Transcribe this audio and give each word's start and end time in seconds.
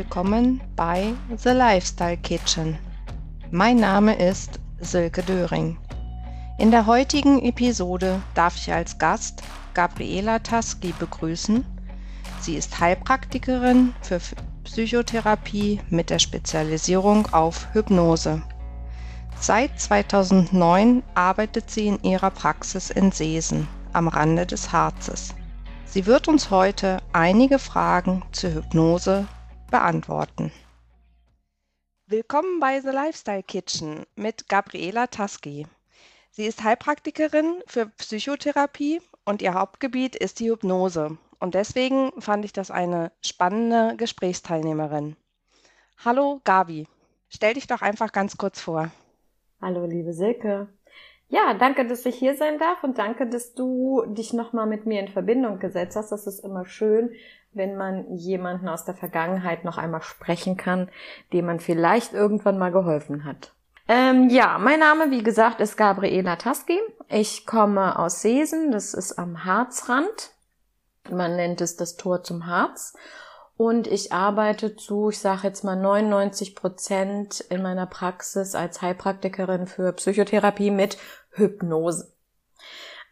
willkommen 0.00 0.62
bei 0.76 1.12
The 1.36 1.50
Lifestyle 1.50 2.16
Kitchen. 2.16 2.78
Mein 3.50 3.76
Name 3.76 4.14
ist 4.14 4.58
Silke 4.80 5.22
Döring. 5.22 5.76
In 6.56 6.70
der 6.70 6.86
heutigen 6.86 7.44
Episode 7.44 8.22
darf 8.32 8.56
ich 8.56 8.72
als 8.72 8.96
Gast 8.96 9.42
Gabriela 9.74 10.38
Taski 10.38 10.94
begrüßen. 10.98 11.66
Sie 12.40 12.54
ist 12.54 12.80
Heilpraktikerin 12.80 13.92
für 14.00 14.20
Psychotherapie 14.64 15.82
mit 15.90 16.08
der 16.08 16.18
Spezialisierung 16.18 17.26
auf 17.34 17.68
Hypnose. 17.74 18.40
Seit 19.38 19.78
2009 19.78 21.02
arbeitet 21.14 21.70
sie 21.70 21.88
in 21.88 22.02
ihrer 22.02 22.30
Praxis 22.30 22.88
in 22.88 23.12
Seesen 23.12 23.68
am 23.92 24.08
Rande 24.08 24.46
des 24.46 24.72
Harzes. 24.72 25.34
Sie 25.84 26.06
wird 26.06 26.26
uns 26.26 26.50
heute 26.50 27.02
einige 27.12 27.58
Fragen 27.58 28.22
zur 28.32 28.54
Hypnose 28.54 29.28
beantworten. 29.70 30.52
Willkommen 32.06 32.58
bei 32.60 32.80
The 32.80 32.88
Lifestyle 32.88 33.42
Kitchen 33.42 34.04
mit 34.16 34.48
Gabriela 34.48 35.06
Taski. 35.06 35.66
Sie 36.32 36.44
ist 36.44 36.64
Heilpraktikerin 36.64 37.62
für 37.66 37.86
Psychotherapie 37.86 39.00
und 39.24 39.42
ihr 39.42 39.54
Hauptgebiet 39.54 40.16
ist 40.16 40.40
die 40.40 40.50
Hypnose. 40.50 41.16
Und 41.38 41.54
deswegen 41.54 42.10
fand 42.20 42.44
ich 42.44 42.52
das 42.52 42.70
eine 42.70 43.12
spannende 43.24 43.96
Gesprächsteilnehmerin. 43.96 45.16
Hallo 46.04 46.40
Gabi, 46.44 46.86
stell 47.28 47.54
dich 47.54 47.66
doch 47.66 47.80
einfach 47.80 48.12
ganz 48.12 48.36
kurz 48.36 48.60
vor. 48.60 48.90
Hallo 49.62 49.86
liebe 49.86 50.12
Silke. 50.12 50.68
Ja, 51.30 51.54
danke, 51.54 51.86
dass 51.86 52.04
ich 52.06 52.16
hier 52.16 52.36
sein 52.36 52.58
darf 52.58 52.82
und 52.82 52.98
danke, 52.98 53.28
dass 53.28 53.54
du 53.54 54.04
dich 54.08 54.32
nochmal 54.32 54.66
mit 54.66 54.84
mir 54.84 54.98
in 54.98 55.08
Verbindung 55.08 55.60
gesetzt 55.60 55.94
hast. 55.94 56.10
Das 56.10 56.26
ist 56.26 56.40
immer 56.44 56.66
schön, 56.66 57.12
wenn 57.52 57.76
man 57.76 58.12
jemanden 58.16 58.68
aus 58.68 58.84
der 58.84 58.94
Vergangenheit 58.94 59.64
noch 59.64 59.78
einmal 59.78 60.02
sprechen 60.02 60.56
kann, 60.56 60.90
dem 61.32 61.46
man 61.46 61.60
vielleicht 61.60 62.14
irgendwann 62.14 62.58
mal 62.58 62.72
geholfen 62.72 63.24
hat. 63.24 63.52
Ähm, 63.86 64.28
ja, 64.28 64.58
mein 64.58 64.80
Name, 64.80 65.12
wie 65.12 65.22
gesagt, 65.22 65.60
ist 65.60 65.76
Gabriela 65.76 66.34
Taski. 66.34 66.78
Ich 67.08 67.46
komme 67.46 67.96
aus 67.96 68.22
Seesen, 68.22 68.72
das 68.72 68.92
ist 68.92 69.16
am 69.16 69.44
Harzrand. 69.44 70.32
Man 71.10 71.36
nennt 71.36 71.60
es 71.60 71.76
das 71.76 71.96
Tor 71.96 72.24
zum 72.24 72.46
Harz. 72.46 72.94
Und 73.60 73.86
ich 73.86 74.10
arbeite 74.10 74.74
zu, 74.74 75.10
ich 75.10 75.18
sage 75.18 75.46
jetzt 75.48 75.64
mal 75.64 75.76
99 75.76 76.56
Prozent 76.56 77.40
in 77.40 77.60
meiner 77.60 77.84
Praxis 77.84 78.54
als 78.54 78.80
Heilpraktikerin 78.80 79.66
für 79.66 79.92
Psychotherapie 79.92 80.70
mit 80.70 80.96
Hypnose. 81.30 82.12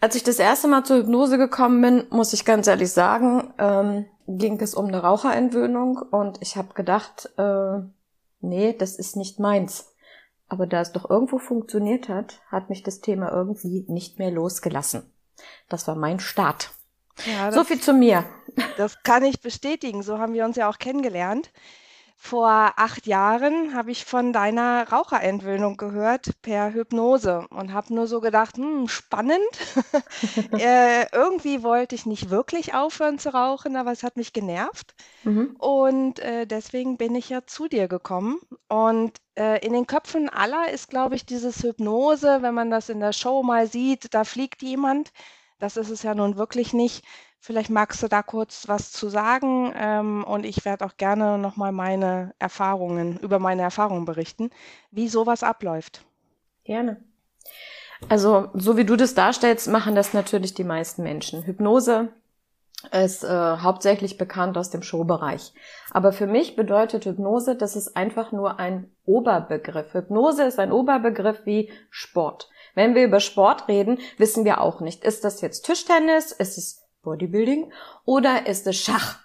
Als 0.00 0.14
ich 0.14 0.22
das 0.22 0.38
erste 0.38 0.68
Mal 0.68 0.84
zur 0.84 0.98
Hypnose 0.98 1.38
gekommen 1.38 1.80
bin, 1.82 2.06
muss 2.10 2.32
ich 2.32 2.44
ganz 2.44 2.66
ehrlich 2.66 2.92
sagen, 2.92 3.52
ähm, 3.58 4.06
ging 4.28 4.60
es 4.60 4.74
um 4.74 4.86
eine 4.86 5.02
Raucherentwöhnung 5.02 5.96
und 5.96 6.38
ich 6.40 6.56
habe 6.56 6.74
gedacht, 6.74 7.30
äh, 7.36 7.80
nee, 8.40 8.74
das 8.78 8.96
ist 8.96 9.16
nicht 9.16 9.40
meins. 9.40 9.92
Aber 10.48 10.66
da 10.66 10.80
es 10.80 10.92
doch 10.92 11.10
irgendwo 11.10 11.38
funktioniert 11.38 12.08
hat, 12.08 12.40
hat 12.48 12.70
mich 12.70 12.82
das 12.82 13.00
Thema 13.00 13.30
irgendwie 13.32 13.84
nicht 13.88 14.18
mehr 14.18 14.30
losgelassen. 14.30 15.12
Das 15.68 15.86
war 15.88 15.94
mein 15.94 16.20
Start. 16.20 16.70
Ja, 17.26 17.50
so 17.52 17.64
viel 17.64 17.80
zu 17.80 17.92
mir. 17.92 18.24
Das 18.76 19.02
kann 19.02 19.24
ich 19.24 19.40
bestätigen. 19.40 20.02
So 20.02 20.18
haben 20.18 20.34
wir 20.34 20.44
uns 20.44 20.56
ja 20.56 20.70
auch 20.70 20.78
kennengelernt. 20.78 21.50
Vor 22.20 22.48
acht 22.48 23.06
Jahren 23.06 23.74
habe 23.74 23.92
ich 23.92 24.04
von 24.04 24.32
deiner 24.32 24.88
Raucherentwöhnung 24.90 25.76
gehört 25.76 26.42
per 26.42 26.74
Hypnose 26.74 27.46
und 27.50 27.72
habe 27.72 27.94
nur 27.94 28.08
so 28.08 28.20
gedacht, 28.20 28.56
hm, 28.56 28.88
spannend. 28.88 29.38
äh, 30.52 31.06
irgendwie 31.12 31.62
wollte 31.62 31.94
ich 31.94 32.06
nicht 32.06 32.28
wirklich 32.28 32.74
aufhören 32.74 33.20
zu 33.20 33.32
rauchen, 33.32 33.76
aber 33.76 33.92
es 33.92 34.02
hat 34.02 34.16
mich 34.16 34.32
genervt. 34.32 34.96
Mhm. 35.22 35.54
Und 35.58 36.18
äh, 36.18 36.44
deswegen 36.44 36.96
bin 36.96 37.14
ich 37.14 37.28
ja 37.28 37.46
zu 37.46 37.68
dir 37.68 37.86
gekommen. 37.86 38.40
Und 38.68 39.16
äh, 39.36 39.64
in 39.64 39.72
den 39.72 39.86
Köpfen 39.86 40.28
aller 40.28 40.70
ist, 40.72 40.90
glaube 40.90 41.14
ich, 41.14 41.24
dieses 41.24 41.62
Hypnose, 41.62 42.42
wenn 42.42 42.52
man 42.52 42.68
das 42.68 42.88
in 42.88 42.98
der 42.98 43.12
Show 43.12 43.44
mal 43.44 43.68
sieht, 43.68 44.12
da 44.12 44.24
fliegt 44.24 44.60
jemand. 44.62 45.12
Das 45.60 45.76
ist 45.76 45.90
es 45.90 46.02
ja 46.02 46.14
nun 46.14 46.36
wirklich 46.36 46.72
nicht. 46.72 47.04
Vielleicht 47.40 47.70
magst 47.70 48.02
du 48.02 48.08
da 48.08 48.22
kurz 48.22 48.68
was 48.68 48.90
zu 48.90 49.08
sagen 49.08 49.72
ähm, 49.76 50.24
und 50.24 50.44
ich 50.44 50.64
werde 50.64 50.84
auch 50.84 50.96
gerne 50.96 51.38
nochmal 51.38 51.72
meine 51.72 52.34
Erfahrungen, 52.38 53.18
über 53.20 53.38
meine 53.38 53.62
Erfahrungen 53.62 54.04
berichten, 54.04 54.50
wie 54.90 55.08
sowas 55.08 55.42
abläuft. 55.42 56.04
Gerne. 56.64 57.02
Also, 58.08 58.50
so 58.54 58.76
wie 58.76 58.84
du 58.84 58.96
das 58.96 59.14
darstellst, 59.14 59.68
machen 59.68 59.94
das 59.94 60.14
natürlich 60.14 60.54
die 60.54 60.64
meisten 60.64 61.02
Menschen. 61.02 61.44
Hypnose 61.44 62.08
ist 62.92 63.24
äh, 63.24 63.28
hauptsächlich 63.28 64.18
bekannt 64.18 64.56
aus 64.56 64.70
dem 64.70 64.82
Showbereich. 64.82 65.52
Aber 65.90 66.12
für 66.12 66.26
mich 66.26 66.54
bedeutet 66.54 67.06
Hypnose, 67.06 67.56
das 67.56 67.74
ist 67.74 67.96
einfach 67.96 68.30
nur 68.30 68.60
ein 68.60 68.90
Oberbegriff. 69.04 69.94
Hypnose 69.94 70.44
ist 70.44 70.58
ein 70.58 70.70
Oberbegriff 70.70 71.44
wie 71.44 71.72
Sport. 71.90 72.48
Wenn 72.74 72.94
wir 72.94 73.04
über 73.04 73.18
Sport 73.18 73.66
reden, 73.66 73.98
wissen 74.16 74.44
wir 74.44 74.60
auch 74.60 74.80
nicht, 74.80 75.02
ist 75.04 75.24
das 75.24 75.40
jetzt 75.40 75.66
Tischtennis, 75.66 76.30
ist 76.30 76.56
es 76.56 76.87
Bodybuilding 77.08 77.72
oder 78.04 78.46
ist 78.46 78.66
es 78.66 78.76
Schach? 78.76 79.18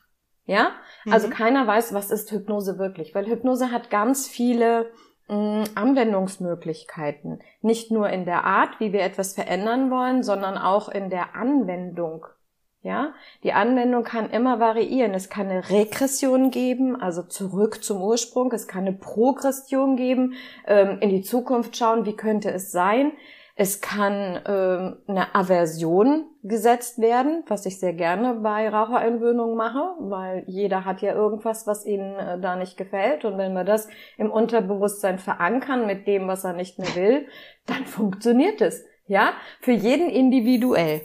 Ja? 0.46 0.72
Also 1.10 1.28
mhm. 1.28 1.32
keiner 1.32 1.68
weiß, 1.68 1.94
was 1.94 2.12
ist 2.12 2.32
Hypnose 2.32 2.78
wirklich, 2.78 3.14
weil 3.14 3.28
Hypnose 3.28 3.72
hat 3.72 3.90
ganz 3.90 4.28
viele 4.28 4.92
mh, 5.28 5.36
mm, 5.36 5.64
Anwendungsmöglichkeiten. 5.76 7.42
Nicht 7.62 7.92
nur 7.92 8.10
in 8.10 8.26
der 8.26 8.46
Art, 8.46 8.80
wie 8.80 8.94
wir 8.94 9.02
etwas 9.02 9.34
verändern 9.34 9.92
wollen, 9.92 10.24
sondern 10.24 10.58
auch 10.58 10.90
in 10.90 11.10
der 11.10 11.36
Anwendung. 11.36 12.26
Ja, 12.82 13.14
die 13.44 13.54
Anwendung 13.54 14.04
kann 14.04 14.30
immer 14.30 14.60
variieren. 14.60 15.14
Es 15.14 15.30
kann 15.30 15.50
eine 15.50 15.70
Regression 15.70 16.52
geben, 16.52 17.02
also 17.02 17.24
zurück 17.24 17.82
zum 17.82 18.02
Ursprung. 18.02 18.52
Es 18.52 18.68
kann 18.68 18.86
eine 18.86 18.98
Progression 18.98 19.96
geben, 19.96 20.34
ähm, 20.68 20.98
in 21.00 21.10
die 21.10 21.22
Zukunft 21.22 21.78
schauen, 21.78 22.06
wie 22.06 22.18
könnte 22.18 22.52
es 22.52 22.74
sein. 22.74 23.14
Es 23.56 23.82
kann 23.82 24.40
ähm, 24.48 24.98
eine 25.08 25.36
Aversion 25.36 26.26
gesetzt 26.42 27.00
werden, 27.00 27.44
was 27.48 27.68
ich 27.68 27.80
sehr 27.80 27.94
gerne 27.94 28.34
bei 28.36 28.68
Raucherentwöhnung 28.68 29.56
mache, 29.56 29.96
weil 30.00 30.44
jeder 30.48 30.86
hat 30.86 31.04
ja 31.04 31.14
irgendwas, 31.14 31.68
was 31.68 31.86
ihnen 31.86 32.16
äh, 32.16 32.40
da 32.40 32.56
nicht 32.56 32.78
gefällt. 32.78 33.26
Und 33.26 33.38
wenn 33.38 33.54
wir 33.54 33.64
das 33.64 33.88
im 34.18 34.32
Unterbewusstsein 34.32 35.20
verankern 35.20 35.86
mit 35.86 36.08
dem, 36.08 36.28
was 36.28 36.44
er 36.44 36.54
nicht 36.54 36.80
mehr 36.80 36.96
will, 36.96 37.28
dann 37.68 37.86
funktioniert 37.86 38.60
es. 38.62 38.84
Ja, 39.06 39.34
für 39.62 39.72
jeden 39.72 40.10
individuell. 40.10 41.02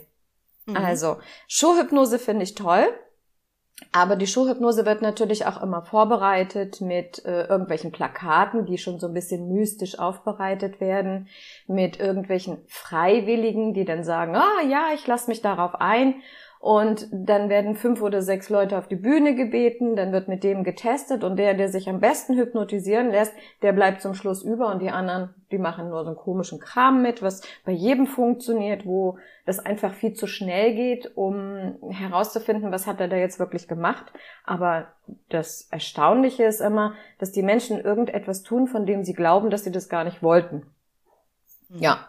Mhm. 0.65 0.77
Also, 0.77 1.19
Showhypnose 1.49 2.19
finde 2.19 2.45
ich 2.45 2.55
toll. 2.55 2.87
Aber 3.93 4.17
die 4.17 4.27
Showhypnose 4.27 4.85
wird 4.85 5.03
natürlich 5.03 5.47
auch 5.47 5.63
immer 5.63 5.83
vorbereitet 5.83 6.81
mit 6.81 7.25
äh, 7.25 7.45
irgendwelchen 7.45 7.93
Plakaten, 7.93 8.67
die 8.67 8.77
schon 8.77 8.99
so 8.99 9.07
ein 9.07 9.15
bisschen 9.15 9.49
mystisch 9.49 9.99
aufbereitet 9.99 10.81
werden, 10.81 11.29
mit 11.67 11.99
irgendwelchen 11.99 12.59
Freiwilligen, 12.67 13.75
die 13.75 13.85
dann 13.85 14.05
sagen, 14.05 14.37
ah 14.37 14.63
ja, 14.69 14.89
ich 14.95 15.07
lasse 15.07 15.31
mich 15.31 15.43
darauf 15.43 15.81
ein 15.81 16.17
und 16.61 17.07
dann 17.13 17.49
werden 17.49 17.77
fünf 17.77 18.03
oder 18.03 18.21
sechs 18.21 18.49
Leute 18.49 18.79
auf 18.79 18.89
die 18.89 18.97
Bühne 18.97 19.35
gebeten, 19.35 19.95
dann 19.95 20.13
wird 20.13 20.27
mit 20.27 20.43
dem 20.43 20.65
getestet 20.65 21.23
und 21.23 21.37
der, 21.37 21.55
der 21.55 21.69
sich 21.69 21.89
am 21.89 22.01
besten 22.01 22.37
hypnotisieren 22.37 23.11
lässt, 23.11 23.33
der 23.63 23.73
bleibt 23.73 24.03
zum 24.03 24.15
Schluss 24.15 24.43
über 24.43 24.73
und 24.73 24.83
die 24.83 24.91
anderen, 24.91 25.35
die 25.53 25.59
machen 25.59 25.89
nur 25.89 26.03
so 26.03 26.09
einen 26.09 26.17
komischen 26.17 26.59
Kram 26.59 27.01
mit, 27.01 27.23
was 27.23 27.43
bei 27.65 27.73
jedem 27.73 28.07
funktioniert, 28.07 28.87
wo 28.87 29.19
das 29.47 29.61
einfach 29.61 29.95
viel 29.95 30.15
zu 30.15 30.27
schnell 30.27 30.75
geht, 30.75 31.17
um 31.17 31.77
herauszufinden, 31.91 32.73
was 32.73 32.87
hat 32.87 33.01
er 33.01 33.09
da 33.09 33.17
jetzt 33.17 33.39
wirklich 33.39 33.69
gemacht. 33.69 34.13
Aber 34.45 34.89
das 35.29 35.69
Erstaunliche 35.71 36.45
ist 36.45 36.61
immer, 36.61 36.95
dass 37.19 37.31
die 37.31 37.43
Menschen 37.43 37.81
irgendetwas 37.81 38.43
tun, 38.43 38.67
von 38.67 38.85
dem 38.85 39.05
sie 39.05 39.15
glauben, 39.15 39.51
dass 39.51 39.65
sie 39.65 39.73
das 39.73 39.89
gar 39.89 40.05
nicht 40.05 40.23
wollten. 40.23 40.67
Mhm. 41.69 41.79
Ja. 41.79 42.09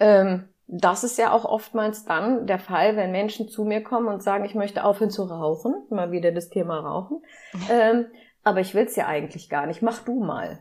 Ähm, 0.00 0.48
das 0.74 1.04
ist 1.04 1.18
ja 1.18 1.32
auch 1.32 1.44
oftmals 1.44 2.06
dann 2.06 2.46
der 2.46 2.58
Fall, 2.58 2.96
wenn 2.96 3.12
Menschen 3.12 3.46
zu 3.46 3.64
mir 3.64 3.82
kommen 3.82 4.08
und 4.08 4.22
sagen, 4.22 4.46
ich 4.46 4.54
möchte 4.54 4.84
aufhören 4.84 5.10
zu 5.10 5.24
rauchen, 5.24 5.74
mal 5.90 6.12
wieder 6.12 6.32
das 6.32 6.48
Thema 6.48 6.80
Rauchen, 6.80 7.22
ähm, 7.70 8.06
aber 8.42 8.60
ich 8.60 8.74
will's 8.74 8.96
ja 8.96 9.06
eigentlich 9.06 9.50
gar 9.50 9.66
nicht, 9.66 9.82
mach 9.82 9.98
du 9.98 10.24
mal. 10.24 10.60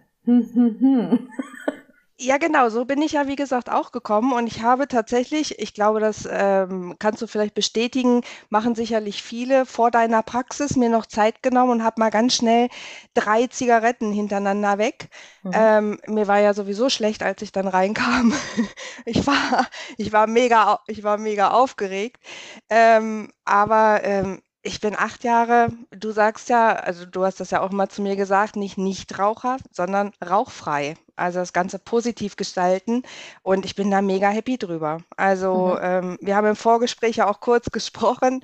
Ja, 2.23 2.37
genau, 2.37 2.69
so 2.69 2.85
bin 2.85 3.01
ich 3.01 3.13
ja, 3.13 3.27
wie 3.27 3.35
gesagt, 3.35 3.71
auch 3.71 3.91
gekommen. 3.91 4.31
Und 4.31 4.45
ich 4.45 4.61
habe 4.61 4.87
tatsächlich, 4.87 5.57
ich 5.57 5.73
glaube, 5.73 5.99
das 5.99 6.27
ähm, 6.29 6.95
kannst 6.99 7.19
du 7.23 7.25
vielleicht 7.25 7.55
bestätigen, 7.55 8.21
machen 8.49 8.75
sicherlich 8.75 9.23
viele 9.23 9.65
vor 9.65 9.89
deiner 9.89 10.21
Praxis 10.21 10.75
mir 10.75 10.89
noch 10.89 11.07
Zeit 11.07 11.41
genommen 11.41 11.71
und 11.71 11.83
habe 11.83 11.99
mal 11.99 12.11
ganz 12.11 12.35
schnell 12.35 12.69
drei 13.15 13.47
Zigaretten 13.47 14.13
hintereinander 14.13 14.77
weg. 14.77 15.09
Mhm. 15.41 15.51
Ähm, 15.55 15.99
mir 16.05 16.27
war 16.27 16.39
ja 16.39 16.53
sowieso 16.53 16.89
schlecht, 16.89 17.23
als 17.23 17.41
ich 17.41 17.51
dann 17.53 17.67
reinkam. 17.67 18.33
ich 19.05 19.25
war, 19.25 19.65
ich 19.97 20.13
war 20.13 20.27
mega, 20.27 20.79
ich 20.85 21.01
war 21.01 21.17
mega 21.17 21.49
aufgeregt. 21.49 22.21
Ähm, 22.69 23.31
aber 23.45 24.01
ähm, 24.03 24.43
ich 24.61 24.79
bin 24.79 24.95
acht 24.95 25.23
Jahre, 25.23 25.69
du 25.89 26.11
sagst 26.11 26.49
ja, 26.49 26.73
also 26.73 27.05
du 27.07 27.25
hast 27.25 27.39
das 27.39 27.49
ja 27.49 27.61
auch 27.61 27.71
mal 27.71 27.89
zu 27.89 28.03
mir 28.03 28.15
gesagt, 28.15 28.55
nicht 28.55 28.77
Nichtraucher, 28.77 29.57
sondern 29.71 30.11
rauchfrei. 30.23 30.95
Also 31.21 31.39
das 31.39 31.53
Ganze 31.53 31.79
positiv 31.79 32.35
gestalten 32.35 33.03
und 33.43 33.65
ich 33.65 33.75
bin 33.75 33.91
da 33.91 34.01
mega 34.01 34.29
happy 34.29 34.57
drüber. 34.57 34.99
Also 35.17 35.75
Mhm. 35.75 35.79
ähm, 35.81 36.17
wir 36.21 36.35
haben 36.35 36.47
im 36.47 36.55
Vorgespräch 36.55 37.17
ja 37.17 37.29
auch 37.29 37.39
kurz 37.41 37.65
gesprochen. 37.71 38.41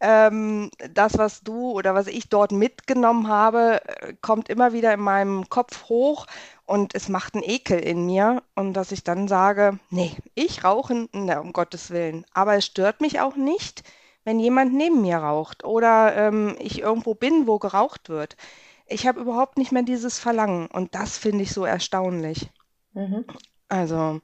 Ähm, 0.00 0.70
das, 0.90 1.18
was 1.18 1.42
du 1.42 1.72
oder 1.72 1.94
was 1.94 2.06
ich 2.06 2.28
dort 2.28 2.52
mitgenommen 2.52 3.28
habe, 3.28 3.80
äh, 3.86 4.14
kommt 4.20 4.48
immer 4.48 4.72
wieder 4.72 4.92
in 4.94 5.00
meinem 5.00 5.48
Kopf 5.48 5.88
hoch 5.88 6.26
und 6.66 6.94
es 6.94 7.08
macht 7.08 7.34
einen 7.34 7.42
Ekel 7.44 7.78
in 7.80 8.06
mir 8.06 8.42
und 8.54 8.74
dass 8.74 8.92
ich 8.92 9.04
dann 9.04 9.28
sage, 9.28 9.78
nee, 9.90 10.16
ich 10.34 10.64
rauche, 10.64 11.08
na, 11.12 11.40
um 11.40 11.52
Gottes 11.52 11.90
Willen. 11.90 12.24
Aber 12.34 12.54
es 12.56 12.66
stört 12.66 13.00
mich 13.00 13.20
auch 13.20 13.36
nicht, 13.36 13.82
wenn 14.24 14.38
jemand 14.38 14.74
neben 14.74 15.00
mir 15.02 15.18
raucht 15.18 15.64
oder 15.64 16.14
ähm, 16.16 16.56
ich 16.58 16.80
irgendwo 16.80 17.14
bin, 17.14 17.46
wo 17.46 17.58
geraucht 17.58 18.08
wird. 18.08 18.36
Ich 18.90 19.06
habe 19.06 19.20
überhaupt 19.20 19.56
nicht 19.56 19.72
mehr 19.72 19.84
dieses 19.84 20.18
Verlangen 20.18 20.66
und 20.66 20.94
das 20.94 21.16
finde 21.16 21.44
ich 21.44 21.52
so 21.54 21.64
erstaunlich. 21.64 22.50
Mhm. 22.94 23.24
Also, 23.68 24.20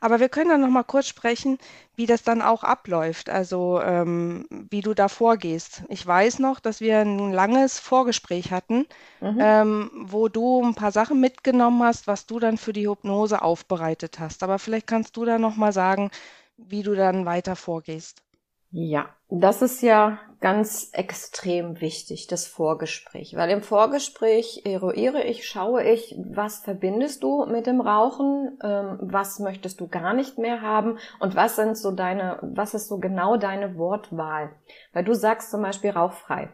aber 0.00 0.20
wir 0.20 0.28
können 0.28 0.50
dann 0.50 0.60
noch 0.60 0.68
mal 0.70 0.82
kurz 0.84 1.06
sprechen, 1.06 1.58
wie 1.96 2.06
das 2.06 2.22
dann 2.22 2.42
auch 2.42 2.64
abläuft, 2.64 3.30
also 3.30 3.80
ähm, 3.80 4.46
wie 4.50 4.80
du 4.82 4.94
da 4.94 5.08
vorgehst. 5.08 5.84
Ich 5.88 6.06
weiß 6.06 6.38
noch, 6.40 6.60
dass 6.60 6.80
wir 6.80 7.00
ein 7.00 7.32
langes 7.32 7.78
Vorgespräch 7.78 8.52
hatten, 8.52 8.86
Mhm. 9.20 9.40
ähm, 9.40 9.90
wo 9.94 10.28
du 10.28 10.62
ein 10.64 10.74
paar 10.74 10.92
Sachen 10.92 11.20
mitgenommen 11.20 11.82
hast, 11.82 12.06
was 12.06 12.26
du 12.26 12.38
dann 12.40 12.58
für 12.58 12.72
die 12.72 12.88
Hypnose 12.88 13.42
aufbereitet 13.42 14.18
hast. 14.20 14.42
Aber 14.42 14.58
vielleicht 14.58 14.86
kannst 14.88 15.16
du 15.16 15.24
da 15.24 15.38
noch 15.38 15.56
mal 15.56 15.72
sagen, 15.72 16.10
wie 16.56 16.82
du 16.82 16.94
dann 16.94 17.24
weiter 17.26 17.56
vorgehst. 17.56 18.22
Ja, 18.70 19.08
das 19.30 19.62
ist 19.62 19.82
ja 19.82 20.18
ganz 20.40 20.90
extrem 20.92 21.80
wichtig, 21.80 22.26
das 22.26 22.46
Vorgespräch. 22.46 23.34
Weil 23.34 23.50
im 23.50 23.62
Vorgespräch 23.62 24.62
eruiere 24.66 25.22
ich, 25.22 25.48
schaue 25.48 25.82
ich, 25.82 26.14
was 26.18 26.60
verbindest 26.60 27.22
du 27.22 27.46
mit 27.46 27.66
dem 27.66 27.80
Rauchen, 27.80 28.58
ähm, 28.62 28.98
was 29.00 29.38
möchtest 29.38 29.80
du 29.80 29.88
gar 29.88 30.12
nicht 30.12 30.38
mehr 30.38 30.60
haben 30.60 30.98
und 31.18 31.34
was 31.34 31.56
sind 31.56 31.76
so 31.76 31.92
deine, 31.92 32.38
was 32.42 32.74
ist 32.74 32.88
so 32.88 32.98
genau 32.98 33.36
deine 33.36 33.76
Wortwahl? 33.76 34.50
Weil 34.92 35.04
du 35.04 35.14
sagst 35.14 35.50
zum 35.50 35.62
Beispiel 35.62 35.90
rauchfrei. 35.90 36.50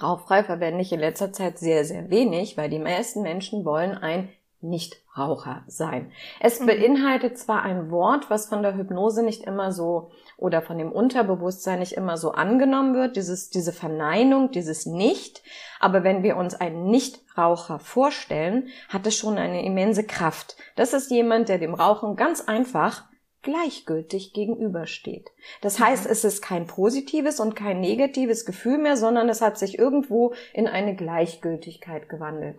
Rauchfrei 0.00 0.44
verwende 0.44 0.80
ich 0.80 0.92
in 0.92 1.00
letzter 1.00 1.32
Zeit 1.32 1.58
sehr, 1.58 1.84
sehr 1.84 2.08
wenig, 2.08 2.56
weil 2.56 2.70
die 2.70 2.78
meisten 2.78 3.20
Menschen 3.20 3.64
wollen 3.64 3.92
ein 3.92 4.30
Nichtraucher 4.62 5.64
sein. 5.66 6.12
Es 6.40 6.60
Mhm. 6.60 6.66
beinhaltet 6.66 7.36
zwar 7.36 7.62
ein 7.62 7.90
Wort, 7.90 8.30
was 8.30 8.48
von 8.48 8.62
der 8.62 8.76
Hypnose 8.76 9.22
nicht 9.24 9.42
immer 9.42 9.72
so 9.72 10.12
oder 10.42 10.60
von 10.60 10.76
dem 10.76 10.90
Unterbewusstsein 10.90 11.78
nicht 11.78 11.92
immer 11.92 12.16
so 12.16 12.32
angenommen 12.32 12.94
wird, 12.94 13.16
dieses, 13.16 13.48
diese 13.48 13.72
Verneinung, 13.72 14.50
dieses 14.50 14.86
Nicht. 14.86 15.42
Aber 15.78 16.02
wenn 16.04 16.22
wir 16.22 16.36
uns 16.36 16.54
einen 16.54 16.90
Nichtraucher 16.90 17.78
vorstellen, 17.78 18.68
hat 18.88 19.06
es 19.06 19.16
schon 19.16 19.38
eine 19.38 19.64
immense 19.64 20.04
Kraft. 20.04 20.56
Das 20.74 20.92
ist 20.92 21.10
jemand, 21.10 21.48
der 21.48 21.58
dem 21.58 21.74
Rauchen 21.74 22.16
ganz 22.16 22.40
einfach 22.40 23.04
gleichgültig 23.42 24.32
gegenübersteht. 24.32 25.30
Das 25.60 25.80
heißt, 25.80 26.06
es 26.06 26.24
ist 26.24 26.42
kein 26.42 26.66
positives 26.66 27.40
und 27.40 27.56
kein 27.56 27.80
negatives 27.80 28.44
Gefühl 28.44 28.78
mehr, 28.78 28.96
sondern 28.96 29.28
es 29.28 29.40
hat 29.40 29.58
sich 29.58 29.78
irgendwo 29.78 30.34
in 30.52 30.68
eine 30.68 30.94
Gleichgültigkeit 30.94 32.08
gewandelt. 32.08 32.58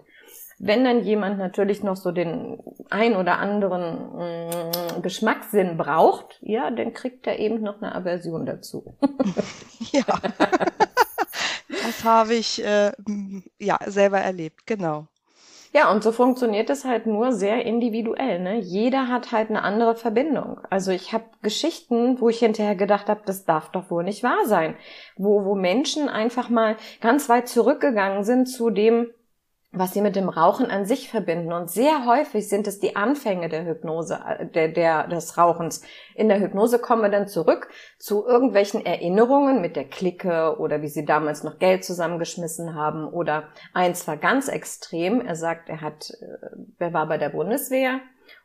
Wenn 0.66 0.86
dann 0.86 1.04
jemand 1.04 1.40
natürlich 1.40 1.84
noch 1.84 1.98
so 1.98 2.14
den 2.14 2.58
ein 2.90 3.18
oder 3.18 3.38
anderen 3.40 4.16
mm, 4.16 5.02
Geschmackssinn 5.02 5.76
braucht, 5.76 6.40
ja, 6.42 6.72
dann 6.72 6.94
kriegt 6.94 7.28
er 7.28 7.38
eben 7.38 7.62
noch 7.62 7.82
eine 7.82 7.94
Aversion 7.94 8.46
dazu. 8.46 8.96
Ja, 9.92 10.06
das 11.68 12.04
habe 12.06 12.36
ich 12.36 12.64
äh, 12.64 12.94
m, 13.06 13.44
ja 13.60 13.78
selber 13.86 14.20
erlebt, 14.20 14.66
genau. 14.66 15.08
Ja, 15.74 15.92
und 15.92 16.04
so 16.04 16.12
funktioniert 16.12 16.70
es 16.70 16.86
halt 16.86 17.06
nur 17.06 17.34
sehr 17.34 17.66
individuell. 17.66 18.40
Ne? 18.40 18.60
Jeder 18.60 19.10
hat 19.10 19.32
halt 19.34 19.50
eine 19.50 19.64
andere 19.64 19.96
Verbindung. 19.96 20.62
Also 20.70 20.92
ich 20.92 21.12
habe 21.12 21.26
Geschichten, 21.42 22.22
wo 22.22 22.30
ich 22.30 22.40
hinterher 22.40 22.76
gedacht 22.76 23.10
habe, 23.10 23.22
das 23.26 23.44
darf 23.44 23.70
doch 23.72 23.92
wohl 23.92 24.04
nicht 24.04 24.24
wahr 24.24 24.46
sein. 24.46 24.76
Wo, 25.18 25.44
wo 25.44 25.56
Menschen 25.56 26.10
einfach 26.10 26.50
mal 26.50 26.78
ganz 27.02 27.28
weit 27.28 27.50
zurückgegangen 27.50 28.24
sind 28.24 28.46
zu 28.48 28.70
dem, 28.70 29.08
was 29.76 29.92
sie 29.92 30.02
mit 30.02 30.16
dem 30.16 30.30
Rauchen 30.30 30.70
an 30.70 30.86
sich 30.86 31.10
verbinden. 31.10 31.52
Und 31.52 31.70
sehr 31.70 32.06
häufig 32.06 32.48
sind 32.48 32.68
es 32.68 32.80
die 32.80 32.96
Anfänge 32.96 33.50
der 33.50 33.66
Hypnose, 33.66 34.20
äh, 34.26 34.46
der, 34.46 34.68
der, 34.68 35.08
des 35.08 35.38
Rauchens. 35.38 35.82
In 36.16 36.30
der 36.30 36.40
Hypnose 36.40 36.78
kommen 36.80 37.02
wir 37.02 37.10
dann 37.10 37.28
zurück 37.28 37.70
zu 37.98 38.26
irgendwelchen 38.26 38.86
Erinnerungen 38.86 39.62
mit 39.62 39.76
der 39.76 39.86
Clique 39.86 40.58
oder 40.60 40.84
wie 40.84 40.88
sie 40.88 41.06
damals 41.06 41.44
noch 41.44 41.58
Geld 41.58 41.84
zusammengeschmissen 41.84 42.76
haben 42.76 43.08
oder 43.08 43.50
eins 43.74 44.08
war 44.08 44.18
ganz 44.18 44.48
extrem. 44.48 45.22
Er 45.22 45.36
sagt, 45.36 45.70
er 45.70 45.82
hat, 45.82 46.12
äh, 46.22 46.58
er 46.78 46.94
war 46.94 47.08
bei 47.08 47.18
der 47.18 47.30
Bundeswehr 47.30 48.00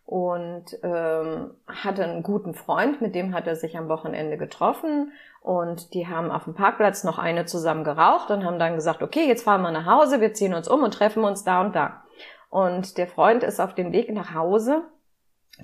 und 0.07 0.65
ähm, 0.83 1.51
hatte 1.67 2.05
einen 2.05 2.23
guten 2.23 2.55
Freund, 2.55 3.03
mit 3.03 3.15
dem 3.15 3.35
hat 3.35 3.47
er 3.47 3.57
sich 3.57 3.77
am 3.77 3.91
Wochenende 3.91 4.39
getroffen 4.39 5.13
und 5.41 5.95
die 5.95 6.07
haben 6.09 6.31
auf 6.31 6.45
dem 6.45 6.55
Parkplatz 6.55 7.05
noch 7.05 7.19
eine 7.19 7.47
zusammen 7.47 7.85
geraucht 7.85 8.31
und 8.31 8.45
haben 8.45 8.59
dann 8.59 8.75
gesagt, 8.75 9.03
okay, 9.03 9.27
jetzt 9.27 9.45
fahren 9.45 9.63
wir 9.63 9.71
nach 9.71 9.87
Hause, 9.87 10.21
wir 10.21 10.35
ziehen 10.35 10.55
uns 10.55 10.69
um 10.69 10.83
und 10.83 10.95
treffen 10.95 11.25
uns 11.25 11.45
da 11.45 11.61
und 11.61 11.75
da. 11.75 12.03
Und 12.51 12.99
der 12.99 13.07
Freund 13.07 13.43
ist 13.43 13.61
auf 13.61 13.75
dem 13.75 13.93
Weg 13.93 14.13
nach 14.13 14.35
Hause 14.35 14.83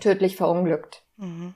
tödlich 0.00 0.37
verunglückt. 0.37 1.03
Mhm. 1.17 1.55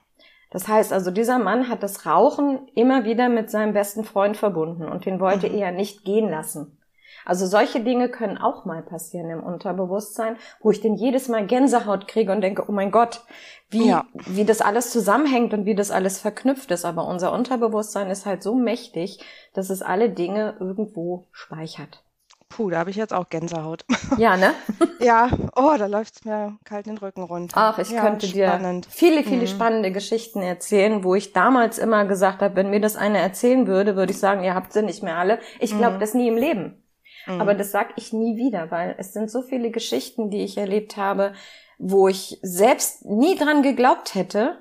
Das 0.51 0.67
heißt 0.67 0.91
also, 0.91 1.11
dieser 1.11 1.37
Mann 1.37 1.69
hat 1.69 1.83
das 1.83 2.07
Rauchen 2.07 2.67
immer 2.73 3.03
wieder 3.03 3.29
mit 3.29 3.51
seinem 3.51 3.73
besten 3.73 4.03
Freund 4.03 4.35
verbunden 4.35 4.87
und 4.87 5.05
den 5.05 5.19
wollte 5.19 5.47
Mhm. 5.47 5.57
er 5.57 5.71
nicht 5.71 6.03
gehen 6.03 6.29
lassen. 6.29 6.78
Also 7.25 7.45
solche 7.45 7.81
Dinge 7.81 8.09
können 8.09 8.37
auch 8.37 8.65
mal 8.65 8.81
passieren 8.81 9.29
im 9.29 9.43
Unterbewusstsein, 9.43 10.37
wo 10.61 10.71
ich 10.71 10.81
dann 10.81 10.95
jedes 10.95 11.27
Mal 11.27 11.45
Gänsehaut 11.45 12.07
kriege 12.07 12.31
und 12.31 12.41
denke, 12.41 12.65
oh 12.67 12.71
mein 12.71 12.91
Gott, 12.91 13.21
wie, 13.69 13.87
Ja. 13.87 14.05
wie 14.13 14.45
das 14.45 14.61
alles 14.61 14.91
zusammenhängt 14.91 15.53
und 15.53 15.65
wie 15.65 15.75
das 15.75 15.91
alles 15.91 16.19
verknüpft 16.19 16.71
ist. 16.71 16.85
Aber 16.85 17.05
unser 17.07 17.31
Unterbewusstsein 17.33 18.09
ist 18.09 18.25
halt 18.25 18.41
so 18.43 18.55
mächtig, 18.55 19.19
dass 19.53 19.69
es 19.69 19.81
alle 19.81 20.09
Dinge 20.09 20.55
irgendwo 20.59 21.27
speichert. 21.31 22.03
Puh, 22.49 22.71
da 22.71 22.79
habe 22.79 22.89
ich 22.89 22.95
jetzt 22.95 23.13
auch 23.13 23.29
Gänsehaut. 23.29 23.85
Ja, 24.17 24.35
ne? 24.37 24.51
Ja, 24.99 25.29
oh, 25.55 25.75
da 25.77 25.85
läuft's 25.85 26.25
mir 26.25 26.57
kalt 26.65 26.87
den 26.87 26.97
Rücken 26.97 27.21
runter. 27.21 27.53
Ach, 27.55 27.77
ich 27.79 27.91
Ja, 27.91 28.01
könnte 28.01 28.27
dir 28.27 28.47
spannend. 28.47 28.87
viele, 28.89 29.23
viele 29.23 29.43
Mhm. 29.43 29.47
spannende 29.47 29.91
Geschichten 29.91 30.41
erzählen, 30.41 31.03
wo 31.03 31.13
ich 31.15 31.31
damals 31.31 31.77
immer 31.77 32.05
gesagt 32.05 32.41
habe, 32.41 32.55
wenn 32.55 32.69
mir 32.71 32.81
das 32.81 32.95
eine 32.97 33.19
erzählen 33.19 33.67
würde, 33.67 33.95
würde 33.95 34.11
ich 34.11 34.17
sagen, 34.19 34.43
ihr 34.43 34.55
habt 34.55 34.73
sie 34.73 34.81
nicht 34.81 35.03
mehr 35.03 35.17
alle. 35.17 35.39
Ich 35.59 35.77
glaube 35.77 35.97
Mhm. 35.97 35.99
das 35.99 36.15
nie 36.15 36.27
im 36.27 36.35
Leben. 36.37 36.83
Mhm. 37.27 37.41
Aber 37.41 37.53
das 37.55 37.71
sag 37.71 37.93
ich 37.97 38.13
nie 38.13 38.37
wieder, 38.37 38.71
weil 38.71 38.95
es 38.97 39.13
sind 39.13 39.29
so 39.31 39.41
viele 39.41 39.71
Geschichten, 39.71 40.29
die 40.29 40.43
ich 40.43 40.57
erlebt 40.57 40.97
habe, 40.97 41.33
wo 41.77 42.07
ich 42.07 42.39
selbst 42.41 43.05
nie 43.05 43.35
dran 43.37 43.61
geglaubt 43.63 44.15
hätte, 44.15 44.57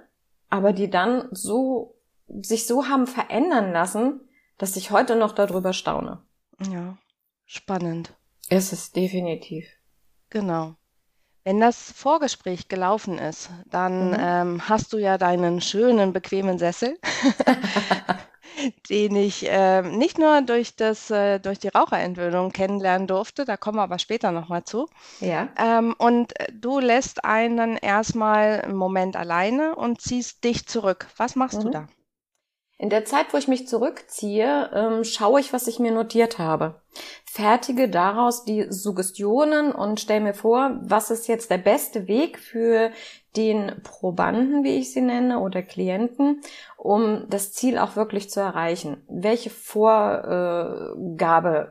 aber 0.50 0.72
die 0.72 0.88
dann 0.90 1.28
so, 1.32 1.94
sich 2.42 2.66
so 2.66 2.86
haben 2.88 3.06
verändern 3.06 3.72
lassen, 3.72 4.20
dass 4.58 4.76
ich 4.76 4.90
heute 4.90 5.16
noch 5.16 5.32
darüber 5.32 5.72
staune. 5.72 6.22
Ja, 6.70 6.96
spannend. 7.46 8.12
Es 8.48 8.72
ist 8.72 8.96
definitiv. 8.96 9.66
Genau. 10.30 10.74
Wenn 11.44 11.60
das 11.60 11.92
Vorgespräch 11.92 12.68
gelaufen 12.68 13.18
ist, 13.18 13.48
dann 13.70 14.10
Mhm. 14.10 14.16
ähm, 14.20 14.68
hast 14.68 14.92
du 14.92 14.98
ja 14.98 15.16
deinen 15.16 15.60
schönen, 15.60 16.12
bequemen 16.12 16.58
Sessel, 16.58 16.98
den 18.90 19.16
ich 19.16 19.46
ähm, 19.48 19.98
nicht 19.98 20.18
nur 20.18 20.42
durch 20.42 20.76
das, 20.76 21.10
äh, 21.10 21.38
durch 21.40 21.58
die 21.58 21.68
Raucherentwöhnung 21.68 22.52
kennenlernen 22.52 23.06
durfte, 23.06 23.44
da 23.44 23.56
kommen 23.56 23.78
wir 23.78 23.82
aber 23.82 23.98
später 23.98 24.32
nochmal 24.32 24.64
zu. 24.64 24.88
Ja. 25.20 25.48
Ähm, 25.58 25.94
und 25.98 26.38
äh, 26.40 26.52
du 26.52 26.78
lässt 26.80 27.24
einen 27.24 27.56
dann 27.56 27.76
erstmal 27.76 28.62
einen 28.62 28.76
Moment 28.76 29.16
alleine 29.16 29.74
und 29.76 30.00
ziehst 30.00 30.44
dich 30.44 30.66
zurück. 30.66 31.08
Was 31.16 31.36
machst 31.36 31.64
du 31.64 31.68
Mhm. 31.68 31.72
da? 31.72 31.88
In 32.80 32.90
der 32.90 33.04
Zeit, 33.04 33.32
wo 33.32 33.36
ich 33.36 33.48
mich 33.48 33.66
zurückziehe, 33.66 34.70
ähm, 34.72 35.02
schaue 35.02 35.40
ich, 35.40 35.52
was 35.52 35.66
ich 35.66 35.80
mir 35.80 35.90
notiert 35.90 36.38
habe. 36.38 36.80
Fertige 37.24 37.88
daraus 37.88 38.44
die 38.44 38.66
Suggestionen 38.70 39.72
und 39.72 39.98
stelle 39.98 40.20
mir 40.20 40.34
vor, 40.34 40.78
was 40.82 41.10
ist 41.10 41.26
jetzt 41.26 41.50
der 41.50 41.58
beste 41.58 42.06
Weg 42.06 42.38
für 42.38 42.92
den 43.36 43.82
Probanden, 43.82 44.62
wie 44.62 44.76
ich 44.76 44.92
sie 44.92 45.00
nenne, 45.00 45.40
oder 45.40 45.60
Klienten, 45.62 46.40
um 46.76 47.24
das 47.28 47.52
Ziel 47.52 47.78
auch 47.78 47.96
wirklich 47.96 48.30
zu 48.30 48.38
erreichen. 48.38 49.02
Welche 49.08 49.50
Vorgabe 49.50 50.92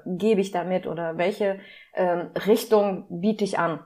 gebe 0.05 0.41
ich 0.41 0.51
damit 0.51 0.87
oder 0.87 1.17
welche 1.17 1.61
ähm, 1.93 2.31
Richtung 2.45 3.05
biete 3.09 3.45
ich 3.45 3.57
an? 3.59 3.79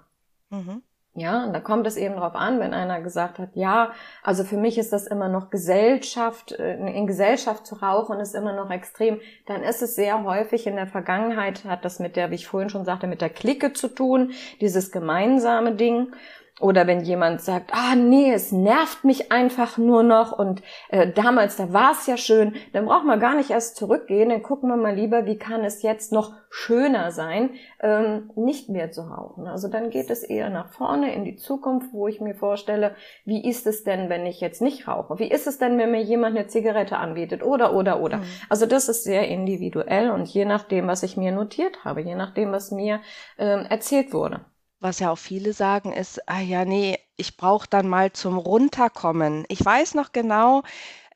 Mhm. 0.50 0.82
Ja, 1.14 1.44
und 1.44 1.52
da 1.52 1.60
kommt 1.60 1.86
es 1.88 1.98
eben 1.98 2.16
drauf 2.16 2.36
an, 2.36 2.62
wenn 2.62 2.74
einer 2.74 3.02
gesagt 3.02 3.38
hat, 3.38 3.50
ja, 3.54 3.92
also 4.24 4.46
für 4.46 4.56
mich 4.56 4.78
ist 4.78 4.94
das 4.94 5.08
immer 5.08 5.28
noch 5.28 5.50
Gesellschaft, 5.50 6.54
äh, 6.54 6.78
in 6.78 7.06
Gesellschaft 7.06 7.68
zu 7.68 7.76
rauchen 7.76 8.22
ist 8.22 8.34
immer 8.34 8.54
noch 8.54 8.70
extrem, 8.70 9.20
dann 9.46 9.62
ist 9.62 9.82
es 9.82 9.96
sehr 9.96 10.24
häufig 10.24 10.68
in 10.68 10.78
der 10.78 10.88
Vergangenheit, 10.88 11.66
hat 11.66 11.84
das 11.84 12.00
mit 12.00 12.16
der, 12.16 12.32
wie 12.32 12.36
ich 12.36 12.48
vorhin 12.48 12.70
schon 12.70 12.86
sagte, 12.86 13.08
mit 13.08 13.20
der 13.20 13.30
Clique 13.30 13.74
zu 13.74 13.90
tun, 13.90 14.32
dieses 14.62 14.94
gemeinsame 14.94 15.76
Ding. 15.76 16.14
Oder 16.62 16.88
wenn 16.88 17.02
jemand 17.02 17.42
sagt, 17.42 17.72
ah 17.74 17.96
nee, 17.96 18.32
es 18.32 18.52
nervt 18.52 19.04
mich 19.04 19.32
einfach 19.32 19.78
nur 19.78 20.04
noch 20.04 20.32
und 20.38 20.62
äh, 20.90 21.12
damals, 21.12 21.58
da 21.58 21.74
war 21.74 21.92
es 21.92 22.08
ja 22.08 22.18
schön, 22.18 22.56
dann 22.74 22.86
braucht 22.86 23.06
man 23.06 23.20
gar 23.20 23.36
nicht 23.36 23.50
erst 23.50 23.76
zurückgehen, 23.76 24.30
dann 24.30 24.44
gucken 24.44 24.70
wir 24.70 24.78
mal 24.78 24.96
lieber, 24.96 25.26
wie 25.26 25.38
kann 25.38 25.64
es 25.64 25.82
jetzt 25.82 26.12
noch 26.12 26.34
schöner 26.52 27.12
sein, 27.12 27.52
ähm, 27.82 28.30
nicht 28.36 28.70
mehr 28.70 28.92
zu 28.92 29.02
rauchen. 29.02 29.48
Also 29.48 29.70
dann 29.70 29.90
geht 29.90 30.10
es 30.10 30.22
eher 30.22 30.50
nach 30.50 30.70
vorne 30.70 31.16
in 31.16 31.24
die 31.24 31.38
Zukunft, 31.38 31.94
wo 31.94 32.08
ich 32.08 32.20
mir 32.20 32.36
vorstelle, 32.36 32.94
wie 33.26 33.48
ist 33.48 33.66
es 33.66 33.84
denn, 33.84 34.10
wenn 34.10 34.26
ich 34.26 34.42
jetzt 34.42 34.62
nicht 34.62 34.88
rauche? 34.88 35.18
Wie 35.18 35.32
ist 35.32 35.48
es 35.48 35.58
denn, 35.58 35.78
wenn 35.78 35.92
mir 35.92 36.02
jemand 36.02 36.38
eine 36.38 36.48
Zigarette 36.48 36.98
anbietet? 36.98 37.42
Oder, 37.42 37.74
oder, 37.74 38.02
oder. 38.02 38.18
Mhm. 38.18 38.24
Also 38.50 38.66
das 38.66 38.90
ist 38.90 39.04
sehr 39.06 39.28
individuell 39.30 40.12
und 40.12 40.28
je 40.28 40.46
nachdem, 40.46 40.88
was 40.88 41.04
ich 41.04 41.18
mir 41.18 41.32
notiert 41.32 41.86
habe, 41.86 42.02
je 42.02 42.16
nachdem, 42.16 42.52
was 42.52 42.70
mir 42.70 43.00
ähm, 43.38 43.66
erzählt 43.70 44.14
wurde 44.14 44.42
was 44.82 45.00
ja 45.00 45.12
auch 45.12 45.18
viele 45.18 45.54
sagen, 45.54 45.94
ist, 45.94 46.28
ah 46.28 46.40
ja, 46.42 46.66
nee, 46.66 46.98
ich 47.16 47.38
brauche 47.38 47.68
dann 47.70 47.88
mal 47.88 48.12
zum 48.12 48.38
Runterkommen. 48.38 49.46
Ich 49.48 49.64
weiß 49.64 49.94
noch 49.96 50.12
genau, 50.12 50.64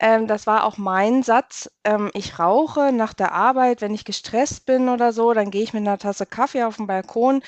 ähm, 0.00 0.26
das 0.28 0.46
war 0.46 0.64
auch 0.64 0.78
mein 0.78 1.22
Satz, 1.22 1.70
ähm, 1.84 2.10
ich 2.14 2.38
rauche 2.38 2.92
nach 2.92 3.12
der 3.14 3.32
Arbeit, 3.32 3.80
wenn 3.80 3.94
ich 3.94 4.04
gestresst 4.04 4.66
bin 4.66 4.88
oder 4.88 5.12
so, 5.12 5.32
dann 5.34 5.50
gehe 5.50 5.62
ich 5.62 5.72
mit 5.74 5.82
einer 5.82 5.98
Tasse 5.98 6.26
Kaffee 6.26 6.64
auf 6.64 6.76
den 6.76 6.86
Balkon 6.86 7.42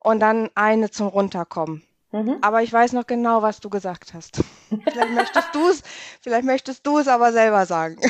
und 0.00 0.20
dann 0.20 0.50
eine 0.54 0.90
zum 0.90 1.08
Runterkommen. 1.08 1.82
Mhm. 2.14 2.36
Aber 2.42 2.62
ich 2.62 2.72
weiß 2.72 2.92
noch 2.92 3.08
genau, 3.08 3.42
was 3.42 3.58
du 3.58 3.68
gesagt 3.68 4.14
hast. 4.14 4.40
Vielleicht 4.68 5.10
möchtest 5.14 5.48
du 5.52 5.68
es, 5.68 5.82
vielleicht 6.20 6.44
möchtest 6.44 6.86
du 6.86 6.98
es 6.98 7.08
aber 7.08 7.32
selber 7.32 7.66
sagen. 7.66 7.96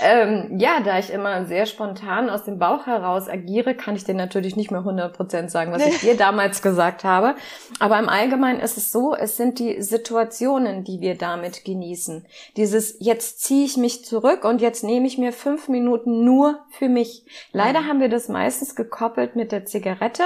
Ähm, 0.00 0.58
ja, 0.58 0.80
da 0.80 0.98
ich 0.98 1.10
immer 1.10 1.44
sehr 1.44 1.66
spontan 1.66 2.30
aus 2.30 2.44
dem 2.44 2.58
Bauch 2.58 2.86
heraus 2.86 3.28
agiere, 3.28 3.74
kann 3.74 3.96
ich 3.96 4.04
dir 4.04 4.14
natürlich 4.14 4.56
nicht 4.56 4.70
mehr 4.70 4.80
100% 4.80 5.50
sagen, 5.50 5.72
was 5.72 5.84
ich 5.84 5.98
dir 5.98 6.16
damals 6.16 6.62
gesagt 6.62 7.04
habe. 7.04 7.34
Aber 7.78 7.98
im 7.98 8.08
Allgemeinen 8.08 8.60
ist 8.60 8.78
es 8.78 8.92
so, 8.92 9.14
es 9.14 9.36
sind 9.36 9.58
die 9.58 9.82
Situationen, 9.82 10.84
die 10.84 11.00
wir 11.00 11.16
damit 11.16 11.64
genießen. 11.64 12.24
Dieses, 12.56 12.96
jetzt 13.00 13.42
ziehe 13.42 13.66
ich 13.66 13.76
mich 13.76 14.06
zurück 14.06 14.44
und 14.44 14.62
jetzt 14.62 14.84
nehme 14.84 15.06
ich 15.06 15.18
mir 15.18 15.32
fünf 15.32 15.68
Minuten 15.68 16.24
nur 16.24 16.60
für 16.70 16.88
mich. 16.88 17.26
Leider 17.52 17.82
mhm. 17.82 17.88
haben 17.88 18.00
wir 18.00 18.08
das 18.08 18.28
meistens 18.28 18.74
gekoppelt 18.74 19.36
mit 19.36 19.52
der 19.52 19.66
Zigarette, 19.66 20.24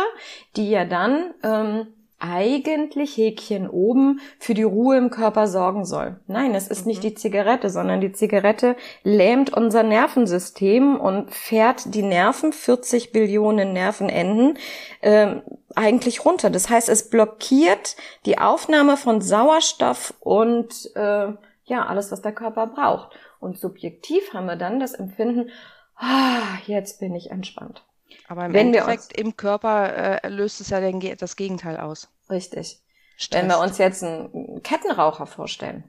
die 0.55 0.71
ja 0.71 0.85
dann, 0.85 1.35
ähm, 1.43 1.87
eigentlich 2.23 3.17
Häkchen 3.17 3.69
oben 3.69 4.21
für 4.39 4.55
die 4.55 4.63
Ruhe 4.63 4.97
im 4.97 5.11
Körper 5.11 5.49
sorgen 5.49 5.85
soll. 5.85 6.21
Nein, 6.29 6.55
es 6.55 6.69
ist 6.69 6.83
mhm. 6.83 6.89
nicht 6.89 7.03
die 7.03 7.15
Zigarette, 7.15 7.69
sondern 7.69 8.01
die 8.01 8.13
Zigarette 8.13 8.77
lähmt 9.03 9.53
unser 9.53 9.83
Nervensystem 9.83 10.99
und 10.99 11.33
fährt 11.33 11.95
die 11.95 12.03
Nerven, 12.03 12.53
40 12.53 13.13
Billionen 13.13 13.73
Nervenenden, 13.73 14.57
äh, 15.01 15.37
eigentlich 15.75 16.25
runter. 16.25 16.51
Das 16.51 16.71
heißt, 16.71 16.89
es 16.89 17.11
blockiert 17.11 17.97
die 18.25 18.39
Aufnahme 18.39 18.97
von 18.97 19.21
Sauerstoff 19.21 20.15
und 20.21 20.91
äh, 20.95 21.33
ja, 21.65 21.87
alles, 21.87 22.13
was 22.13 22.23
der 22.23 22.33
Körper 22.33 22.67
braucht. 22.67 23.17
Und 23.41 23.59
subjektiv 23.59 24.33
haben 24.33 24.47
wir 24.47 24.57
dann 24.57 24.79
das 24.79 24.95
Empfinden, 24.95 25.51
ah, 25.97 26.59
jetzt 26.67 27.01
bin 27.01 27.15
ich 27.15 27.31
entspannt. 27.31 27.83
Aber 28.29 28.47
im 28.47 28.53
Wenn 28.53 28.69
Endeffekt 28.69 29.19
im 29.19 29.37
Körper 29.37 30.23
äh, 30.25 30.29
löst 30.29 30.61
es 30.61 30.71
ja 30.71 30.81
den, 30.81 31.01
das 31.19 31.37
Gegenteil 31.37 31.79
aus. 31.79 32.09
Richtig. 32.31 32.81
Stresst. 33.17 33.43
Wenn 33.43 33.49
wir 33.49 33.61
uns 33.61 33.79
jetzt 33.79 34.03
einen 34.03 34.63
Kettenraucher 34.63 35.27
vorstellen, 35.27 35.85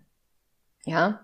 ja, 0.84 1.22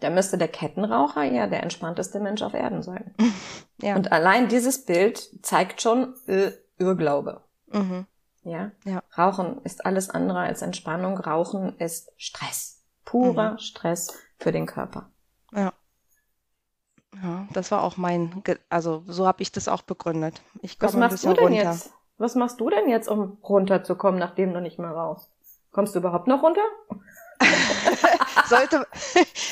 dann 0.00 0.14
müsste 0.14 0.38
der 0.38 0.48
Kettenraucher 0.48 1.24
ja 1.24 1.46
der 1.46 1.62
entspannteste 1.62 2.20
Mensch 2.20 2.42
auf 2.42 2.54
Erden 2.54 2.82
sein. 2.82 3.14
ja. 3.80 3.96
Und 3.96 4.12
allein 4.12 4.48
dieses 4.48 4.84
Bild 4.84 5.30
zeigt 5.44 5.80
schon 5.80 6.14
äh, 6.26 6.52
Irrglaube. 6.78 7.42
Mhm. 7.66 8.06
Ja? 8.42 8.72
ja. 8.84 9.02
Rauchen 9.16 9.62
ist 9.62 9.86
alles 9.86 10.10
andere 10.10 10.40
als 10.40 10.62
Entspannung. 10.62 11.18
Rauchen 11.18 11.78
ist 11.78 12.12
Stress. 12.16 12.82
Purer 13.04 13.52
mhm. 13.52 13.58
Stress 13.58 14.12
für 14.38 14.52
den 14.52 14.66
Körper. 14.66 15.10
Ja. 15.52 15.72
Ja, 17.22 17.46
das 17.52 17.70
war 17.70 17.82
auch 17.82 17.96
mein, 17.96 18.42
also 18.68 19.02
so 19.06 19.26
habe 19.26 19.42
ich 19.42 19.52
das 19.52 19.68
auch 19.68 19.82
begründet. 19.82 20.42
Ich 20.62 20.78
komme 20.78 21.04
ein 21.04 21.10
bisschen 21.10 21.32
runter. 21.32 21.70
Jetzt? 21.70 21.92
Was 22.18 22.34
machst 22.34 22.60
du 22.60 22.70
denn 22.70 22.88
jetzt, 22.88 23.08
um 23.08 23.38
runterzukommen, 23.42 24.20
nachdem 24.20 24.52
du 24.52 24.60
nicht 24.60 24.78
mehr 24.78 24.90
raus? 24.90 25.30
Kommst 25.72 25.94
du 25.94 25.98
überhaupt 25.98 26.28
noch 26.28 26.42
runter? 26.42 26.62
sollte, 28.48 28.86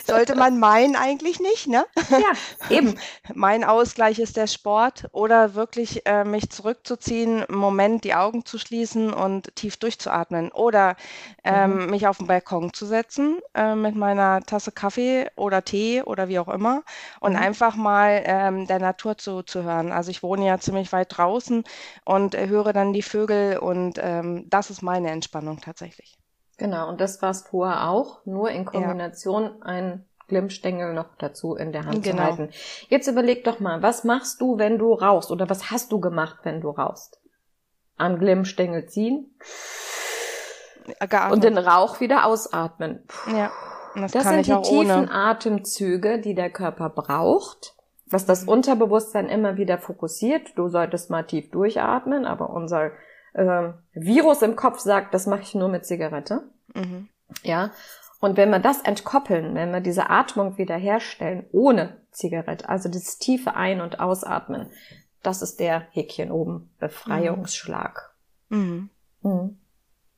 sollte 0.07 0.35
man 0.35 0.59
meinen 0.59 0.97
eigentlich 0.97 1.40
nicht, 1.40 1.66
ne? 1.66 1.85
Ja, 2.11 2.76
eben. 2.76 2.99
Mein 3.35 3.64
Ausgleich 3.64 4.19
ist 4.19 4.37
der 4.37 4.47
Sport 4.47 5.09
oder 5.12 5.54
wirklich 5.54 6.07
äh, 6.07 6.25
mich 6.25 6.50
zurückzuziehen, 6.50 7.45
einen 7.45 7.59
Moment 7.59 8.04
die 8.04 8.14
Augen 8.14 8.45
zu 8.45 8.59
schließen 8.59 9.12
und 9.12 9.54
tief 9.57 9.76
durchzuatmen 9.76 10.52
oder 10.52 10.97
ähm, 11.45 11.85
mhm. 11.85 11.90
mich 11.90 12.07
auf 12.07 12.19
den 12.19 12.26
Balkon 12.26 12.73
zu 12.73 12.87
setzen 12.87 13.40
äh, 13.54 13.75
mit 13.75 13.97
meiner 13.97 14.40
Tasse 14.42 14.73
Kaffee 14.73 15.28
oder 15.37 15.64
Tee 15.64 16.02
oder 16.02 16.28
wie 16.28 16.38
auch 16.38 16.49
immer 16.49 16.83
und 17.21 17.33
mhm. 17.33 17.38
einfach 17.38 17.76
mal 17.76 18.23
ähm, 18.25 18.66
der 18.66 18.78
Natur 18.78 19.19
zuzuhören. 19.19 19.92
Also 19.92 20.11
ich 20.11 20.23
wohne 20.23 20.47
ja 20.47 20.59
ziemlich 20.59 20.92
weit 20.92 21.16
draußen 21.16 21.64
und 22.04 22.35
äh, 22.35 22.49
höre 22.49 22.73
dann 22.73 22.92
die 22.92 23.02
Vögel 23.02 23.59
und 23.59 23.99
ähm, 24.00 24.47
das 24.49 24.71
ist 24.71 24.83
meine 24.83 25.11
Entspannung 25.11 25.61
tatsächlich. 25.61 26.22
Genau, 26.59 26.88
und 26.88 27.00
das 27.00 27.23
war 27.23 27.30
es 27.30 27.42
vorher 27.42 27.88
auch, 27.88 28.25
nur 28.26 28.50
in 28.50 28.64
Kombination 28.64 29.44
ja. 29.44 29.52
ein 29.62 30.06
Glimmstängel 30.28 30.94
noch 30.94 31.16
dazu 31.18 31.54
in 31.54 31.73
der 31.73 31.85
Hand 31.85 32.02
genau. 32.02 32.16
zu 32.16 32.23
halten. 32.23 32.50
Jetzt 32.88 33.06
überleg 33.06 33.44
doch 33.44 33.61
mal, 33.61 33.82
was 33.82 34.04
machst 34.04 34.40
du, 34.40 34.59
wenn 34.59 34.78
du 34.78 34.94
rauchst 34.94 35.30
oder 35.30 35.49
was 35.50 35.71
hast 35.71 35.92
du 35.92 36.00
gemacht, 36.00 36.38
wenn 36.44 36.61
du 36.61 36.71
rauchst? 36.71 37.21
Am 37.97 38.18
Glimmstängel 38.18 38.87
ziehen 38.87 39.35
Geatmet. 41.00 41.32
und 41.32 41.44
den 41.44 41.59
Rauch 41.59 42.00
wieder 42.00 42.26
ausatmen. 42.26 43.06
Ja, 43.30 43.50
das, 43.94 44.12
das 44.12 44.25
sind 44.25 44.47
die 44.47 44.62
tiefen 44.62 44.90
ohne. 44.90 45.11
Atemzüge, 45.12 46.18
die 46.18 46.35
der 46.35 46.50
Körper 46.50 46.88
braucht, 46.88 47.75
was 48.06 48.25
das 48.25 48.44
Unterbewusstsein 48.44 49.28
immer 49.28 49.56
wieder 49.56 49.78
fokussiert. 49.78 50.56
Du 50.56 50.68
solltest 50.68 51.11
mal 51.11 51.25
tief 51.25 51.50
durchatmen, 51.50 52.25
aber 52.25 52.50
unser 52.50 52.92
äh, 53.34 53.72
Virus 53.92 54.42
im 54.42 54.56
Kopf 54.56 54.78
sagt, 54.78 55.14
das 55.14 55.26
mache 55.26 55.42
ich 55.42 55.54
nur 55.54 55.68
mit 55.68 55.86
Zigarette. 55.86 56.42
Mhm. 56.74 57.08
Ja. 57.42 57.70
Und 58.20 58.36
wenn 58.36 58.50
wir 58.50 58.60
das 58.60 58.80
entkoppeln, 58.82 59.54
wenn 59.54 59.72
wir 59.72 59.80
diese 59.80 60.10
Atmung 60.10 60.56
wiederherstellen 60.56 61.46
ohne 61.50 61.96
Zigarette, 62.12 62.68
also 62.68 62.88
das 62.88 63.18
tiefe 63.18 63.54
Ein- 63.54 63.80
und 63.80 64.00
Ausatmen, 64.00 64.70
das 65.22 65.42
ist 65.42 65.60
der 65.60 65.86
Häkchen 65.90 66.30
oben, 66.30 66.70
Befreiungsschlag. 66.78 68.14
Mhm. 68.48 68.90
Mhm. 69.22 69.58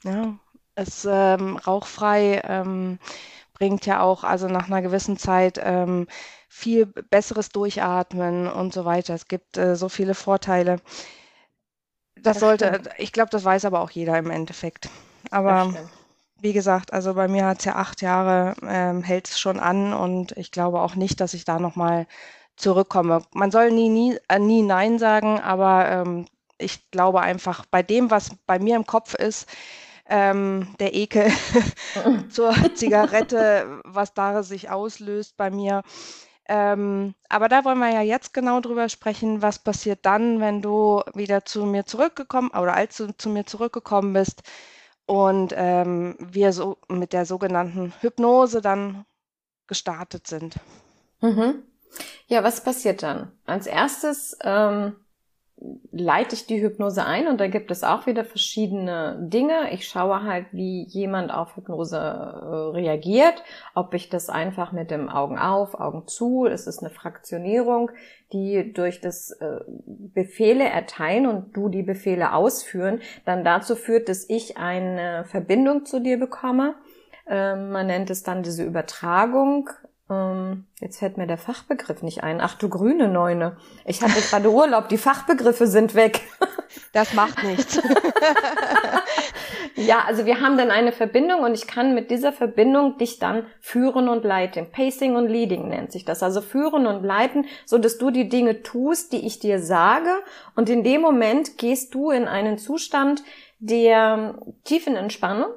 Ja, 0.03 0.35
es 0.75 1.07
ähm, 1.11 1.57
rauchfrei 1.57 2.43
ähm, 2.45 2.99
bringt 3.55 3.87
ja 3.87 4.03
auch, 4.03 4.25
also 4.25 4.49
nach 4.49 4.67
einer 4.67 4.83
gewissen 4.83 5.17
Zeit 5.17 5.61
ähm, 5.63 6.07
viel 6.49 6.87
besseres 6.87 7.49
Durchatmen 7.49 8.49
und 8.49 8.75
so 8.75 8.85
weiter. 8.85 9.15
Es 9.15 9.29
gibt 9.29 9.57
äh, 9.57 9.77
so 9.77 9.89
viele 9.89 10.15
Vorteile. 10.15 10.81
Das, 12.25 12.41
sollte, 12.41 12.69
stimmt. 12.69 12.89
ich 12.99 13.13
glaube, 13.13 13.31
das 13.31 13.45
weiß 13.45 13.65
aber 13.65 13.81
auch 13.81 13.91
jeder 13.91 14.19
im 14.19 14.31
Endeffekt. 14.31 14.89
Aber 15.31 15.75
wie 16.41 16.53
gesagt, 16.53 16.93
also 16.93 17.15
bei 17.15 17.29
mir 17.29 17.47
hat 17.47 17.61
es 17.61 17.65
ja 17.65 17.77
acht 17.77 18.03
Jahre, 18.03 18.55
ähm, 18.63 19.03
hält 19.03 19.29
es 19.29 19.39
schon 19.39 19.61
an 19.61 19.93
und 19.93 20.33
ich 20.33 20.51
glaube 20.51 20.81
auch 20.81 20.95
nicht, 20.95 21.21
dass 21.21 21.35
ich 21.35 21.45
da 21.45 21.59
nochmal 21.59 22.07
zurückkomme. 22.57 23.23
Man 23.33 23.51
soll 23.51 23.71
nie, 23.71 23.89
nie, 23.89 24.19
äh, 24.29 24.39
nie 24.39 24.63
Nein 24.63 24.99
sagen, 24.99 25.41
aber 25.41 25.89
ähm, 25.89 26.27
ich 26.59 26.91
glaube 26.91 27.21
einfach, 27.21 27.65
bei 27.71 27.83
dem, 27.83 28.11
was 28.11 28.31
bei 28.47 28.59
mir 28.59 28.77
im 28.77 28.87
Kopf 28.87 29.15
ist, 29.15 29.49
ähm, 30.07 30.75
der 30.81 30.95
Ekel 30.95 31.31
zur 32.31 32.55
Zigarette, 32.75 33.81
was 33.85 34.15
da 34.15 34.43
sich 34.43 34.71
auslöst 34.71 35.37
bei 35.37 35.51
mir, 35.51 35.83
ähm, 36.49 37.15
aber 37.29 37.49
da 37.49 37.65
wollen 37.65 37.79
wir 37.79 37.91
ja 37.91 38.03
jetzt 38.03 38.35
genau 38.35 38.61
drüber 38.61 38.89
sprechen, 38.89 39.43
was 39.43 39.59
passiert 39.59 40.01
dann, 40.03 40.41
wenn 40.41 40.63
du 40.63 41.03
wieder 41.15 41.45
zu 41.45 41.65
mir 41.65 41.87
zurückgekommen 41.87 42.51
oder 42.51 42.75
als 42.75 42.97
du 42.97 43.17
zu 43.17 43.29
mir 43.29 43.47
zurückgekommen 43.47 44.13
bist 44.13 44.43
und 45.07 45.53
ähm, 45.57 46.17
wir 46.19 46.53
so 46.53 46.79
mit 46.89 47.13
der 47.13 47.27
sogenannten 47.27 47.93
Hypnose 48.01 48.61
dann 48.61 49.05
gestartet 49.67 50.27
sind. 50.27 50.57
Mhm. 51.21 51.63
Ja, 52.27 52.43
was 52.43 52.63
passiert 52.63 53.03
dann? 53.03 53.33
Als 53.47 53.67
erstes 53.67 54.37
ähm, 54.43 54.97
leite 55.93 56.35
ich 56.35 56.47
die 56.47 56.61
Hypnose 56.61 57.05
ein 57.05 57.29
und 57.29 57.41
da 57.41 57.47
gibt 57.47 57.71
es 57.71 57.85
auch 57.85 58.07
wieder 58.07 58.25
verschiedene 58.25 59.17
Dinge. 59.21 59.73
Ich 59.73 59.87
schaue 59.87 60.25
halt, 60.25 60.47
wie 60.53 60.83
jemand 60.83 61.33
auf 61.33 61.57
Hypnose 61.57 61.97
äh, 61.97 62.77
reagiert, 62.77 63.43
ob 63.75 63.95
ich 63.95 64.09
das 64.09 64.29
einfach 64.29 64.73
mit 64.73 64.91
dem 64.91 65.09
Augen 65.09 65.39
auf, 65.39 65.75
Augen 65.75 66.07
zu, 66.07 66.47
es 66.47 66.67
ist 66.67 66.81
eine 66.81 66.91
Fraktionierung, 66.91 67.91
die 68.33 68.73
durch 68.73 69.01
das 69.01 69.31
äh, 69.31 69.61
Befehle 69.87 70.65
erteilen 70.65 71.27
und 71.27 71.57
du 71.57 71.69
die 71.69 71.83
Befehle 71.83 72.35
ausführen, 72.35 73.01
dann 73.25 73.45
dazu 73.45 73.77
führt, 73.77 74.09
dass 74.09 74.29
ich 74.29 74.59
eine 74.59 75.25
Verbindung 75.25 75.87
zu 75.87 76.01
dir 76.01 76.19
bekomme. 76.19 76.75
Ähm, 77.27 77.71
man 77.71 77.87
nennt 77.87 78.11
es 78.11 78.23
dann 78.23 78.43
diese 78.43 78.65
Übertragung 78.65 79.71
ähm, 80.15 80.67
jetzt 80.81 80.99
fällt 80.99 81.17
mir 81.17 81.27
der 81.27 81.39
Fachbegriff 81.39 82.03
nicht 82.03 82.23
ein. 82.23 82.41
Ach 82.41 82.55
du 82.55 82.69
grüne 82.69 83.09
Neune. 83.09 83.57
Ich 83.85 84.03
hatte 84.03 84.21
gerade 84.21 84.51
Urlaub, 84.51 84.89
die 84.89 84.99
Fachbegriffe 84.99 85.67
sind 85.67 85.95
weg. 85.95 86.21
Das 86.93 87.13
macht 87.15 87.43
nichts. 87.45 87.81
ja, 89.77 90.05
also 90.07 90.27
wir 90.27 90.41
haben 90.41 90.57
dann 90.57 90.73
eine 90.73 90.91
Verbindung 90.91 91.43
und 91.43 91.55
ich 91.55 91.69
kann 91.69 91.95
mit 91.95 92.11
dieser 92.11 92.33
Verbindung 92.33 92.99
dich 92.99 93.21
dann 93.21 93.47
führen 93.61 94.09
und 94.09 94.25
leiten. 94.25 94.71
Pacing 94.71 95.15
und 95.15 95.29
Leading 95.29 95.69
nennt 95.69 95.93
sich 95.93 96.05
das. 96.05 96.23
Also 96.23 96.41
führen 96.41 96.87
und 96.87 97.05
leiten, 97.05 97.47
so 97.65 97.79
dass 97.79 97.99
du 97.99 98.11
die 98.11 98.29
Dinge 98.29 98.63
tust, 98.63 99.13
die 99.13 99.25
ich 99.25 99.39
dir 99.39 99.61
sage 99.61 100.11
und 100.57 100.69
in 100.69 100.83
dem 100.83 101.01
Moment 101.01 101.59
gehst 101.59 101.95
du 101.95 102.11
in 102.11 102.27
einen 102.27 102.59
Zustand 102.59 103.23
der 103.61 104.37
tiefen 104.65 104.97
Entspannung 104.97 105.53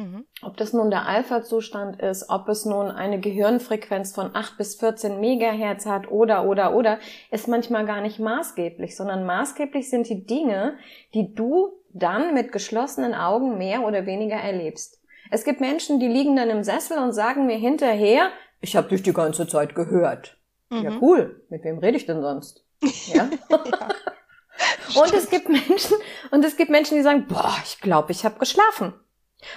Mhm. 0.00 0.24
Ob 0.40 0.56
das 0.56 0.72
nun 0.72 0.90
der 0.90 1.06
Alpha-Zustand 1.06 2.00
ist, 2.00 2.30
ob 2.30 2.48
es 2.48 2.64
nun 2.64 2.90
eine 2.90 3.20
Gehirnfrequenz 3.20 4.14
von 4.14 4.34
8 4.34 4.56
bis 4.56 4.76
14 4.76 5.20
Megahertz 5.20 5.84
hat 5.84 6.10
oder, 6.10 6.46
oder, 6.46 6.74
oder, 6.74 6.98
ist 7.30 7.48
manchmal 7.48 7.84
gar 7.84 8.00
nicht 8.00 8.18
maßgeblich, 8.18 8.96
sondern 8.96 9.26
maßgeblich 9.26 9.90
sind 9.90 10.08
die 10.08 10.24
Dinge, 10.24 10.78
die 11.12 11.34
du 11.34 11.72
dann 11.92 12.32
mit 12.32 12.50
geschlossenen 12.50 13.14
Augen 13.14 13.58
mehr 13.58 13.84
oder 13.86 14.06
weniger 14.06 14.36
erlebst. 14.36 15.02
Es 15.30 15.44
gibt 15.44 15.60
Menschen, 15.60 16.00
die 16.00 16.08
liegen 16.08 16.34
dann 16.34 16.48
im 16.48 16.64
Sessel 16.64 16.98
und 16.98 17.12
sagen 17.12 17.46
mir 17.46 17.58
hinterher, 17.58 18.30
ich 18.62 18.76
habe 18.76 18.88
dich 18.88 19.02
die 19.02 19.12
ganze 19.12 19.46
Zeit 19.46 19.74
gehört. 19.74 20.38
Mhm. 20.70 20.82
Ja, 20.82 20.92
cool. 21.00 21.42
Mit 21.50 21.62
wem 21.64 21.78
rede 21.78 21.98
ich 21.98 22.06
denn 22.06 22.22
sonst? 22.22 22.64
Ja. 23.12 23.28
ja. 23.50 25.02
Und 25.02 25.12
es 25.14 25.30
gibt 25.30 25.48
Menschen, 25.48 25.96
und 26.30 26.44
es 26.44 26.56
gibt 26.56 26.70
Menschen, 26.70 26.96
die 26.96 27.02
sagen, 27.02 27.26
boah, 27.28 27.54
ich 27.64 27.80
glaube, 27.80 28.12
ich 28.12 28.24
habe 28.24 28.38
geschlafen. 28.38 28.94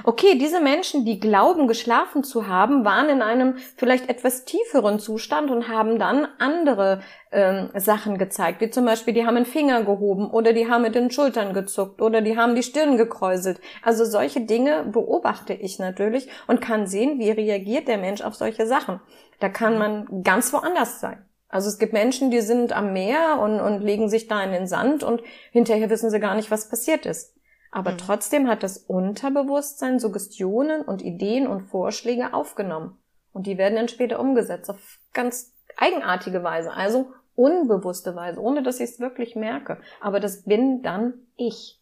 Okay, 0.04 0.38
diese 0.38 0.62
Menschen, 0.62 1.06
die 1.06 1.20
glauben, 1.20 1.68
geschlafen 1.68 2.24
zu 2.24 2.48
haben, 2.48 2.86
waren 2.86 3.10
in 3.10 3.22
einem 3.22 3.58
vielleicht 3.76 4.10
etwas 4.10 4.46
tieferen 4.46 5.00
Zustand 5.00 5.52
und 5.52 5.68
haben 5.68 6.00
dann 6.00 6.28
andere 6.40 7.02
ähm, 7.32 7.70
Sachen 7.76 8.18
gezeigt, 8.18 8.62
wie 8.62 8.70
zum 8.70 8.86
Beispiel, 8.86 9.14
die 9.14 9.26
haben 9.26 9.36
einen 9.36 9.46
Finger 9.46 9.84
gehoben 9.84 10.30
oder 10.30 10.54
die 10.54 10.70
haben 10.70 10.84
mit 10.84 10.96
den 10.96 11.12
Schultern 11.12 11.54
gezuckt 11.54 12.02
oder 12.02 12.22
die 12.22 12.38
haben 12.38 12.56
die 12.56 12.64
Stirn 12.64 12.98
gekräuselt. 12.98 13.60
Also 13.82 14.06
solche 14.06 14.42
Dinge 14.42 14.86
beobachte 14.86 15.54
ich 15.54 15.80
natürlich 15.80 16.30
und 16.48 16.62
kann 16.62 16.88
sehen, 16.88 17.20
wie 17.20 17.32
reagiert 17.32 17.88
der 17.88 17.98
Mensch 17.98 18.22
auf 18.22 18.36
solche 18.36 18.66
Sachen. 18.66 19.02
Da 19.40 19.50
kann 19.50 19.78
man 19.78 20.24
ganz 20.24 20.54
woanders 20.54 21.02
sein. 21.02 21.26
Also 21.50 21.68
es 21.68 21.78
gibt 21.78 21.94
Menschen, 21.94 22.32
die 22.32 22.42
sind 22.42 22.74
am 22.74 22.94
Meer 22.94 23.38
und, 23.40 23.60
und 23.60 23.82
legen 23.82 24.10
sich 24.10 24.28
da 24.28 24.42
in 24.42 24.52
den 24.52 24.66
Sand 24.66 25.04
und 25.04 25.22
hinterher 25.52 25.90
wissen 25.90 26.10
sie 26.10 26.20
gar 26.20 26.36
nicht, 26.36 26.50
was 26.50 26.70
passiert 26.70 27.06
ist. 27.06 27.36
Aber 27.74 27.94
mhm. 27.94 27.98
trotzdem 27.98 28.48
hat 28.48 28.62
das 28.62 28.78
Unterbewusstsein 28.78 30.00
Suggestionen 30.00 30.84
und 30.84 31.02
Ideen 31.02 31.48
und 31.48 31.62
Vorschläge 31.62 32.34
aufgenommen. 32.34 33.00
Und 33.32 33.48
die 33.48 33.58
werden 33.58 33.76
dann 33.76 33.88
später 33.88 34.20
umgesetzt 34.20 34.70
auf 34.70 35.00
ganz 35.12 35.54
eigenartige 35.76 36.44
Weise, 36.44 36.72
also 36.72 37.12
unbewusste 37.36 38.16
Weise, 38.16 38.40
ohne 38.40 38.62
dass 38.62 38.80
ich 38.80 38.92
es 38.92 39.00
wirklich 39.00 39.36
merke. 39.36 39.82
Aber 40.02 40.20
das 40.20 40.44
bin 40.44 40.84
dann 40.84 41.16
ich. 41.36 41.82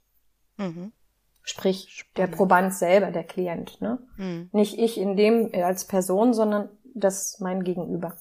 Mhm. 0.55 0.93
Sprich, 1.43 1.89
Spannend. 1.89 2.17
der 2.17 2.37
Proband 2.37 2.73
selber, 2.73 3.11
der 3.11 3.25
Klient. 3.25 3.81
Ne? 3.81 3.99
Mhm. 4.15 4.49
Nicht 4.53 4.79
ich 4.79 4.97
in 4.97 5.17
dem 5.17 5.51
als 5.53 5.85
Person, 5.85 6.33
sondern 6.33 6.69
das 6.93 7.41
mein 7.41 7.65
Gegenüber. 7.65 8.15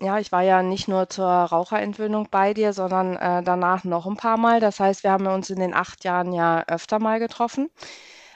Ja, 0.00 0.18
ich 0.18 0.30
war 0.30 0.42
ja 0.42 0.62
nicht 0.62 0.86
nur 0.86 1.08
zur 1.08 1.26
Raucherentwöhnung 1.26 2.28
bei 2.30 2.54
dir, 2.54 2.72
sondern 2.72 3.16
äh, 3.16 3.42
danach 3.42 3.82
noch 3.82 4.06
ein 4.06 4.16
paar 4.16 4.36
Mal. 4.36 4.60
Das 4.60 4.78
heißt, 4.78 5.02
wir 5.02 5.10
haben 5.10 5.26
uns 5.26 5.50
in 5.50 5.58
den 5.58 5.74
acht 5.74 6.04
Jahren 6.04 6.32
ja 6.32 6.64
öfter 6.68 7.00
mal 7.00 7.18
getroffen. 7.18 7.68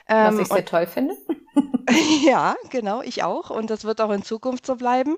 Ähm, 0.09 0.37
Was 0.37 0.39
ich 0.39 0.47
sehr 0.49 0.65
toll 0.65 0.87
finde. 0.87 1.15
ja, 2.25 2.55
genau, 2.69 3.01
ich 3.01 3.23
auch. 3.23 3.49
Und 3.49 3.69
das 3.69 3.85
wird 3.85 4.01
auch 4.01 4.11
in 4.11 4.23
Zukunft 4.23 4.65
so 4.65 4.75
bleiben. 4.75 5.15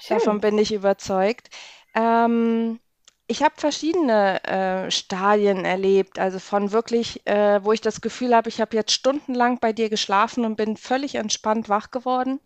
Schön. 0.00 0.18
Davon 0.18 0.40
bin 0.40 0.58
ich 0.58 0.72
überzeugt. 0.72 1.48
Ähm, 1.94 2.80
ich 3.26 3.42
habe 3.42 3.54
verschiedene 3.56 4.42
äh, 4.44 4.90
Stadien 4.90 5.64
erlebt, 5.64 6.18
also 6.18 6.38
von 6.38 6.72
wirklich, 6.72 7.26
äh, 7.26 7.64
wo 7.64 7.72
ich 7.72 7.80
das 7.80 8.00
Gefühl 8.00 8.34
habe, 8.34 8.48
ich 8.48 8.60
habe 8.60 8.76
jetzt 8.76 8.92
stundenlang 8.92 9.60
bei 9.60 9.72
dir 9.72 9.88
geschlafen 9.88 10.44
und 10.44 10.56
bin 10.56 10.76
völlig 10.76 11.14
entspannt 11.14 11.68
wach 11.70 11.90
geworden, 11.90 12.40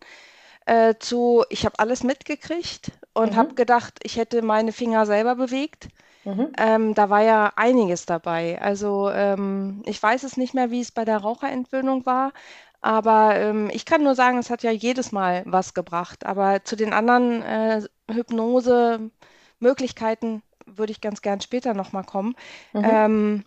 äh, 0.65 0.95
zu, 0.99 1.43
ich 1.49 1.65
habe 1.65 1.79
alles 1.79 2.03
mitgekriegt 2.03 2.91
und 3.19 3.33
mhm. 3.33 3.37
habe 3.37 3.55
gedacht, 3.55 3.99
ich 4.03 4.17
hätte 4.17 4.41
meine 4.41 4.71
Finger 4.71 5.05
selber 5.05 5.35
bewegt. 5.35 5.89
Mhm. 6.25 6.51
Ähm, 6.57 6.93
da 6.95 7.09
war 7.09 7.21
ja 7.21 7.53
einiges 7.55 8.05
dabei. 8.05 8.61
Also 8.61 9.09
ähm, 9.11 9.81
ich 9.85 10.01
weiß 10.01 10.23
es 10.23 10.37
nicht 10.37 10.53
mehr, 10.53 10.71
wie 10.71 10.81
es 10.81 10.91
bei 10.91 11.05
der 11.05 11.17
Raucherentwöhnung 11.17 12.05
war, 12.05 12.33
aber 12.81 13.35
ähm, 13.35 13.69
ich 13.71 13.85
kann 13.85 14.03
nur 14.03 14.15
sagen, 14.15 14.37
es 14.37 14.49
hat 14.49 14.63
ja 14.63 14.71
jedes 14.71 15.11
Mal 15.11 15.43
was 15.45 15.73
gebracht. 15.73 16.25
Aber 16.25 16.63
zu 16.63 16.75
den 16.75 16.93
anderen 16.93 17.41
äh, 17.41 17.81
Hypnose-Möglichkeiten 18.09 20.41
würde 20.65 20.91
ich 20.91 21.01
ganz 21.01 21.21
gern 21.21 21.41
später 21.41 21.73
nochmal 21.73 22.03
kommen. 22.03 22.35
Mhm. 22.73 22.85
Ähm, 22.85 23.43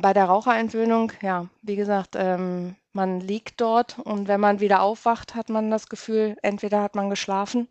bei 0.00 0.12
der 0.12 0.26
Raucherentwöhnung, 0.26 1.12
ja, 1.22 1.46
wie 1.62 1.76
gesagt, 1.76 2.14
ähm, 2.16 2.76
man 2.92 3.20
liegt 3.20 3.60
dort 3.60 3.98
und 3.98 4.28
wenn 4.28 4.40
man 4.40 4.60
wieder 4.60 4.82
aufwacht, 4.82 5.34
hat 5.34 5.48
man 5.50 5.70
das 5.70 5.88
Gefühl, 5.88 6.36
entweder 6.42 6.82
hat 6.82 6.94
man 6.94 7.10
geschlafen 7.10 7.68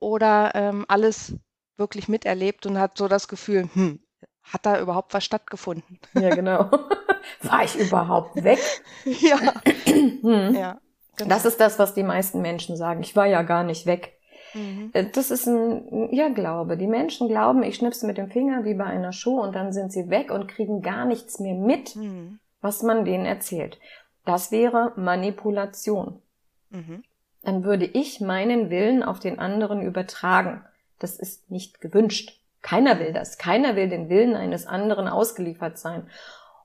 oder 0.00 0.52
ähm, 0.54 0.84
alles 0.88 1.34
wirklich 1.76 2.08
miterlebt 2.08 2.66
und 2.66 2.78
hat 2.78 2.96
so 2.98 3.08
das 3.08 3.28
Gefühl, 3.28 3.68
hm, 3.72 4.00
hat 4.42 4.64
da 4.64 4.80
überhaupt 4.80 5.12
was 5.14 5.24
stattgefunden? 5.24 5.98
Ja, 6.14 6.34
genau. 6.34 6.70
War 7.42 7.64
ich 7.64 7.76
überhaupt 7.76 8.42
weg? 8.42 8.60
ja. 9.04 9.54
hm. 9.84 10.54
ja 10.54 10.78
genau. 11.16 11.28
Das 11.30 11.44
ist 11.44 11.60
das, 11.60 11.78
was 11.78 11.94
die 11.94 12.02
meisten 12.02 12.40
Menschen 12.40 12.76
sagen. 12.76 13.00
Ich 13.00 13.16
war 13.16 13.26
ja 13.26 13.42
gar 13.42 13.64
nicht 13.64 13.86
weg. 13.86 14.18
Mhm. 14.54 14.90
Äh, 14.92 15.06
das 15.10 15.30
ist 15.30 15.46
ein 15.46 16.10
Irrglaube. 16.10 16.76
Die 16.76 16.86
Menschen 16.86 17.28
glauben, 17.28 17.62
ich 17.62 17.76
schnipse 17.76 18.06
mit 18.06 18.18
dem 18.18 18.30
Finger 18.30 18.64
wie 18.64 18.74
bei 18.74 18.84
einer 18.84 19.12
Schuh 19.12 19.40
und 19.40 19.54
dann 19.54 19.72
sind 19.72 19.92
sie 19.92 20.08
weg 20.08 20.30
und 20.30 20.46
kriegen 20.46 20.82
gar 20.82 21.04
nichts 21.04 21.40
mehr 21.40 21.54
mit, 21.54 21.96
mhm. 21.96 22.38
was 22.60 22.82
man 22.82 23.04
denen 23.04 23.26
erzählt. 23.26 23.78
Das 24.24 24.52
wäre 24.52 24.92
Manipulation. 24.96 26.22
Mhm 26.70 27.02
dann 27.46 27.62
würde 27.62 27.84
ich 27.84 28.20
meinen 28.20 28.70
Willen 28.70 29.04
auf 29.04 29.20
den 29.20 29.38
anderen 29.38 29.80
übertragen. 29.80 30.64
Das 30.98 31.16
ist 31.16 31.48
nicht 31.48 31.80
gewünscht. 31.80 32.40
Keiner 32.60 32.98
will 32.98 33.12
das. 33.12 33.38
Keiner 33.38 33.76
will 33.76 33.88
den 33.88 34.08
Willen 34.08 34.34
eines 34.34 34.66
anderen 34.66 35.06
ausgeliefert 35.06 35.78
sein. 35.78 36.10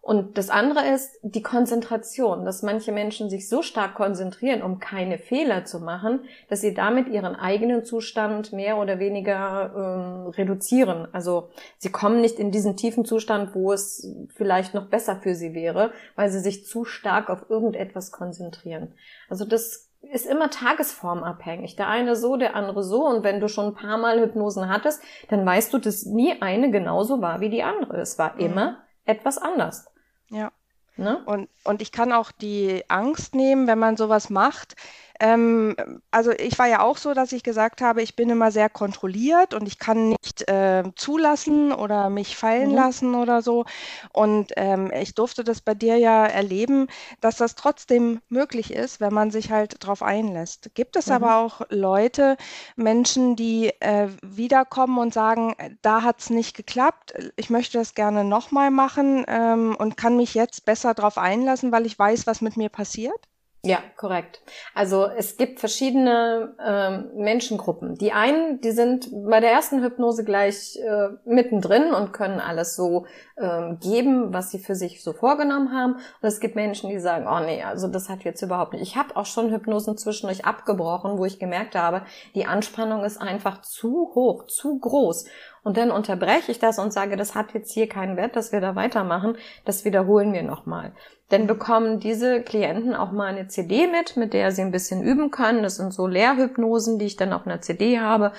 Und 0.02 0.40
das 0.40 0.50
andere 0.50 0.88
ist 0.88 1.20
die 1.22 1.44
Konzentration, 1.44 2.46
dass 2.46 2.64
manche 2.64 2.92
Menschen 2.92 3.30
sich 3.30 3.48
so 3.48 3.62
stark 3.62 3.94
konzentrieren, 3.94 4.64
um 4.64 4.80
keine 4.80 5.20
Fehler 5.20 5.66
zu 5.66 5.80
machen, 5.80 6.22
dass 6.50 6.62
sie 6.62 6.74
damit 6.74 7.08
ihren 7.08 7.36
eigenen 7.36 7.86
Zustand 7.86 8.52
mehr 8.52 8.80
oder 8.80 8.98
weniger 8.98 9.72
ähm, 9.76 10.28
reduzieren. 10.30 11.08
Also 11.12 11.50
sie 11.78 11.92
kommen 11.92 12.22
nicht 12.22 12.40
in 12.40 12.50
diesen 12.50 12.76
tiefen 12.76 13.06
Zustand, 13.06 13.54
wo 13.54 13.72
es 13.72 14.12
vielleicht 14.36 14.74
noch 14.74 14.88
besser 14.88 15.18
für 15.18 15.36
sie 15.36 15.54
wäre, 15.54 15.92
weil 16.16 16.32
sie 16.32 16.40
sich 16.40 16.66
zu 16.66 16.84
stark 16.84 17.30
auf 17.30 17.52
irgendetwas 17.52 18.12
konzentrieren. 18.12 18.96
Also 19.30 19.46
das 19.46 19.91
ist 20.02 20.26
immer 20.26 20.50
tagesformabhängig. 20.50 21.76
Der 21.76 21.88
eine 21.88 22.16
so, 22.16 22.36
der 22.38 22.56
andere 22.56 22.84
so. 22.84 23.06
Und 23.06 23.24
wenn 23.24 23.40
du 23.40 23.48
schon 23.48 23.68
ein 23.68 23.76
paar 23.76 23.98
Mal 23.98 24.20
Hypnosen 24.20 24.70
hattest, 24.70 25.02
dann 25.30 25.46
weißt 25.46 25.74
du, 25.74 25.78
dass 25.78 26.06
nie 26.06 26.42
eine 26.42 26.72
genauso 26.72 27.22
war 27.22 27.40
wie 27.40 27.50
die 27.50 27.64
andere. 27.64 27.98
Es 27.98 28.18
war 28.18 28.34
mhm. 28.34 28.40
immer 28.40 28.84
etwas 29.06 29.38
anders. 29.38 29.86
Ja. 30.30 30.52
Ne? 30.98 31.24
Und, 31.26 31.50
und 31.64 31.82
ich 31.82 31.92
kann 31.92 32.12
auch 32.12 32.32
die 32.32 32.84
Angst 32.90 33.34
nehmen, 33.34 33.66
wenn 33.68 33.80
man 33.80 33.96
sowas 33.96 34.30
macht, 34.30 34.76
ähm, 35.22 35.76
also 36.10 36.32
ich 36.32 36.58
war 36.58 36.68
ja 36.68 36.82
auch 36.82 36.98
so, 36.98 37.14
dass 37.14 37.32
ich 37.32 37.44
gesagt 37.44 37.82
habe, 37.82 38.02
ich 38.02 38.16
bin 38.16 38.32
immer 38.32 38.52
sehr 38.52 38.70
kontrolliert 38.70 39.54
und 39.54 39.68
ich 39.68 39.78
kann 39.78 40.10
nicht 40.10 40.50
äh, 40.50 40.84
zulassen 40.96 41.72
oder 41.72 42.10
mich 42.10 42.36
fallen 42.36 42.70
mhm. 42.70 42.76
lassen 42.76 43.16
oder 43.16 43.44
so. 43.44 43.66
Und 44.14 44.52
ähm, 44.58 44.92
ich 44.92 45.14
durfte 45.14 45.44
das 45.44 45.62
bei 45.62 45.76
dir 45.76 45.98
ja 45.98 46.26
erleben, 46.26 46.88
dass 47.22 47.38
das 47.38 47.54
trotzdem 47.54 48.20
möglich 48.30 48.74
ist, 48.74 49.00
wenn 49.00 49.14
man 49.14 49.30
sich 49.30 49.52
halt 49.52 49.84
darauf 49.84 50.02
einlässt. 50.02 50.72
Gibt 50.74 50.96
es 50.96 51.06
mhm. 51.06 51.14
aber 51.14 51.36
auch 51.36 51.62
Leute, 51.70 52.36
Menschen, 52.76 53.36
die 53.36 53.70
äh, 53.80 54.08
wiederkommen 54.24 54.98
und 54.98 55.14
sagen, 55.14 55.56
da 55.84 56.02
hat 56.02 56.22
es 56.22 56.32
nicht 56.32 56.58
geklappt, 56.58 57.14
ich 57.36 57.52
möchte 57.52 57.78
das 57.78 57.94
gerne 57.94 58.24
nochmal 58.24 58.72
machen 58.72 59.24
ähm, 59.28 59.76
und 59.78 59.98
kann 59.98 60.18
mich 60.18 60.34
jetzt 60.34 60.66
besser 60.66 60.96
darauf 60.96 61.20
einlassen, 61.20 61.72
weil 61.72 61.86
ich 61.86 62.00
weiß, 62.00 62.26
was 62.26 62.42
mit 62.42 62.58
mir 62.58 62.70
passiert? 62.70 63.28
Ja, 63.64 63.78
korrekt. 63.96 64.42
Also 64.74 65.06
es 65.06 65.38
gibt 65.38 65.60
verschiedene 65.60 66.56
ähm, 66.60 67.12
Menschengruppen. 67.14 67.96
Die 67.96 68.12
einen, 68.12 68.60
die 68.60 68.72
sind 68.72 69.10
bei 69.30 69.40
der 69.40 69.52
ersten 69.52 69.84
Hypnose 69.84 70.24
gleich 70.24 70.78
äh, 70.78 71.10
mittendrin 71.26 71.94
und 71.94 72.12
können 72.12 72.40
alles 72.40 72.76
so 72.76 73.06
ähm, 73.38 73.78
geben, 73.80 74.34
was 74.34 74.50
sie 74.50 74.58
für 74.58 74.74
sich 74.74 75.04
so 75.04 75.14
vorgenommen 75.14 75.72
haben. 75.72 75.94
Und 75.94 76.28
es 76.28 76.40
gibt 76.40 76.56
Menschen, 76.56 76.90
die 76.90 76.98
sagen, 76.98 77.28
oh 77.28 77.46
nee, 77.46 77.62
also 77.62 77.88
das 77.88 78.10
hat 78.10 78.24
jetzt 78.24 78.42
überhaupt 78.42 78.74
nicht. 78.74 78.82
Ich 78.82 78.96
habe 78.96 79.16
auch 79.16 79.28
schon 79.28 79.52
Hypnosen 79.52 79.96
zwischendurch 79.96 80.44
abgebrochen, 80.44 81.20
wo 81.20 81.26
ich 81.26 81.38
gemerkt 81.38 81.76
habe, 81.76 82.02
die 82.34 82.48
Anspannung 82.48 83.04
ist 83.04 83.22
einfach 83.22 83.62
zu 83.62 84.12
hoch, 84.16 84.48
zu 84.48 84.80
groß. 84.80 85.26
Und 85.64 85.78
dann 85.78 85.92
unterbreche 85.92 86.52
ich 86.52 86.60
das 86.60 86.80
und 86.80 86.92
sage, 86.92 87.18
das 87.18 87.36
hat 87.36 87.54
jetzt 87.54 87.72
hier 87.72 87.88
keinen 87.88 88.18
Wert, 88.18 88.36
dass 88.36 88.52
wir 88.52 88.62
da 88.62 88.76
weitermachen. 88.76 89.38
Das 89.64 89.86
wiederholen 89.86 90.34
wir 90.34 90.44
nochmal. 90.44 90.94
Dann 91.30 91.46
bekommen 91.46 92.00
diese 92.00 92.42
Klienten 92.42 92.96
auch 92.96 93.12
mal 93.12 93.28
eine 93.28 93.48
CD 93.48 93.88
mit, 93.88 94.18
mit 94.18 94.34
der 94.34 94.52
sie 94.52 94.62
ein 94.62 94.72
bisschen 94.72 95.04
üben 95.04 95.30
können. 95.30 95.62
Das 95.62 95.78
sind 95.78 95.94
so 95.94 96.08
Lehrhypnosen, 96.08 96.98
die 96.98 97.06
ich 97.06 97.16
dann 97.16 97.32
auf 97.32 97.46
einer 97.46 97.62
CD 97.62 98.00
habe. 98.00 98.32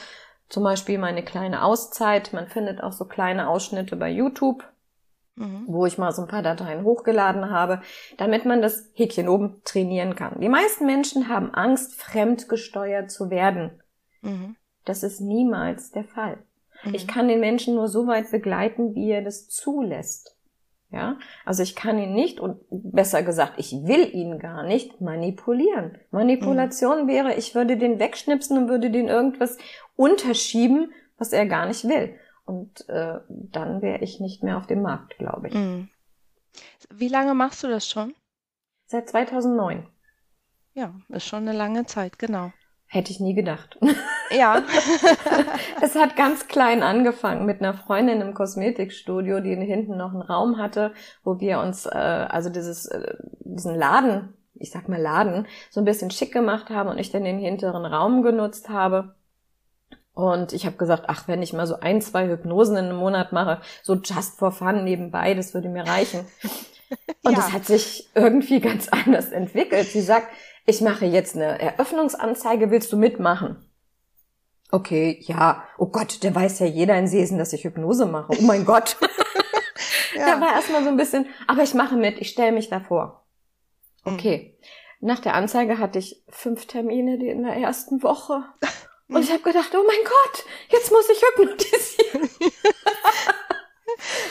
Zum 0.48 0.64
Beispiel 0.64 0.98
meine 0.98 1.22
kleine 1.22 1.62
Auszeit. 1.62 2.32
Man 2.32 2.48
findet 2.48 2.82
auch 2.82 2.92
so 2.92 3.04
kleine 3.04 3.48
Ausschnitte 3.48 3.96
bei 3.96 4.10
YouTube. 4.10 4.64
mhm. 5.36 5.64
wo 5.66 5.86
ich 5.86 5.98
mal 5.98 6.12
so 6.12 6.22
ein 6.22 6.28
paar 6.28 6.42
Dateien 6.42 6.84
hochgeladen 6.84 7.50
habe, 7.50 7.80
damit 8.18 8.44
man 8.44 8.62
das 8.62 8.90
Häkchen 8.94 9.28
oben 9.28 9.62
trainieren 9.64 10.14
kann. 10.14 10.40
Die 10.40 10.48
meisten 10.48 10.86
Menschen 10.86 11.28
haben 11.28 11.54
Angst, 11.54 11.94
fremdgesteuert 11.94 13.10
zu 13.10 13.30
werden. 13.30 13.82
Mhm. 14.20 14.56
Das 14.84 15.02
ist 15.02 15.20
niemals 15.20 15.90
der 15.90 16.04
Fall. 16.04 16.44
Mhm. 16.84 16.94
Ich 16.94 17.06
kann 17.06 17.28
den 17.28 17.40
Menschen 17.40 17.74
nur 17.74 17.88
so 17.88 18.06
weit 18.06 18.30
begleiten, 18.30 18.94
wie 18.94 19.10
er 19.10 19.22
das 19.22 19.48
zulässt. 19.48 20.36
Ja, 20.90 21.18
also 21.46 21.62
ich 21.62 21.74
kann 21.74 21.98
ihn 21.98 22.12
nicht 22.12 22.38
und 22.38 22.60
besser 22.70 23.22
gesagt, 23.22 23.54
ich 23.56 23.72
will 23.72 24.14
ihn 24.14 24.38
gar 24.38 24.62
nicht 24.62 25.00
manipulieren. 25.00 25.98
Manipulation 26.10 27.04
mhm. 27.04 27.08
wäre, 27.08 27.34
ich 27.34 27.54
würde 27.54 27.78
den 27.78 27.98
wegschnipsen 27.98 28.58
und 28.58 28.68
würde 28.68 28.90
den 28.90 29.08
irgendwas 29.08 29.56
unterschieben, 29.96 30.92
was 31.16 31.32
er 31.32 31.46
gar 31.46 31.64
nicht 31.64 31.88
will. 31.88 32.14
Und 32.44 32.86
äh, 32.90 33.20
dann 33.28 33.80
wäre 33.80 34.00
ich 34.00 34.20
nicht 34.20 34.42
mehr 34.42 34.58
auf 34.58 34.66
dem 34.66 34.82
Markt, 34.82 35.16
glaube 35.16 35.48
ich. 35.48 35.54
Mhm. 35.54 35.88
Wie 36.90 37.08
lange 37.08 37.32
machst 37.32 37.62
du 37.64 37.68
das 37.68 37.88
schon? 37.88 38.14
Seit 38.86 39.08
2009. 39.08 39.86
Ja, 40.74 40.94
ist 41.08 41.26
schon 41.26 41.48
eine 41.48 41.56
lange 41.56 41.86
Zeit, 41.86 42.18
genau. 42.18 42.52
Hätte 42.86 43.12
ich 43.12 43.20
nie 43.20 43.34
gedacht. 43.34 43.78
Ja. 44.36 44.62
es 45.80 45.94
hat 45.94 46.16
ganz 46.16 46.48
klein 46.48 46.82
angefangen 46.82 47.46
mit 47.46 47.60
einer 47.60 47.74
Freundin 47.74 48.20
im 48.20 48.34
Kosmetikstudio, 48.34 49.40
die 49.40 49.54
hinten 49.54 49.96
noch 49.96 50.12
einen 50.12 50.22
Raum 50.22 50.58
hatte, 50.58 50.92
wo 51.24 51.40
wir 51.40 51.60
uns, 51.60 51.86
äh, 51.86 51.90
also 51.90 52.50
dieses, 52.50 52.86
äh, 52.86 53.14
diesen 53.40 53.74
Laden, 53.74 54.34
ich 54.54 54.70
sag 54.70 54.88
mal 54.88 55.00
Laden, 55.00 55.46
so 55.70 55.80
ein 55.80 55.84
bisschen 55.84 56.10
schick 56.10 56.32
gemacht 56.32 56.70
haben 56.70 56.88
und 56.88 56.98
ich 56.98 57.10
dann 57.10 57.24
den 57.24 57.38
hinteren 57.38 57.84
Raum 57.84 58.22
genutzt 58.22 58.68
habe. 58.68 59.14
Und 60.14 60.52
ich 60.52 60.66
habe 60.66 60.76
gesagt, 60.76 61.04
ach, 61.06 61.26
wenn 61.26 61.42
ich 61.42 61.52
mal 61.52 61.66
so 61.66 61.80
ein, 61.80 62.02
zwei 62.02 62.28
Hypnosen 62.28 62.76
in 62.76 62.84
einem 62.86 62.98
Monat 62.98 63.32
mache, 63.32 63.60
so 63.82 63.94
just 63.94 64.38
for 64.38 64.52
fun 64.52 64.84
nebenbei, 64.84 65.34
das 65.34 65.54
würde 65.54 65.68
mir 65.68 65.86
reichen. 65.86 66.26
Und 67.22 67.32
ja. 67.32 67.36
das 67.36 67.52
hat 67.52 67.64
sich 67.64 68.10
irgendwie 68.14 68.60
ganz 68.60 68.88
anders 68.90 69.30
entwickelt. 69.30 69.86
Sie 69.86 70.02
sagt, 70.02 70.28
ich 70.66 70.80
mache 70.80 71.06
jetzt 71.06 71.34
eine 71.34 71.60
Eröffnungsanzeige, 71.60 72.70
willst 72.70 72.92
du 72.92 72.96
mitmachen? 72.96 73.56
Okay, 74.74 75.18
ja. 75.20 75.64
Oh 75.76 75.86
Gott, 75.86 76.22
der 76.22 76.34
weiß 76.34 76.60
ja 76.60 76.66
jeder 76.66 76.98
in 76.98 77.06
Sesen, 77.06 77.38
dass 77.38 77.52
ich 77.52 77.64
Hypnose 77.64 78.06
mache. 78.06 78.32
Oh 78.36 78.42
mein 78.42 78.64
Gott. 78.64 78.96
ja. 80.16 80.26
Da 80.26 80.40
war 80.40 80.54
erstmal 80.54 80.82
so 80.82 80.88
ein 80.88 80.96
bisschen, 80.96 81.26
aber 81.46 81.62
ich 81.62 81.74
mache 81.74 81.94
mit, 81.94 82.18
ich 82.18 82.30
stelle 82.30 82.52
mich 82.52 82.70
davor. 82.70 83.24
Okay. 84.04 84.56
Mhm. 84.58 85.08
Nach 85.08 85.18
der 85.18 85.34
Anzeige 85.34 85.78
hatte 85.78 85.98
ich 85.98 86.22
fünf 86.28 86.66
Termine 86.66 87.16
in 87.16 87.42
der 87.42 87.56
ersten 87.56 88.02
Woche. 88.02 88.44
Und 89.08 89.22
ich 89.22 89.30
habe 89.30 89.42
gedacht, 89.42 89.74
oh 89.74 89.84
mein 89.86 90.04
Gott, 90.04 90.44
jetzt 90.70 90.90
muss 90.90 91.06
ich 91.10 91.20
hypnotisieren. 91.20 92.30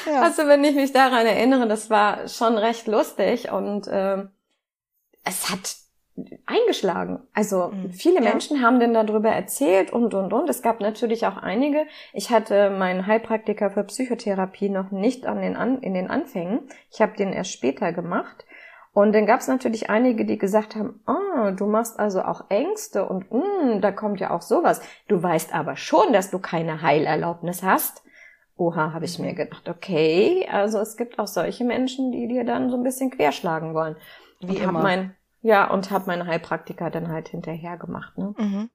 ja. 0.07 0.21
Also 0.21 0.47
wenn 0.47 0.63
ich 0.63 0.73
mich 0.73 0.91
daran 0.91 1.27
erinnere, 1.27 1.67
das 1.67 1.91
war 1.91 2.27
schon 2.27 2.57
recht 2.57 2.87
lustig 2.87 3.51
und 3.51 3.85
äh, 3.85 4.23
es 5.23 5.51
hat 5.51 5.75
eingeschlagen. 6.51 7.19
Also 7.33 7.69
mhm. 7.69 7.91
viele 7.91 8.21
ja. 8.23 8.29
Menschen 8.29 8.61
haben 8.61 8.79
denn 8.79 8.93
darüber 8.93 9.29
erzählt 9.29 9.91
und 9.91 10.13
und 10.13 10.33
und. 10.33 10.49
Es 10.49 10.61
gab 10.61 10.79
natürlich 10.79 11.25
auch 11.25 11.37
einige. 11.37 11.85
Ich 12.13 12.29
hatte 12.29 12.69
meinen 12.69 13.07
Heilpraktiker 13.07 13.71
für 13.71 13.83
Psychotherapie 13.83 14.69
noch 14.69 14.91
nicht 14.91 15.25
an 15.25 15.41
den 15.41 15.55
an, 15.55 15.81
in 15.81 15.93
den 15.93 16.09
Anfängen. 16.09 16.61
Ich 16.91 17.01
habe 17.01 17.15
den 17.15 17.33
erst 17.33 17.51
später 17.51 17.93
gemacht. 17.93 18.45
Und 18.93 19.13
dann 19.13 19.25
gab 19.25 19.39
es 19.39 19.47
natürlich 19.47 19.89
einige, 19.89 20.25
die 20.25 20.37
gesagt 20.37 20.75
haben, 20.75 20.99
ah, 21.05 21.51
du 21.51 21.65
machst 21.65 21.97
also 21.97 22.23
auch 22.23 22.49
Ängste 22.49 23.07
und 23.07 23.31
mm, 23.31 23.79
da 23.79 23.91
kommt 23.91 24.19
ja 24.19 24.31
auch 24.31 24.41
sowas. 24.41 24.81
Du 25.07 25.23
weißt 25.23 25.55
aber 25.55 25.77
schon, 25.77 26.11
dass 26.11 26.29
du 26.29 26.39
keine 26.39 26.81
Heilerlaubnis 26.81 27.63
hast. 27.63 28.03
Oha, 28.57 28.91
habe 28.93 29.05
ich 29.05 29.17
mir 29.17 29.33
gedacht, 29.33 29.69
okay, 29.69 30.45
also 30.51 30.79
es 30.79 30.97
gibt 30.97 31.19
auch 31.19 31.27
solche 31.27 31.63
Menschen, 31.63 32.11
die 32.11 32.27
dir 32.27 32.43
dann 32.43 32.69
so 32.69 32.75
ein 32.75 32.83
bisschen 32.83 33.11
querschlagen 33.11 33.73
wollen. 33.73 33.95
Wie 34.41 34.57
und 34.57 34.61
immer. 34.61 34.81
Mein, 34.83 35.15
ja, 35.41 35.69
und 35.69 35.91
habe 35.91 36.07
meinen 36.07 36.27
Heilpraktiker 36.27 36.89
dann 36.89 37.09
halt 37.09 37.29
hinterher 37.29 37.77
gemacht. 37.77 38.17
Ne? 38.17 38.33
Mhm. 38.37 38.69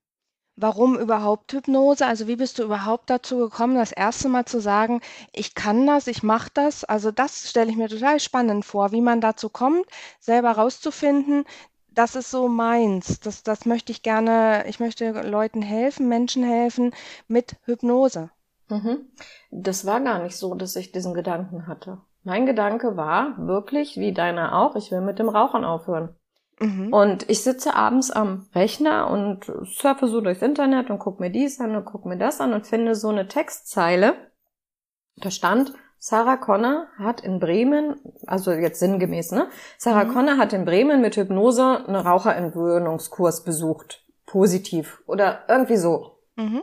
Warum 0.58 0.98
überhaupt 0.98 1.52
Hypnose? 1.52 2.06
Also 2.06 2.28
wie 2.28 2.36
bist 2.36 2.58
du 2.58 2.62
überhaupt 2.62 3.10
dazu 3.10 3.36
gekommen, 3.38 3.74
das 3.76 3.92
erste 3.92 4.28
Mal 4.30 4.46
zu 4.46 4.58
sagen, 4.58 5.02
ich 5.32 5.54
kann 5.54 5.86
das, 5.86 6.06
ich 6.06 6.22
mache 6.22 6.48
das? 6.54 6.82
Also 6.82 7.10
das 7.10 7.50
stelle 7.50 7.70
ich 7.70 7.76
mir 7.76 7.88
total 7.88 8.20
spannend 8.20 8.64
vor, 8.64 8.90
wie 8.92 9.02
man 9.02 9.20
dazu 9.20 9.50
kommt, 9.50 9.84
selber 10.18 10.52
rauszufinden, 10.52 11.44
das 11.96 12.14
ist 12.14 12.30
so 12.30 12.48
meins. 12.48 13.20
Das, 13.20 13.42
das 13.42 13.64
möchte 13.64 13.90
ich 13.90 14.02
gerne, 14.02 14.64
ich 14.68 14.80
möchte 14.80 15.10
Leuten 15.22 15.62
helfen, 15.62 16.08
Menschen 16.08 16.44
helfen 16.44 16.92
mit 17.26 17.56
Hypnose. 17.64 18.30
Mhm. 18.68 19.06
Das 19.50 19.86
war 19.86 20.00
gar 20.00 20.22
nicht 20.22 20.36
so, 20.36 20.54
dass 20.54 20.76
ich 20.76 20.92
diesen 20.92 21.14
Gedanken 21.14 21.66
hatte. 21.66 21.98
Mein 22.22 22.44
Gedanke 22.46 22.96
war 22.96 23.34
wirklich, 23.38 23.96
wie 23.96 24.12
deiner 24.12 24.58
auch, 24.58 24.76
ich 24.76 24.90
will 24.90 25.00
mit 25.00 25.18
dem 25.18 25.28
Rauchen 25.28 25.64
aufhören. 25.64 26.14
Mhm. 26.58 26.92
Und 26.92 27.28
ich 27.28 27.42
sitze 27.42 27.74
abends 27.74 28.10
am 28.10 28.48
Rechner 28.54 29.10
und 29.10 29.44
surfe 29.64 30.08
so 30.08 30.20
durchs 30.20 30.42
Internet 30.42 30.90
und 30.90 30.98
gucke 30.98 31.22
mir 31.22 31.30
dies 31.30 31.60
an 31.60 31.76
und 31.76 31.84
gucke 31.84 32.08
mir 32.08 32.16
das 32.16 32.40
an 32.40 32.54
und 32.54 32.66
finde 32.66 32.94
so 32.94 33.08
eine 33.08 33.28
Textzeile. 33.28 34.14
Da 35.16 35.30
stand, 35.30 35.74
Sarah 35.98 36.36
Connor 36.36 36.88
hat 36.98 37.20
in 37.20 37.40
Bremen, 37.40 38.00
also 38.26 38.52
jetzt 38.52 38.80
sinngemäß, 38.80 39.32
ne? 39.32 39.48
Sarah 39.78 40.04
mhm. 40.04 40.12
Connor 40.12 40.36
hat 40.38 40.52
in 40.52 40.64
Bremen 40.64 41.00
mit 41.00 41.16
Hypnose 41.16 41.84
einen 41.86 41.96
Raucherentwöhnungskurs 41.96 43.44
besucht. 43.44 44.04
Positiv. 44.26 45.02
Oder 45.06 45.44
irgendwie 45.48 45.76
so. 45.76 46.18
Mhm. 46.36 46.62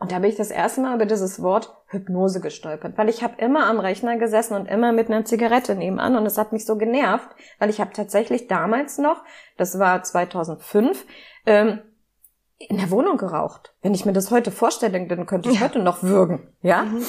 Und 0.00 0.12
da 0.12 0.20
bin 0.20 0.30
ich 0.30 0.36
das 0.36 0.50
erste 0.50 0.80
Mal 0.80 0.94
über 0.94 1.06
dieses 1.06 1.42
Wort 1.42 1.74
Hypnose 1.88 2.40
gestolpert, 2.40 2.96
weil 2.96 3.08
ich 3.08 3.24
habe 3.24 3.40
immer 3.42 3.66
am 3.66 3.80
Rechner 3.80 4.16
gesessen 4.16 4.54
und 4.54 4.66
immer 4.66 4.92
mit 4.92 5.08
einer 5.08 5.24
Zigarette 5.24 5.74
nebenan 5.74 6.16
und 6.16 6.24
es 6.24 6.38
hat 6.38 6.52
mich 6.52 6.64
so 6.64 6.76
genervt, 6.76 7.28
weil 7.58 7.68
ich 7.68 7.80
habe 7.80 7.92
tatsächlich 7.92 8.46
damals 8.46 8.98
noch, 8.98 9.24
das 9.56 9.78
war 9.78 10.02
2005, 10.02 11.04
ähm, 11.46 11.80
in 12.58 12.76
der 12.76 12.90
Wohnung 12.90 13.16
geraucht. 13.16 13.74
Wenn 13.82 13.94
ich 13.94 14.04
mir 14.04 14.12
das 14.12 14.30
heute 14.30 14.50
vorstelle, 14.50 15.06
dann 15.06 15.26
könnte 15.26 15.50
ich 15.50 15.56
ja. 15.56 15.66
heute 15.66 15.80
noch 15.80 16.02
würgen, 16.02 16.48
ja? 16.62 16.84
Mhm. 16.84 17.04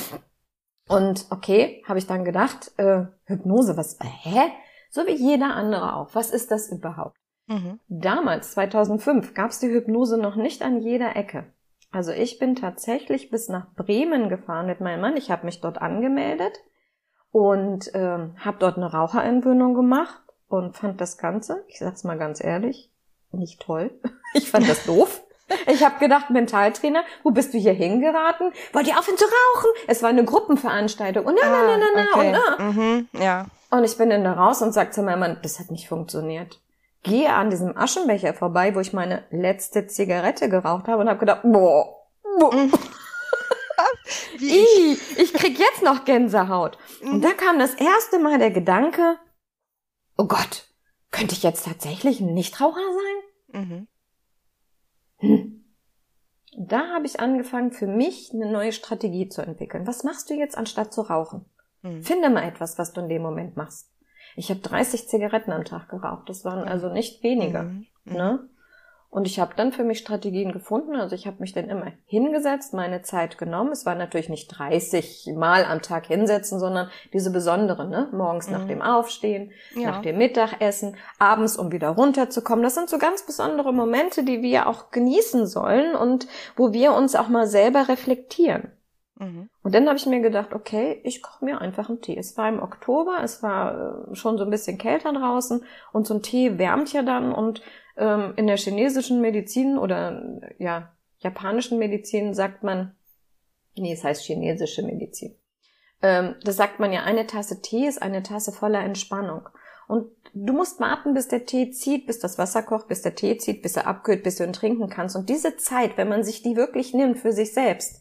Und 0.88 1.28
okay, 1.30 1.84
habe 1.88 2.00
ich 2.00 2.08
dann 2.08 2.26
gedacht, 2.26 2.72
äh, 2.78 3.06
Hypnose, 3.26 3.78
was, 3.78 3.96
äh, 4.00 4.06
hä? 4.06 4.52
So 4.90 5.06
wie 5.06 5.14
jeder 5.14 5.56
andere 5.56 5.96
auch. 5.96 6.16
Was 6.16 6.32
ist 6.32 6.50
das 6.50 6.72
überhaupt? 6.72 7.18
Mhm. 7.46 7.80
Damals, 7.88 8.52
2005, 8.52 9.36
gab 9.36 9.52
es 9.52 9.60
die 9.60 9.70
Hypnose 9.70 10.18
noch 10.18 10.36
nicht 10.36 10.64
an 10.64 10.82
jeder 10.82 11.16
Ecke. 11.16 11.46
Also 11.92 12.12
ich 12.12 12.38
bin 12.38 12.56
tatsächlich 12.56 13.30
bis 13.30 13.50
nach 13.50 13.74
Bremen 13.76 14.30
gefahren 14.30 14.68
mit 14.68 14.80
meinem 14.80 15.02
Mann. 15.02 15.18
Ich 15.18 15.32
habe 15.32 15.46
mich 15.46 15.60
dort 15.60 15.82
angemeldet 15.82 16.60
und 17.32 17.90
ähm, 17.94 18.36
habe 18.40 18.58
dort 18.60 18.78
eine 18.78 18.92
Raucherentwöhnung 18.92 19.74
gemacht 19.74 20.22
und 20.48 20.78
fand 20.78 21.02
das 21.02 21.18
Ganze, 21.18 21.64
ich 21.68 21.80
sag's 21.80 22.04
mal 22.04 22.18
ganz 22.18 22.44
ehrlich, 22.44 22.92
nicht 23.32 23.62
toll. 23.62 23.92
Ich 24.36 24.52
fand 24.52 24.70
das 24.70 24.86
doof. 24.86 25.24
Ich 25.66 25.84
habe 25.84 25.98
gedacht, 25.98 26.30
Mentaltrainer, 26.30 27.02
wo 27.24 27.32
bist 27.32 27.52
du 27.52 27.58
hier 27.58 27.74
hingeraten? 27.74 28.52
Wollt 28.74 28.88
ihr 28.88 29.00
aufhören 29.00 29.18
zu 29.18 29.26
rauchen? 29.26 29.72
Es 29.88 30.04
war 30.04 30.10
eine 30.12 30.24
Gruppenveranstaltung 30.24 31.26
und 31.26 31.40
na, 31.42 31.50
na, 31.50 31.66
na, 31.66 31.78
na, 31.78 31.88
na, 31.96 32.08
okay. 32.14 32.28
und 32.28 32.32
na. 32.32 32.64
Mhm, 32.64 33.08
ja. 33.20 33.46
Und 33.72 33.84
ich 33.86 33.98
bin 33.98 34.12
dann 34.12 34.24
da 34.24 34.34
raus 34.34 34.62
und 34.62 34.72
sag 34.72 34.94
zu 34.94 35.02
meinem 35.02 35.22
Mann, 35.22 35.38
das 35.42 35.60
hat 35.60 35.72
nicht 35.72 35.90
funktioniert 35.90 36.60
gehe 37.04 37.32
an 37.34 37.50
diesem 37.50 37.78
Aschenbecher 37.78 38.34
vorbei, 38.34 38.76
wo 38.76 38.80
ich 38.80 38.94
meine 38.94 39.24
letzte 39.32 39.88
Zigarette 39.88 40.50
geraucht 40.50 40.88
habe 40.88 41.02
und 41.02 41.10
habe 41.10 41.20
gedacht, 41.20 41.42
boah, 41.44 42.08
boah. 42.40 42.54
Mhm. 42.54 42.72
ich. 44.40 45.18
ich 45.18 45.34
krieg 45.34 45.58
jetzt 45.58 45.84
noch 45.84 46.06
Gänsehaut. 46.06 46.78
Und 47.02 47.18
mhm. 47.18 47.22
da 47.22 47.32
kam 47.32 47.60
das 47.60 47.74
erste 47.76 48.20
Mal 48.20 48.40
der 48.40 48.52
Gedanke, 48.52 49.18
oh 50.18 50.26
Gott, 50.26 50.68
könnte 51.12 51.34
ich 51.34 51.44
jetzt 51.44 51.66
tatsächlich 51.66 52.20
ein 52.20 52.34
Nichtraucher 52.34 52.82
sein? 53.54 53.62
Mhm. 53.62 53.88
Hm. 55.18 55.66
Da 56.58 56.90
habe 56.90 57.06
ich 57.06 57.20
angefangen, 57.20 57.72
für 57.72 57.88
mich 57.88 58.32
eine 58.34 58.52
neue 58.52 58.72
Strategie 58.72 59.30
zu 59.30 59.42
entwickeln. 59.42 59.88
Was 59.88 60.04
machst 60.04 60.30
du 60.30 60.34
jetzt, 60.34 60.58
anstatt 60.58 60.94
zu 60.94 61.02
rauchen? 61.02 61.46
Mhm. 61.82 62.04
Finde 62.04 62.30
mal 62.30 62.44
etwas, 62.44 62.78
was 62.78 62.94
du 62.94 63.02
in 63.02 63.10
dem 63.10 63.22
Moment 63.22 63.56
machst. 63.56 63.92
Ich 64.40 64.50
habe 64.50 64.62
30 64.62 65.10
Zigaretten 65.10 65.52
am 65.52 65.66
Tag 65.66 65.90
geraucht. 65.90 66.30
Das 66.30 66.46
waren 66.46 66.66
also 66.66 66.88
nicht 66.88 67.22
wenige. 67.24 67.64
Mhm. 67.64 67.86
Ne? 68.06 68.40
Und 69.10 69.28
ich 69.28 69.38
habe 69.38 69.52
dann 69.58 69.74
für 69.74 69.84
mich 69.84 70.00
Strategien 70.00 70.54
gefunden. 70.54 70.96
Also 70.96 71.14
ich 71.14 71.28
habe 71.28 71.38
mich 71.40 71.52
dann 71.52 71.68
immer 71.68 71.92
hingesetzt, 72.06 72.74
meine 72.74 73.02
Zeit 73.02 73.38
genommen. 73.38 73.74
Es 73.74 73.86
war 73.86 73.96
natürlich 73.96 74.30
nicht 74.30 74.48
30 74.48 75.34
Mal 75.36 75.66
am 75.66 75.82
Tag 75.82 76.06
hinsetzen, 76.06 76.58
sondern 76.58 76.90
diese 77.12 77.32
besonderen, 77.32 77.90
ne? 77.90 78.08
Morgens 78.14 78.48
mhm. 78.48 78.54
nach 78.54 78.66
dem 78.66 78.82
Aufstehen, 78.82 79.52
ja. 79.76 79.92
nach 79.92 80.02
dem 80.02 80.18
Mittagessen, 80.18 80.96
abends, 81.18 81.58
um 81.58 81.74
wieder 81.74 81.90
runterzukommen. 81.90 82.64
Das 82.64 82.76
sind 82.76 82.90
so 82.90 82.98
ganz 82.98 83.26
besondere 83.26 83.74
Momente, 83.74 84.24
die 84.24 84.42
wir 84.42 84.68
auch 84.70 84.92
genießen 84.92 85.48
sollen 85.48 85.96
und 85.96 86.28
wo 86.56 86.72
wir 86.72 86.94
uns 86.94 87.16
auch 87.16 87.28
mal 87.28 87.48
selber 87.48 87.90
reflektieren. 87.90 88.72
Mhm. 89.20 89.50
Und 89.64 89.76
dann 89.76 89.88
habe 89.88 89.98
ich 89.98 90.06
mir 90.06 90.22
gedacht, 90.22 90.54
okay, 90.54 91.00
ich 91.04 91.22
koche 91.22 91.46
mir 91.46 91.62
einfach 91.62 91.90
einen 91.90 92.02
Tee. 92.02 92.18
Es 92.18 92.38
war 92.38 92.48
im 92.50 92.62
Oktober, 92.62 93.20
es 93.22 93.44
war 93.44 94.10
äh, 94.12 94.16
schon 94.16 94.38
so 94.38 94.46
ein 94.46 94.50
bisschen 94.50 94.78
kälter 94.78 95.14
draußen 95.14 95.64
und 95.92 96.08
so 96.08 96.16
ein 96.16 96.24
Tee 96.24 96.58
wärmt 96.58 96.92
ja 96.94 97.04
dann 97.04 97.34
und 97.34 97.62
ähm, 97.98 98.34
in 98.38 98.48
der 98.48 98.58
chinesischen 98.58 99.22
Medizin 99.22 99.78
oder 99.78 100.24
ja 100.58 100.92
japanischen 101.20 101.78
Medizin 101.80 102.34
sagt 102.34 102.64
man, 102.64 102.96
nee, 103.76 103.92
es 103.92 104.06
heißt 104.06 104.24
chinesische 104.24 104.84
Medizin. 104.84 105.36
Ähm, 106.02 106.36
das 106.44 106.56
sagt 106.56 106.80
man 106.80 106.94
ja, 106.94 107.04
eine 107.04 107.28
Tasse 107.28 107.62
Tee 107.62 107.88
ist 107.88 108.02
eine 108.02 108.24
Tasse 108.24 108.54
voller 108.54 108.80
Entspannung. 108.80 109.50
Und 109.90 110.12
du 110.34 110.54
musst 110.54 110.80
warten, 110.80 111.14
bis 111.14 111.28
der 111.28 111.46
Tee 111.46 111.72
zieht, 111.72 112.08
bis 112.08 112.20
das 112.20 112.38
Wasser 112.38 112.64
kocht, 112.64 112.88
bis 112.88 113.02
der 113.02 113.16
Tee 113.16 113.38
zieht, 113.38 113.62
bis 113.62 113.76
er 113.76 113.88
abkühlt, 113.88 114.24
bis 114.24 114.38
du 114.38 114.46
ihn 114.46 114.54
trinken 114.54 114.90
kannst. 114.90 115.16
Und 115.18 115.28
diese 115.28 115.58
Zeit, 115.58 115.98
wenn 115.98 116.08
man 116.08 116.24
sich 116.24 116.42
die 116.42 116.56
wirklich 116.56 116.94
nimmt 116.94 117.18
für 117.18 117.34
sich 117.34 117.54
selbst, 117.54 117.99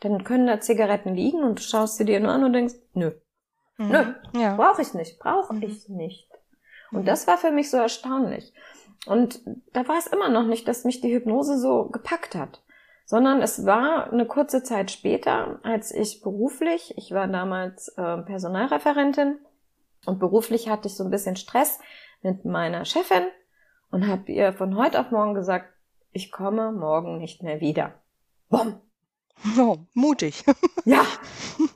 dann 0.00 0.24
können 0.24 0.46
da 0.46 0.60
Zigaretten 0.60 1.14
liegen 1.14 1.42
und 1.42 1.58
du 1.58 1.62
schaust 1.62 1.96
sie 1.96 2.04
dir 2.04 2.20
nur 2.20 2.32
an 2.32 2.44
und 2.44 2.52
denkst, 2.52 2.74
nö, 2.94 3.12
mhm. 3.76 3.88
nö, 3.90 4.40
ja. 4.40 4.56
brauche 4.56 4.82
ich 4.82 4.94
nicht, 4.94 5.18
brauche 5.18 5.54
mhm. 5.54 5.62
ich 5.62 5.88
nicht. 5.88 6.28
Und 6.92 7.02
mhm. 7.02 7.06
das 7.06 7.26
war 7.26 7.38
für 7.38 7.50
mich 7.50 7.70
so 7.70 7.76
erstaunlich. 7.76 8.52
Und 9.06 9.40
da 9.72 9.86
war 9.88 9.98
es 9.98 10.06
immer 10.06 10.28
noch 10.28 10.44
nicht, 10.44 10.66
dass 10.68 10.84
mich 10.84 11.00
die 11.00 11.12
Hypnose 11.12 11.58
so 11.58 11.86
gepackt 11.86 12.34
hat, 12.34 12.62
sondern 13.04 13.42
es 13.42 13.64
war 13.64 14.12
eine 14.12 14.26
kurze 14.26 14.62
Zeit 14.62 14.90
später, 14.90 15.60
als 15.62 15.92
ich 15.92 16.20
beruflich, 16.20 16.94
ich 16.96 17.12
war 17.12 17.26
damals 17.28 17.88
äh, 17.96 18.18
Personalreferentin 18.18 19.38
und 20.06 20.18
beruflich 20.18 20.68
hatte 20.68 20.88
ich 20.88 20.96
so 20.96 21.04
ein 21.04 21.10
bisschen 21.10 21.36
Stress 21.36 21.78
mit 22.22 22.44
meiner 22.44 22.84
Chefin 22.84 23.24
und 23.90 24.06
habe 24.06 24.30
ihr 24.30 24.52
von 24.52 24.76
heute 24.76 25.00
auf 25.00 25.10
morgen 25.10 25.34
gesagt, 25.34 25.72
ich 26.12 26.30
komme 26.30 26.72
morgen 26.72 27.18
nicht 27.18 27.42
mehr 27.42 27.60
wieder. 27.60 27.94
Bumm. 28.48 28.80
Oh, 29.58 29.78
mutig. 29.94 30.44
ja. 30.84 31.04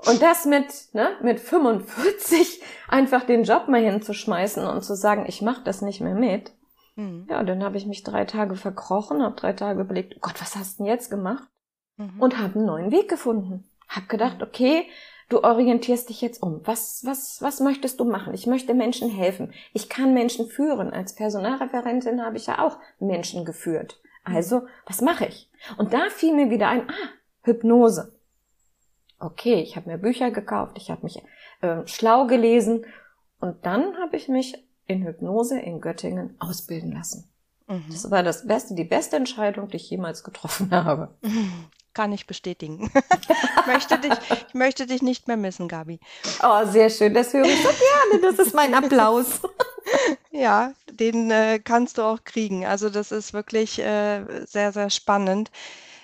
Und 0.06 0.22
das 0.22 0.44
mit, 0.46 0.66
ne, 0.92 1.10
mit 1.22 1.40
45 1.40 2.62
einfach 2.88 3.24
den 3.24 3.44
Job 3.44 3.68
mal 3.68 3.82
hinzuschmeißen 3.82 4.66
und 4.66 4.82
zu 4.82 4.94
sagen, 4.94 5.24
ich 5.26 5.42
mache 5.42 5.62
das 5.64 5.82
nicht 5.82 6.00
mehr 6.00 6.14
mit. 6.14 6.52
Mhm. 6.96 7.26
Ja, 7.28 7.42
dann 7.42 7.62
habe 7.62 7.76
ich 7.76 7.86
mich 7.86 8.02
drei 8.02 8.24
Tage 8.24 8.56
verkrochen, 8.56 9.22
habe 9.22 9.36
drei 9.36 9.52
Tage 9.52 9.80
überlegt, 9.80 10.14
oh 10.16 10.20
Gott, 10.20 10.40
was 10.40 10.56
hast 10.56 10.78
du 10.78 10.84
denn 10.84 10.92
jetzt 10.92 11.10
gemacht? 11.10 11.48
Mhm. 11.96 12.20
Und 12.20 12.38
habe 12.38 12.56
einen 12.56 12.66
neuen 12.66 12.90
Weg 12.90 13.08
gefunden. 13.08 13.64
Hab 13.88 14.08
gedacht, 14.08 14.38
mhm. 14.38 14.44
okay, 14.44 14.86
du 15.28 15.42
orientierst 15.42 16.08
dich 16.08 16.20
jetzt 16.20 16.42
um. 16.42 16.60
Was, 16.64 17.02
was, 17.04 17.40
was 17.40 17.60
möchtest 17.60 18.00
du 18.00 18.04
machen? 18.04 18.34
Ich 18.34 18.46
möchte 18.46 18.74
Menschen 18.74 19.08
helfen. 19.08 19.52
Ich 19.72 19.88
kann 19.88 20.14
Menschen 20.14 20.48
führen. 20.48 20.92
Als 20.92 21.14
Personalreferentin 21.14 22.22
habe 22.22 22.36
ich 22.36 22.46
ja 22.46 22.58
auch 22.58 22.78
Menschen 22.98 23.44
geführt. 23.44 24.00
Mhm. 24.26 24.36
Also, 24.36 24.62
was 24.86 25.00
mache 25.00 25.26
ich? 25.26 25.50
Und 25.78 25.92
da 25.94 26.10
fiel 26.10 26.34
mir 26.34 26.50
wieder 26.50 26.68
ein, 26.68 26.88
ah, 26.88 27.08
Hypnose. 27.42 28.12
Okay, 29.18 29.60
ich 29.60 29.76
habe 29.76 29.90
mir 29.90 29.98
Bücher 29.98 30.30
gekauft, 30.30 30.76
ich 30.76 30.90
habe 30.90 31.02
mich 31.04 31.22
äh, 31.60 31.86
schlau 31.86 32.26
gelesen 32.26 32.84
und 33.40 33.64
dann 33.64 33.96
habe 33.98 34.16
ich 34.16 34.28
mich 34.28 34.64
in 34.86 35.04
Hypnose 35.04 35.58
in 35.58 35.80
Göttingen 35.80 36.36
ausbilden 36.40 36.92
lassen. 36.92 37.30
Mhm. 37.68 37.84
Das 37.90 38.10
war 38.10 38.22
das 38.22 38.46
Beste, 38.46 38.74
die 38.74 38.84
beste 38.84 39.16
Entscheidung, 39.16 39.68
die 39.68 39.76
ich 39.76 39.90
jemals 39.90 40.24
getroffen 40.24 40.70
habe. 40.72 41.14
Kann 41.94 42.12
ich 42.12 42.26
bestätigen. 42.26 42.90
ich, 42.94 43.66
möchte 43.66 43.98
dich, 43.98 44.12
ich 44.30 44.54
möchte 44.54 44.86
dich 44.86 45.02
nicht 45.02 45.28
mehr 45.28 45.36
missen, 45.36 45.68
Gabi. 45.68 46.00
Oh, 46.42 46.64
sehr 46.64 46.88
schön. 46.88 47.12
Das 47.12 47.34
höre 47.34 47.44
ich 47.44 47.62
so 47.62 47.68
gerne. 47.68 48.22
Das 48.22 48.46
ist 48.46 48.54
mein 48.54 48.72
Applaus. 48.72 49.42
ja, 50.30 50.72
den 50.90 51.30
äh, 51.30 51.58
kannst 51.62 51.98
du 51.98 52.02
auch 52.02 52.24
kriegen. 52.24 52.64
Also 52.64 52.88
das 52.88 53.12
ist 53.12 53.34
wirklich 53.34 53.78
äh, 53.78 54.24
sehr, 54.46 54.72
sehr 54.72 54.88
spannend. 54.88 55.50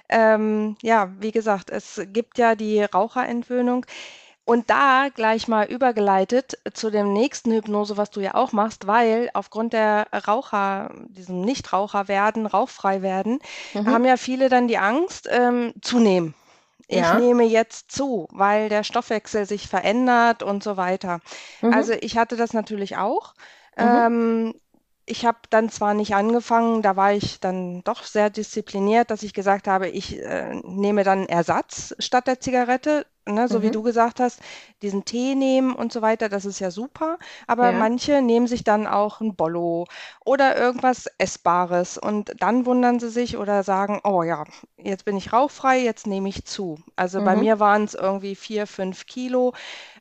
Ähm, 0.09 0.77
ja, 0.83 1.11
wie 1.19 1.33
gesagt, 1.33 1.71
es 1.71 2.01
gibt 2.13 2.39
ja 2.39 2.55
die 2.55 2.83
Raucherentwöhnung. 2.83 3.87
Und 4.45 4.71
da 4.71 5.09
gleich 5.15 5.47
mal 5.47 5.67
übergeleitet 5.67 6.59
zu 6.73 6.89
dem 6.89 7.13
nächsten 7.13 7.53
Hypnose, 7.53 7.99
was 7.99 8.11
du 8.11 8.21
ja 8.21 8.35
auch 8.35 8.53
machst, 8.53 8.87
weil 8.87 9.29
aufgrund 9.35 9.75
der 9.75 10.07
Raucher, 10.27 10.91
diesem 11.11 11.43
Nichtraucher 11.43 12.09
werden, 12.09 12.47
rauchfrei 12.47 13.03
werden, 13.03 13.41
mhm. 13.75 13.87
haben 13.87 14.07
ja 14.07 14.17
viele 14.17 14.49
dann 14.49 14.67
die 14.67 14.79
Angst, 14.79 15.29
ähm, 15.31 15.75
zunehmen. 15.83 16.35
Ich 16.87 16.97
ja. 16.97 17.19
nehme 17.19 17.45
jetzt 17.45 17.93
zu, 17.93 18.27
weil 18.31 18.71
der 18.71 18.85
Stoffwechsel 18.85 19.45
sich 19.45 19.69
verändert 19.69 20.43
und 20.43 20.63
so 20.63 20.79
weiter. 20.79 21.21
Mhm. 21.61 21.75
Also 21.75 21.93
ich 21.93 22.17
hatte 22.17 22.37
das 22.37 22.55
natürlich 22.55 22.97
auch. 22.97 23.35
Mhm. 23.77 23.85
Ähm, 23.87 24.55
ich 25.09 25.25
habe 25.25 25.39
dann 25.51 25.71
zwar 25.71 25.95
nicht 25.95 26.15
angefangen, 26.15 26.83
da 26.83 26.97
war 26.97 27.13
ich 27.13 27.41
dann 27.41 27.83
doch 27.85 28.05
sehr 28.05 28.31
diszipliniert, 28.31 29.11
dass 29.11 29.23
ich 29.23 29.33
gesagt 29.33 29.67
habe, 29.67 29.89
ich 29.89 30.19
äh, 30.21 30.55
nehme 30.65 31.05
dann 31.05 31.27
Ersatz 31.27 31.95
statt 31.99 32.27
der 32.27 32.41
Zigarette, 32.41 33.07
ne, 33.27 33.49
so 33.49 33.59
mhm. 33.59 33.63
wie 33.63 33.71
du 33.71 33.83
gesagt 33.83 34.21
hast, 34.21 34.41
diesen 34.83 35.05
Tee 35.05 35.35
nehmen 35.35 35.75
und 35.75 35.93
so 35.93 36.03
weiter, 36.03 36.29
das 36.29 36.45
ist 36.45 36.59
ja 36.59 36.71
super. 36.71 37.19
Aber 37.47 37.71
ja. 37.71 37.79
manche 37.79 38.23
nehmen 38.23 38.47
sich 38.47 38.65
dann 38.65 38.87
auch 38.87 39.21
ein 39.21 39.35
Bollo 39.35 39.87
oder 40.25 40.57
irgendwas 40.57 41.07
Essbares 41.19 41.99
und 41.99 42.35
dann 42.39 42.67
wundern 42.67 43.01
sie 43.01 43.11
sich 43.11 43.37
oder 43.37 43.63
sagen, 43.63 44.01
oh 44.05 44.23
ja, 44.23 44.45
jetzt 44.77 45.05
bin 45.05 45.17
ich 45.17 45.33
rauchfrei, 45.33 45.81
jetzt 45.81 46.07
nehme 46.07 46.29
ich 46.29 46.45
zu. 46.45 46.79
Also 46.97 47.21
mhm. 47.21 47.25
bei 47.25 47.37
mir 47.37 47.61
waren 47.61 47.85
es 47.85 47.95
irgendwie 47.95 48.35
vier, 48.35 48.67
fünf 48.67 49.07
Kilo. 49.07 49.55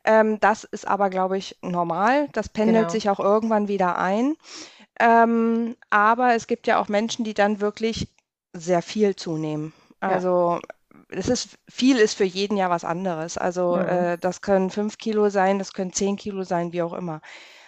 Ähm, 0.03 0.39
das 0.39 0.63
ist 0.63 0.87
aber, 0.87 1.09
glaube 1.09 1.37
ich, 1.37 1.57
normal. 1.61 2.29
Das 2.33 2.49
pendelt 2.49 2.77
genau. 2.77 2.89
sich 2.89 3.09
auch 3.09 3.19
irgendwann 3.19 3.67
wieder 3.67 3.97
ein. 3.97 4.35
Ähm, 4.99 5.75
aber 5.89 6.35
es 6.35 6.47
gibt 6.47 6.67
ja 6.67 6.79
auch 6.79 6.87
Menschen, 6.87 7.23
die 7.23 7.33
dann 7.33 7.61
wirklich 7.61 8.07
sehr 8.53 8.81
viel 8.81 9.15
zunehmen. 9.15 9.73
Also 9.99 10.59
es 11.09 11.29
ist 11.29 11.57
viel 11.69 11.97
ist 11.97 12.15
für 12.15 12.23
jeden 12.25 12.57
ja 12.57 12.69
was 12.69 12.83
anderes. 12.83 13.37
Also 13.37 13.77
ja. 13.77 14.13
äh, 14.13 14.17
das 14.17 14.41
können 14.41 14.69
fünf 14.69 14.97
Kilo 14.97 15.29
sein, 15.29 15.59
das 15.59 15.73
können 15.73 15.93
zehn 15.93 16.17
Kilo 16.17 16.43
sein, 16.43 16.73
wie 16.73 16.81
auch 16.81 16.93
immer. 16.93 17.21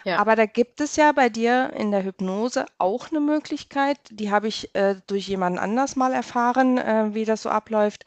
Ja. 0.05 0.17
Aber 0.17 0.35
da 0.35 0.45
gibt 0.45 0.81
es 0.81 0.95
ja 0.95 1.11
bei 1.11 1.29
dir 1.29 1.71
in 1.75 1.91
der 1.91 2.03
Hypnose 2.03 2.65
auch 2.77 3.09
eine 3.09 3.19
Möglichkeit, 3.19 3.97
die 4.09 4.31
habe 4.31 4.47
ich 4.47 4.73
äh, 4.73 4.95
durch 5.07 5.27
jemanden 5.27 5.59
anders 5.59 5.95
mal 5.95 6.13
erfahren, 6.13 6.77
äh, 6.77 7.13
wie 7.13 7.25
das 7.25 7.41
so 7.41 7.49
abläuft, 7.49 8.05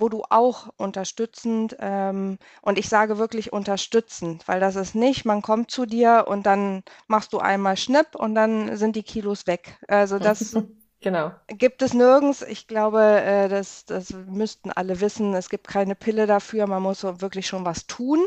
wo 0.00 0.08
du 0.08 0.22
auch 0.30 0.68
unterstützend, 0.76 1.76
ähm, 1.78 2.38
und 2.62 2.78
ich 2.78 2.88
sage 2.88 3.18
wirklich 3.18 3.52
unterstützend, 3.52 4.48
weil 4.48 4.60
das 4.60 4.76
ist 4.76 4.94
nicht, 4.94 5.24
man 5.24 5.42
kommt 5.42 5.70
zu 5.70 5.86
dir 5.86 6.24
und 6.28 6.44
dann 6.44 6.82
machst 7.06 7.32
du 7.32 7.38
einmal 7.38 7.76
Schnipp 7.76 8.14
und 8.14 8.34
dann 8.34 8.76
sind 8.76 8.96
die 8.96 9.02
Kilos 9.02 9.46
weg. 9.46 9.78
Also 9.88 10.18
das 10.18 10.56
genau. 11.00 11.32
gibt 11.48 11.82
es 11.82 11.94
nirgends. 11.94 12.42
Ich 12.42 12.66
glaube, 12.66 13.02
äh, 13.02 13.48
das, 13.48 13.84
das 13.84 14.10
müssten 14.12 14.70
alle 14.70 15.00
wissen. 15.00 15.34
Es 15.34 15.48
gibt 15.48 15.68
keine 15.68 15.94
Pille 15.94 16.26
dafür. 16.26 16.66
Man 16.66 16.82
muss 16.82 17.02
wirklich 17.04 17.46
schon 17.46 17.64
was 17.64 17.86
tun. 17.86 18.20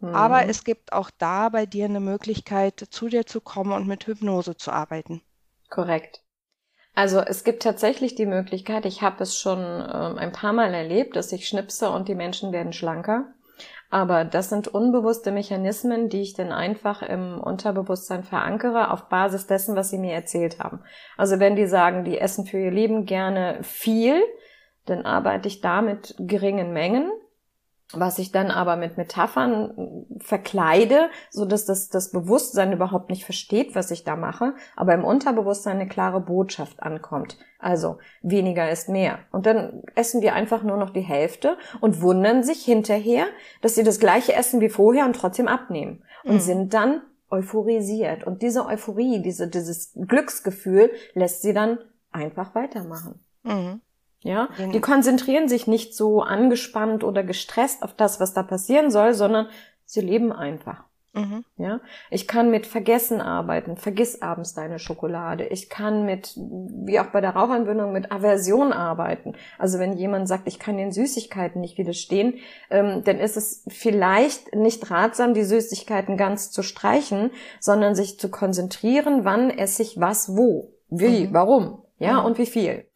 Mhm. 0.00 0.14
Aber 0.14 0.46
es 0.46 0.64
gibt 0.64 0.92
auch 0.92 1.10
da 1.16 1.48
bei 1.48 1.66
dir 1.66 1.84
eine 1.84 2.00
Möglichkeit, 2.00 2.86
zu 2.90 3.08
dir 3.08 3.24
zu 3.26 3.40
kommen 3.40 3.72
und 3.72 3.86
mit 3.86 4.06
Hypnose 4.06 4.56
zu 4.56 4.72
arbeiten. 4.72 5.22
Korrekt. 5.70 6.21
Also 6.94 7.20
es 7.20 7.44
gibt 7.44 7.62
tatsächlich 7.62 8.14
die 8.14 8.26
Möglichkeit, 8.26 8.84
ich 8.84 9.00
habe 9.00 9.22
es 9.22 9.38
schon 9.38 9.58
ähm, 9.58 10.18
ein 10.18 10.32
paar 10.32 10.52
Mal 10.52 10.74
erlebt, 10.74 11.16
dass 11.16 11.32
ich 11.32 11.48
schnipse 11.48 11.90
und 11.90 12.08
die 12.08 12.14
Menschen 12.14 12.52
werden 12.52 12.72
schlanker. 12.72 13.32
Aber 13.88 14.24
das 14.24 14.48
sind 14.48 14.68
unbewusste 14.68 15.32
Mechanismen, 15.32 16.08
die 16.08 16.22
ich 16.22 16.32
dann 16.32 16.50
einfach 16.50 17.02
im 17.02 17.38
Unterbewusstsein 17.38 18.24
verankere 18.24 18.90
auf 18.90 19.10
Basis 19.10 19.46
dessen, 19.46 19.76
was 19.76 19.90
sie 19.90 19.98
mir 19.98 20.14
erzählt 20.14 20.58
haben. 20.58 20.80
Also 21.18 21.38
wenn 21.40 21.56
die 21.56 21.66
sagen, 21.66 22.04
die 22.04 22.18
essen 22.18 22.46
für 22.46 22.58
ihr 22.58 22.70
Leben 22.70 23.04
gerne 23.04 23.58
viel, 23.62 24.22
dann 24.86 25.04
arbeite 25.04 25.48
ich 25.48 25.60
da 25.60 25.82
mit 25.82 26.14
geringen 26.18 26.72
Mengen 26.72 27.10
was 27.94 28.18
ich 28.18 28.32
dann 28.32 28.50
aber 28.50 28.76
mit 28.76 28.96
Metaphern 28.96 30.06
verkleide, 30.18 31.08
so 31.30 31.44
dass 31.44 31.64
das, 31.64 31.88
das 31.88 32.10
Bewusstsein 32.10 32.72
überhaupt 32.72 33.10
nicht 33.10 33.24
versteht, 33.24 33.74
was 33.74 33.90
ich 33.90 34.04
da 34.04 34.16
mache, 34.16 34.54
aber 34.76 34.94
im 34.94 35.04
Unterbewusstsein 35.04 35.76
eine 35.76 35.88
klare 35.88 36.20
Botschaft 36.20 36.82
ankommt. 36.82 37.38
Also 37.58 37.98
weniger 38.22 38.70
ist 38.70 38.88
mehr. 38.88 39.20
Und 39.30 39.46
dann 39.46 39.82
essen 39.94 40.20
die 40.20 40.30
einfach 40.30 40.62
nur 40.62 40.76
noch 40.76 40.90
die 40.90 41.00
Hälfte 41.00 41.56
und 41.80 42.00
wundern 42.02 42.42
sich 42.42 42.64
hinterher, 42.64 43.26
dass 43.60 43.74
sie 43.74 43.84
das 43.84 44.00
gleiche 44.00 44.34
essen 44.34 44.60
wie 44.60 44.68
vorher 44.68 45.06
und 45.06 45.14
trotzdem 45.14 45.48
abnehmen 45.48 46.02
und 46.24 46.34
mhm. 46.34 46.40
sind 46.40 46.74
dann 46.74 47.02
euphorisiert. 47.30 48.24
Und 48.24 48.42
diese 48.42 48.66
Euphorie, 48.66 49.22
diese, 49.22 49.48
dieses 49.48 49.92
Glücksgefühl 49.94 50.90
lässt 51.14 51.42
sie 51.42 51.52
dann 51.52 51.78
einfach 52.10 52.54
weitermachen. 52.54 53.24
Mhm. 53.42 53.80
Ja, 54.22 54.48
die 54.72 54.80
konzentrieren 54.80 55.48
sich 55.48 55.66
nicht 55.66 55.96
so 55.96 56.22
angespannt 56.22 57.02
oder 57.02 57.24
gestresst 57.24 57.82
auf 57.82 57.94
das, 57.94 58.20
was 58.20 58.32
da 58.32 58.42
passieren 58.44 58.90
soll, 58.90 59.14
sondern 59.14 59.48
sie 59.84 60.00
leben 60.00 60.32
einfach. 60.32 60.84
Mhm. 61.14 61.44
Ja, 61.58 61.80
ich 62.10 62.26
kann 62.26 62.50
mit 62.50 62.66
Vergessen 62.66 63.20
arbeiten. 63.20 63.76
Vergiss 63.76 64.22
abends 64.22 64.54
deine 64.54 64.78
Schokolade. 64.78 65.46
Ich 65.46 65.68
kann 65.68 66.06
mit, 66.06 66.34
wie 66.36 66.98
auch 67.00 67.06
bei 67.06 67.20
der 67.20 67.36
Rauchentwöhnung, 67.36 67.92
mit 67.92 68.10
Aversion 68.10 68.72
arbeiten. 68.72 69.34
Also 69.58 69.78
wenn 69.78 69.92
jemand 69.92 70.26
sagt, 70.26 70.48
ich 70.48 70.58
kann 70.58 70.78
den 70.78 70.90
Süßigkeiten 70.90 71.60
nicht 71.60 71.76
widerstehen, 71.76 72.38
ähm, 72.70 73.02
dann 73.04 73.18
ist 73.18 73.36
es 73.36 73.62
vielleicht 73.68 74.54
nicht 74.54 74.90
ratsam, 74.90 75.34
die 75.34 75.44
Süßigkeiten 75.44 76.16
ganz 76.16 76.50
zu 76.50 76.62
streichen, 76.62 77.30
sondern 77.60 77.94
sich 77.94 78.18
zu 78.18 78.30
konzentrieren, 78.30 79.24
wann 79.24 79.50
esse 79.50 79.82
ich 79.82 80.00
was 80.00 80.34
wo, 80.34 80.72
wie, 80.88 81.26
mhm. 81.26 81.34
warum, 81.34 81.82
ja, 81.98 82.20
mhm. 82.20 82.26
und 82.26 82.38
wie 82.38 82.46
viel. 82.46 82.86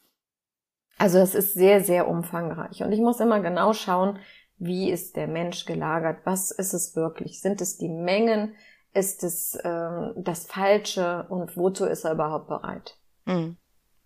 Also 0.98 1.18
es 1.18 1.34
ist 1.34 1.54
sehr, 1.54 1.84
sehr 1.84 2.08
umfangreich. 2.08 2.82
Und 2.82 2.92
ich 2.92 3.00
muss 3.00 3.20
immer 3.20 3.40
genau 3.40 3.72
schauen, 3.72 4.18
wie 4.58 4.90
ist 4.90 5.16
der 5.16 5.28
Mensch 5.28 5.66
gelagert? 5.66 6.20
Was 6.24 6.50
ist 6.50 6.72
es 6.72 6.96
wirklich? 6.96 7.40
Sind 7.40 7.60
es 7.60 7.76
die 7.76 7.90
Mengen? 7.90 8.54
Ist 8.94 9.22
es 9.24 9.54
äh, 9.56 10.12
das 10.16 10.46
Falsche? 10.46 11.26
Und 11.28 11.56
wozu 11.56 11.84
ist 11.84 12.04
er 12.04 12.12
überhaupt 12.12 12.48
bereit? 12.48 12.96
Mhm. 13.26 13.56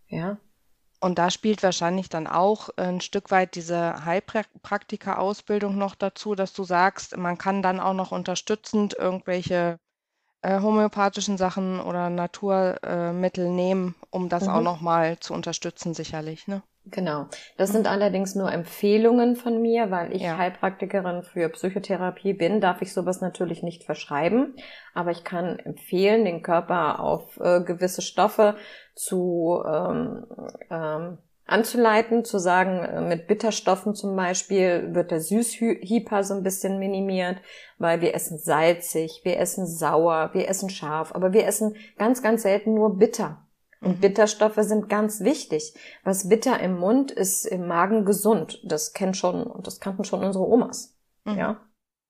Ja. 0.08 0.38
und 1.00 1.18
da 1.18 1.30
spielt 1.30 1.62
wahrscheinlich 1.62 2.08
dann 2.08 2.26
auch 2.26 2.70
ein 2.76 3.00
Stück 3.00 3.30
weit 3.30 3.54
diese 3.54 4.04
Heilpraktiker-Ausbildung 4.04 5.78
noch 5.78 5.94
dazu, 5.94 6.34
dass 6.34 6.52
du 6.52 6.64
sagst, 6.64 7.16
man 7.16 7.38
kann 7.38 7.62
dann 7.62 7.80
auch 7.80 7.94
noch 7.94 8.12
unterstützend 8.12 8.94
irgendwelche 8.94 9.78
äh, 10.42 10.60
homöopathischen 10.60 11.38
Sachen 11.38 11.80
oder 11.80 12.10
Naturmittel 12.10 13.46
äh, 13.46 13.50
nehmen, 13.50 13.94
um 14.10 14.28
das 14.28 14.44
mhm. 14.44 14.50
auch 14.50 14.62
noch 14.62 14.80
mal 14.80 15.18
zu 15.20 15.32
unterstützen, 15.34 15.94
sicherlich. 15.94 16.48
Ne? 16.48 16.62
Genau. 16.90 17.26
Das 17.56 17.70
sind 17.70 17.86
allerdings 17.86 18.34
nur 18.34 18.50
Empfehlungen 18.50 19.36
von 19.36 19.60
mir, 19.60 19.90
weil 19.90 20.14
ich 20.14 20.22
ja. 20.22 20.38
Heilpraktikerin 20.38 21.22
für 21.22 21.48
Psychotherapie 21.50 22.32
bin, 22.32 22.60
darf 22.60 22.82
ich 22.82 22.92
sowas 22.92 23.20
natürlich 23.20 23.62
nicht 23.62 23.84
verschreiben. 23.84 24.54
Aber 24.94 25.10
ich 25.10 25.24
kann 25.24 25.58
empfehlen, 25.58 26.24
den 26.24 26.42
Körper 26.42 27.00
auf 27.00 27.38
äh, 27.40 27.60
gewisse 27.62 28.02
Stoffe 28.02 28.56
zu 28.94 29.62
ähm, 29.66 30.26
ähm, 30.70 31.18
anzuleiten, 31.50 32.24
zu 32.24 32.38
sagen, 32.38 32.84
äh, 32.84 33.00
mit 33.00 33.26
Bitterstoffen 33.26 33.94
zum 33.94 34.16
Beispiel 34.16 34.94
wird 34.94 35.10
der 35.10 35.20
Süßhyper 35.20 36.24
so 36.24 36.34
ein 36.34 36.42
bisschen 36.42 36.78
minimiert, 36.78 37.38
weil 37.78 38.00
wir 38.00 38.14
essen 38.14 38.38
salzig, 38.38 39.20
wir 39.24 39.38
essen 39.38 39.66
sauer, 39.66 40.30
wir 40.32 40.48
essen 40.48 40.70
scharf, 40.70 41.14
aber 41.14 41.32
wir 41.32 41.46
essen 41.46 41.76
ganz, 41.98 42.22
ganz 42.22 42.42
selten 42.42 42.74
nur 42.74 42.96
bitter. 42.96 43.46
Und 43.80 43.96
mhm. 43.96 44.00
Bitterstoffe 44.00 44.58
sind 44.58 44.88
ganz 44.88 45.20
wichtig. 45.20 45.74
Was 46.04 46.28
bitter 46.28 46.60
im 46.60 46.78
Mund 46.78 47.10
ist 47.10 47.46
im 47.46 47.66
Magen 47.66 48.04
gesund. 48.04 48.60
Das 48.64 48.92
kennt 48.92 49.16
schon, 49.16 49.42
und 49.42 49.66
das 49.66 49.80
kannten 49.80 50.04
schon 50.04 50.22
unsere 50.22 50.46
Omas. 50.46 50.96
Mhm. 51.24 51.38
Ja. 51.38 51.60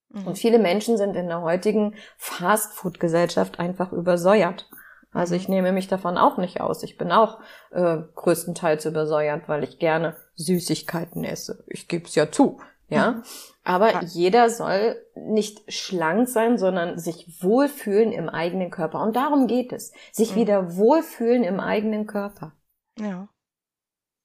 Mhm. 0.08 0.26
Und 0.26 0.38
viele 0.38 0.58
Menschen 0.58 0.96
sind 0.96 1.14
in 1.14 1.28
der 1.28 1.42
heutigen 1.42 1.94
Fastfood-Gesellschaft 2.16 3.60
einfach 3.60 3.92
übersäuert. 3.92 4.68
Also 5.12 5.34
ich 5.34 5.48
mhm. 5.48 5.54
nehme 5.54 5.72
mich 5.72 5.88
davon 5.88 6.18
auch 6.18 6.38
nicht 6.38 6.60
aus. 6.60 6.82
Ich 6.82 6.98
bin 6.98 7.12
auch 7.12 7.38
äh, 7.70 7.98
größtenteils 8.14 8.84
übersäuert, 8.86 9.48
weil 9.48 9.64
ich 9.64 9.78
gerne 9.78 10.16
Süßigkeiten 10.34 11.24
esse. 11.24 11.64
Ich 11.68 11.88
gebe 11.88 12.06
es 12.06 12.14
ja 12.14 12.30
zu. 12.30 12.60
Ja. 12.88 13.22
Aber 13.70 14.02
jeder 14.02 14.50
soll 14.50 15.00
nicht 15.14 15.72
schlank 15.72 16.28
sein, 16.28 16.58
sondern 16.58 16.98
sich 16.98 17.40
wohlfühlen 17.40 18.10
im 18.10 18.28
eigenen 18.28 18.70
Körper. 18.70 19.00
Und 19.00 19.14
darum 19.14 19.46
geht 19.46 19.72
es. 19.72 19.92
Sich 20.10 20.32
mhm. 20.32 20.40
wieder 20.40 20.76
wohlfühlen 20.76 21.44
im 21.44 21.60
eigenen 21.60 22.08
Körper. 22.08 22.52
Ja. 22.98 23.28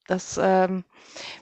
Das 0.08 0.39
ähm, 0.41 0.84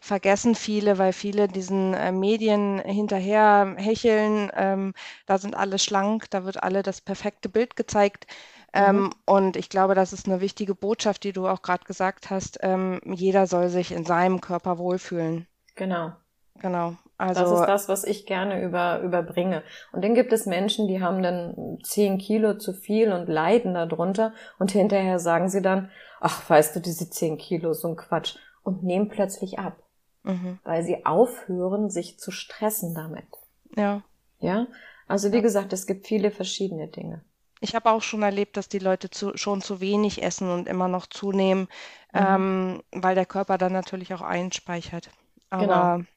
vergessen 0.02 0.56
viele, 0.56 0.98
weil 0.98 1.13
viele 1.13 1.48
diesen 1.48 1.94
äh, 1.94 2.12
Medien 2.12 2.80
hinterher 2.80 3.74
hecheln. 3.78 4.52
Ähm, 4.54 4.94
da 5.26 5.38
sind 5.38 5.56
alle 5.56 5.80
schlank, 5.80 6.30
da 6.30 6.44
wird 6.44 6.62
alle 6.62 6.84
das 6.84 7.00
perfekte 7.00 7.48
Bild 7.48 7.78
gezeigt. 7.78 8.28
Ähm, 8.74 9.04
mhm. 9.04 9.10
und 9.26 9.56
ich 9.56 9.70
glaube, 9.70 9.96
das 9.96 10.12
ist 10.12 10.28
eine 10.28 10.42
wichtige 10.42 10.76
Botschaft, 10.76 11.24
die 11.24 11.32
du 11.32 11.48
auch 11.48 11.62
gerade 11.62 11.86
gesagt 11.86 12.30
hast. 12.30 12.60
Ähm, 12.63 13.00
jeder 13.06 13.48
soll 13.48 13.70
sich 13.70 13.94
in 13.94 14.04
seinem 14.04 14.42
Körper 14.42 14.78
wohlfühlen. 14.78 15.48
Genau. 15.76 16.13
Genau. 16.60 16.98
Also, 17.17 17.41
das 17.41 17.60
ist 17.60 17.67
das, 17.67 17.89
was 17.89 18.04
ich 18.04 18.26
gerne 18.26 18.62
über, 18.63 18.99
überbringe. 19.02 19.63
Und 19.91 20.04
dann 20.04 20.15
gibt 20.15 20.34
es 20.34 20.45
Menschen, 20.45 20.88
die 20.88 21.02
haben 21.02 21.21
dann 21.21 21.78
zehn 21.84 22.17
Kilo 22.17 22.56
zu 22.56 22.73
viel 22.73 23.12
und 23.12 23.30
leiden 23.30 23.76
darunter 23.76 24.34
und 24.60 24.71
hinterher 24.71 25.19
sagen 25.19 25.47
sie 25.47 25.62
dann, 25.62 25.91
ach, 26.19 26.49
weißt 26.49 26.76
du, 26.76 26.80
diese 26.80 27.10
zehn 27.10 27.38
Kilo, 27.38 27.73
so 27.73 27.89
ein 27.89 27.95
Quatsch. 27.95 28.38
Und 28.63 28.82
nehmen 28.84 29.10
plötzlich 29.10 29.60
ab. 29.60 29.78
Mhm. 30.23 30.60
Weil 30.63 30.84
sie 30.84 31.06
aufhören, 31.06 31.89
sich 31.89 32.17
zu 32.17 32.32
stressen 32.32 32.95
damit. 32.95 33.28
Ja. 33.76 34.04
Ja? 34.39 34.67
Also 35.08 35.32
wie 35.32 35.38
ja. 35.38 35.41
gesagt, 35.41 35.73
es 35.73 35.86
gibt 35.86 36.08
viele 36.08 36.32
verschiedene 36.32 36.88
Dinge. 36.88 37.23
Ich 37.60 37.76
habe 37.76 37.91
auch 37.91 38.02
schon 38.02 38.23
erlebt, 38.23 38.58
dass 38.58 38.67
die 38.67 38.80
Leute 38.80 39.10
zu, 39.10 39.38
schon 39.38 39.62
zu 39.62 39.80
wenig 39.80 40.21
essen 40.21 40.49
und 40.49 40.67
immer 40.67 40.88
noch 40.88 41.08
zunehmen, 41.08 41.67
mhm. 42.13 42.19
ähm, 42.19 42.84
weil 42.91 43.15
der 43.15 43.26
Körper 43.26 43.58
dann 43.58 43.71
natürlich 43.71 44.13
auch 44.13 44.21
einspeichert. 44.21 45.10
Aber 45.49 45.97
genau. 45.97 46.10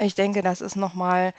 Ich 0.00 0.14
denke, 0.14 0.42
das 0.42 0.60
ist 0.60 0.76
nochmal 0.76 1.32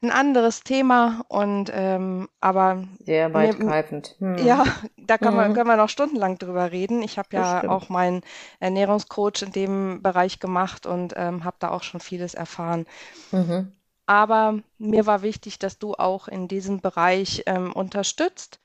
ein 0.00 0.10
anderes 0.10 0.62
Thema 0.62 1.24
und 1.28 1.72
ähm, 1.74 2.28
aber 2.40 2.84
sehr 3.04 3.34
weitgreifend. 3.34 4.14
Hm. 4.20 4.38
Ja, 4.38 4.64
da 4.96 5.18
kann 5.18 5.34
man, 5.34 5.48
hm. 5.48 5.54
können 5.54 5.68
wir 5.68 5.76
noch 5.76 5.88
stundenlang 5.88 6.38
drüber 6.38 6.70
reden. 6.70 7.02
Ich 7.02 7.18
habe 7.18 7.28
ja 7.32 7.68
auch 7.68 7.88
meinen 7.88 8.22
Ernährungscoach 8.60 9.42
in 9.42 9.52
dem 9.52 10.02
Bereich 10.02 10.38
gemacht 10.38 10.86
und 10.86 11.14
ähm, 11.16 11.42
habe 11.44 11.56
da 11.58 11.70
auch 11.70 11.82
schon 11.82 12.00
vieles 12.00 12.34
erfahren. 12.34 12.86
Mhm. 13.32 13.72
Aber 14.06 14.60
mir 14.78 15.04
war 15.06 15.22
wichtig, 15.22 15.58
dass 15.58 15.78
du 15.78 15.94
auch 15.94 16.28
in 16.28 16.48
diesem 16.48 16.80
Bereich 16.80 17.42
ähm, 17.46 17.72
unterstützt. 17.72 18.60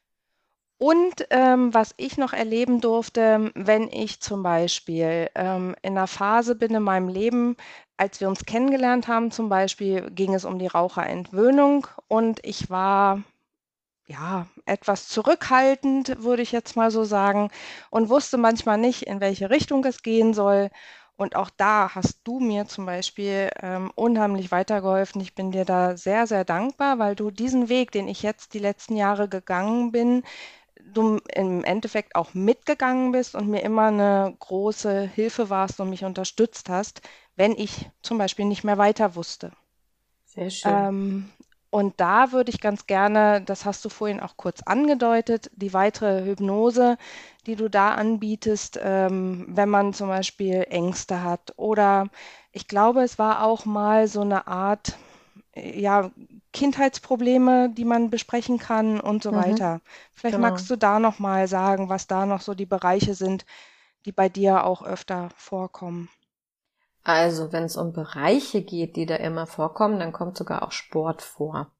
Und 0.77 1.27
ähm, 1.29 1.73
was 1.73 1.93
ich 1.97 2.17
noch 2.17 2.33
erleben 2.33 2.81
durfte, 2.81 3.51
wenn 3.55 3.89
ich 3.89 4.19
zum 4.19 4.43
Beispiel 4.43 5.29
ähm, 5.35 5.75
in 5.81 5.97
einer 5.97 6.07
Phase 6.07 6.55
bin 6.55 6.75
in 6.75 6.83
meinem 6.83 7.07
Leben, 7.07 7.55
als 7.95 8.19
wir 8.19 8.27
uns 8.27 8.45
kennengelernt 8.45 9.07
haben 9.07 9.31
zum 9.31 9.49
Beispiel, 9.49 10.09
ging 10.11 10.33
es 10.33 10.45
um 10.45 10.59
die 10.59 10.67
Raucherentwöhnung 10.67 11.87
und 12.07 12.39
ich 12.43 12.69
war 12.69 13.23
ja 14.07 14.47
etwas 14.65 15.07
zurückhaltend, 15.07 16.23
würde 16.23 16.41
ich 16.41 16.51
jetzt 16.51 16.75
mal 16.75 16.91
so 16.91 17.03
sagen, 17.03 17.49
und 17.89 18.09
wusste 18.09 18.37
manchmal 18.37 18.77
nicht, 18.77 19.03
in 19.03 19.21
welche 19.21 19.49
Richtung 19.49 19.85
es 19.85 20.03
gehen 20.03 20.33
soll. 20.33 20.69
Und 21.15 21.35
auch 21.35 21.49
da 21.51 21.93
hast 21.93 22.21
du 22.23 22.39
mir 22.39 22.65
zum 22.67 22.85
Beispiel 22.87 23.49
ähm, 23.61 23.91
unheimlich 23.95 24.51
weitergeholfen. 24.51 25.21
Ich 25.21 25.35
bin 25.35 25.51
dir 25.51 25.63
da 25.63 25.95
sehr, 25.95 26.27
sehr 26.27 26.43
dankbar, 26.43 26.99
weil 26.99 27.15
du 27.15 27.31
diesen 27.31 27.69
Weg, 27.69 27.91
den 27.91 28.07
ich 28.07 28.23
jetzt 28.23 28.53
die 28.53 28.59
letzten 28.59 28.95
Jahre 28.95 29.29
gegangen 29.29 29.91
bin, 29.91 30.23
du 30.93 31.19
im 31.33 31.63
Endeffekt 31.63 32.15
auch 32.15 32.33
mitgegangen 32.33 33.11
bist 33.11 33.35
und 33.35 33.49
mir 33.49 33.61
immer 33.63 33.87
eine 33.87 34.35
große 34.39 35.01
Hilfe 35.07 35.49
warst 35.49 35.79
und 35.79 35.89
mich 35.89 36.05
unterstützt 36.05 36.69
hast, 36.69 37.01
wenn 37.35 37.53
ich 37.53 37.89
zum 38.01 38.17
Beispiel 38.17 38.45
nicht 38.45 38.63
mehr 38.63 38.77
weiter 38.77 39.15
wusste. 39.15 39.51
Sehr 40.25 40.49
schön. 40.49 40.89
Ähm, 40.89 41.31
und 41.69 41.99
da 41.99 42.31
würde 42.31 42.51
ich 42.51 42.61
ganz 42.61 42.85
gerne, 42.85 43.41
das 43.41 43.65
hast 43.65 43.83
du 43.83 43.89
vorhin 43.89 44.19
auch 44.19 44.37
kurz 44.37 44.61
angedeutet, 44.61 45.49
die 45.55 45.73
weitere 45.73 46.23
Hypnose, 46.23 46.97
die 47.47 47.55
du 47.55 47.69
da 47.69 47.95
anbietest, 47.95 48.79
ähm, 48.81 49.45
wenn 49.49 49.69
man 49.69 49.93
zum 49.93 50.07
Beispiel 50.07 50.65
Ängste 50.69 51.23
hat. 51.23 51.53
Oder 51.57 52.09
ich 52.51 52.67
glaube, 52.67 53.01
es 53.01 53.17
war 53.17 53.43
auch 53.43 53.65
mal 53.65 54.07
so 54.07 54.21
eine 54.21 54.45
Art, 54.47 54.97
ja, 55.55 56.11
Kindheitsprobleme, 56.51 57.69
die 57.69 57.85
man 57.85 58.09
besprechen 58.09 58.57
kann 58.57 58.99
und 58.99 59.23
so 59.23 59.31
mhm. 59.31 59.35
weiter. 59.35 59.81
Vielleicht 60.13 60.35
genau. 60.35 60.49
magst 60.49 60.69
du 60.69 60.75
da 60.75 60.99
noch 60.99 61.19
mal 61.19 61.47
sagen, 61.47 61.89
was 61.89 62.07
da 62.07 62.25
noch 62.25 62.41
so 62.41 62.53
die 62.53 62.65
Bereiche 62.65 63.13
sind, 63.15 63.45
die 64.05 64.11
bei 64.11 64.29
dir 64.29 64.65
auch 64.65 64.83
öfter 64.83 65.29
vorkommen. 65.35 66.09
Also, 67.03 67.51
wenn 67.51 67.63
es 67.63 67.75
um 67.75 67.91
Bereiche 67.91 68.61
geht, 68.61 68.95
die 68.95 69.05
da 69.05 69.15
immer 69.15 69.45
vorkommen, 69.45 69.99
dann 69.99 70.13
kommt 70.13 70.37
sogar 70.37 70.63
auch 70.63 70.71
Sport 70.71 71.21
vor. 71.21 71.71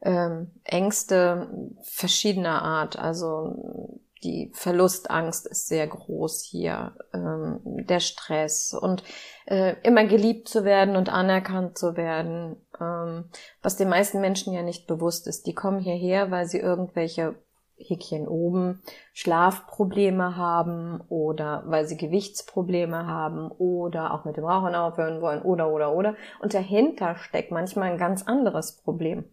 Ähm, 0.00 0.52
Ängste 0.62 1.48
verschiedener 1.82 2.62
Art, 2.62 2.98
also 2.98 4.00
die 4.24 4.50
Verlustangst 4.54 5.46
ist 5.46 5.68
sehr 5.68 5.86
groß 5.86 6.42
hier, 6.42 6.96
ähm, 7.12 7.60
der 7.64 8.00
Stress 8.00 8.74
und 8.74 9.02
äh, 9.46 9.76
immer 9.82 10.04
geliebt 10.04 10.48
zu 10.48 10.64
werden 10.64 10.96
und 10.96 11.08
anerkannt 11.08 11.78
zu 11.78 11.96
werden, 11.96 12.56
ähm, 12.80 13.24
was 13.62 13.76
den 13.76 13.88
meisten 13.88 14.20
Menschen 14.20 14.52
ja 14.52 14.62
nicht 14.62 14.86
bewusst 14.86 15.26
ist. 15.26 15.46
Die 15.46 15.54
kommen 15.54 15.80
hierher, 15.80 16.30
weil 16.30 16.46
sie 16.46 16.58
irgendwelche 16.58 17.36
Häkchen 17.78 18.26
oben 18.26 18.82
Schlafprobleme 19.12 20.36
haben 20.36 21.00
oder 21.08 21.62
weil 21.66 21.86
sie 21.86 21.96
Gewichtsprobleme 21.96 23.06
haben 23.06 23.50
oder 23.50 24.12
auch 24.12 24.24
mit 24.24 24.36
dem 24.36 24.44
Rauchen 24.44 24.74
aufhören 24.74 25.20
wollen 25.20 25.42
oder 25.42 25.70
oder 25.70 25.92
oder. 25.92 26.16
Und 26.40 26.54
dahinter 26.54 27.16
steckt 27.16 27.52
manchmal 27.52 27.92
ein 27.92 27.98
ganz 27.98 28.24
anderes 28.26 28.82
Problem. 28.82 29.24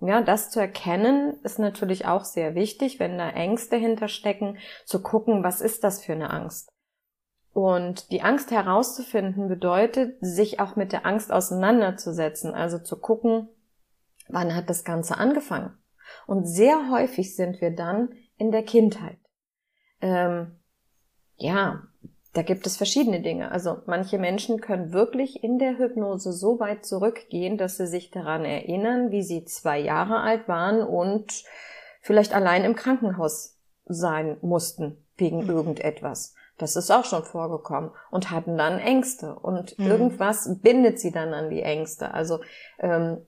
Ja, 0.00 0.20
das 0.20 0.50
zu 0.50 0.60
erkennen 0.60 1.38
ist 1.42 1.58
natürlich 1.58 2.06
auch 2.06 2.24
sehr 2.24 2.54
wichtig, 2.54 3.00
wenn 3.00 3.16
da 3.16 3.30
Ängste 3.30 3.76
hinterstecken, 3.76 4.58
zu 4.84 5.02
gucken, 5.02 5.42
was 5.44 5.60
ist 5.60 5.84
das 5.84 6.04
für 6.04 6.12
eine 6.12 6.30
Angst. 6.30 6.68
Und 7.52 8.10
die 8.10 8.22
Angst 8.22 8.50
herauszufinden 8.50 9.48
bedeutet, 9.48 10.16
sich 10.20 10.58
auch 10.58 10.74
mit 10.74 10.92
der 10.92 11.06
Angst 11.06 11.32
auseinanderzusetzen, 11.32 12.52
also 12.52 12.78
zu 12.78 12.98
gucken, 13.00 13.48
wann 14.28 14.54
hat 14.54 14.68
das 14.68 14.84
Ganze 14.84 15.16
angefangen. 15.18 15.78
Und 16.26 16.46
sehr 16.46 16.90
häufig 16.90 17.36
sind 17.36 17.60
wir 17.60 17.70
dann 17.70 18.12
in 18.36 18.50
der 18.50 18.64
Kindheit. 18.64 19.18
Ähm, 20.00 20.58
ja, 21.36 21.84
da 22.34 22.42
gibt 22.42 22.66
es 22.66 22.76
verschiedene 22.76 23.20
Dinge. 23.20 23.50
Also 23.52 23.78
manche 23.86 24.18
Menschen 24.18 24.60
können 24.60 24.92
wirklich 24.92 25.42
in 25.44 25.58
der 25.58 25.78
Hypnose 25.78 26.32
so 26.32 26.58
weit 26.58 26.84
zurückgehen, 26.84 27.56
dass 27.56 27.76
sie 27.76 27.86
sich 27.86 28.10
daran 28.10 28.44
erinnern, 28.44 29.12
wie 29.12 29.22
sie 29.22 29.44
zwei 29.44 29.78
Jahre 29.78 30.20
alt 30.20 30.48
waren 30.48 30.82
und 30.82 31.44
vielleicht 32.02 32.34
allein 32.34 32.64
im 32.64 32.74
Krankenhaus 32.74 33.60
sein 33.86 34.36
mussten 34.42 35.06
wegen 35.16 35.44
mhm. 35.44 35.50
irgendetwas. 35.50 36.34
Das 36.58 36.74
ist 36.74 36.90
auch 36.90 37.04
schon 37.04 37.22
vorgekommen 37.22 37.90
und 38.10 38.30
hatten 38.30 38.58
dann 38.58 38.78
Ängste 38.78 39.34
und 39.36 39.78
mhm. 39.78 39.86
irgendwas 39.86 40.60
bindet 40.60 40.98
sie 40.98 41.12
dann 41.12 41.34
an 41.34 41.50
die 41.50 41.62
Ängste. 41.62 42.12
Also 42.12 42.40
ähm, 42.78 43.24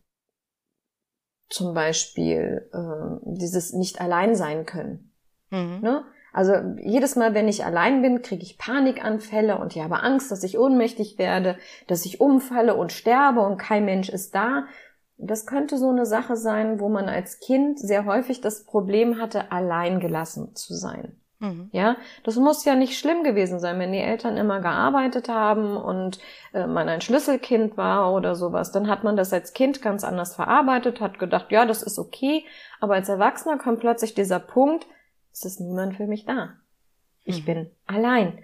zum 1.49 1.75
Beispiel 1.75 2.69
ähm, 2.75 3.21
dieses 3.23 3.73
nicht 3.73 4.01
allein 4.01 4.35
sein 4.35 4.67
können. 4.67 5.13
Mhm. 5.51 5.79
Ne? 5.81 6.05
Also 6.33 6.55
jedes 6.79 7.17
Mal, 7.17 7.35
wenn 7.35 7.49
ich 7.49 7.65
allein 7.65 8.03
bin, 8.03 8.23
kriege 8.23 8.43
ich 8.43 8.59
Panikanfälle 8.59 9.59
und 9.59 9.75
ich 9.75 9.83
habe 9.83 10.03
Angst, 10.03 10.31
dass 10.31 10.45
ich 10.45 10.59
ohnmächtig 10.59 11.19
werde, 11.19 11.57
dass 11.87 12.05
ich 12.05 12.21
umfalle 12.21 12.75
und 12.75 12.93
sterbe 12.93 13.41
und 13.41 13.57
kein 13.57 13.85
Mensch 13.85 14.09
ist 14.09 14.35
da. 14.35 14.67
Das 15.19 15.47
könnte 15.47 15.79
so 15.79 15.89
eine 15.89 16.05
Sache 16.05 16.37
sein, 16.37 16.79
wo 16.79 16.89
man 16.91 17.09
als 17.09 17.41
Kind 17.41 17.79
sehr 17.79 18.05
häufig 18.05 18.43
das 18.43 18.65
Problem 18.65 19.19
hatte, 19.19 19.51
allein 19.51 19.99
gelassen 19.99 20.55
zu 20.55 20.75
sein. 20.75 21.17
Mhm. 21.39 21.69
Ja, 21.73 21.97
das 22.25 22.37
muss 22.37 22.65
ja 22.65 22.75
nicht 22.75 22.99
schlimm 22.99 23.23
gewesen 23.23 23.61
sein, 23.61 23.79
wenn 23.79 23.93
die 23.93 23.99
Eltern 23.99 24.39
immer 24.39 24.61
gearbeitet 24.61 25.29
haben 25.29 25.77
und 25.77 26.19
äh, 26.55 26.67
man 26.67 26.89
ein 26.89 27.03
Schlüsselkind 27.03 27.77
war 27.77 28.15
oder 28.15 28.35
sowas. 28.35 28.73
Dann 28.73 28.89
hat 28.89 29.05
man 29.05 29.17
das 29.17 29.33
als 29.33 29.53
Kind 29.53 29.83
ganz 29.83 30.03
anders 30.03 30.35
verarbeitet, 30.35 31.01
hat 31.01 31.19
gedacht, 31.19 31.47
ja, 31.51 31.67
das 31.67 31.83
ist 31.83 31.99
okay. 31.99 32.45
Aber 32.81 32.95
als 32.95 33.09
Erwachsener 33.09 33.59
kommt 33.59 33.81
plötzlich 33.81 34.15
dieser 34.15 34.39
Punkt, 34.39 34.87
es 35.37 35.45
ist 35.45 35.61
niemand 35.61 35.97
für 35.97 36.07
mich 36.07 36.25
da. 36.25 36.55
Ich 37.25 37.43
mhm. 37.43 37.45
bin 37.45 37.71
allein. 37.87 38.39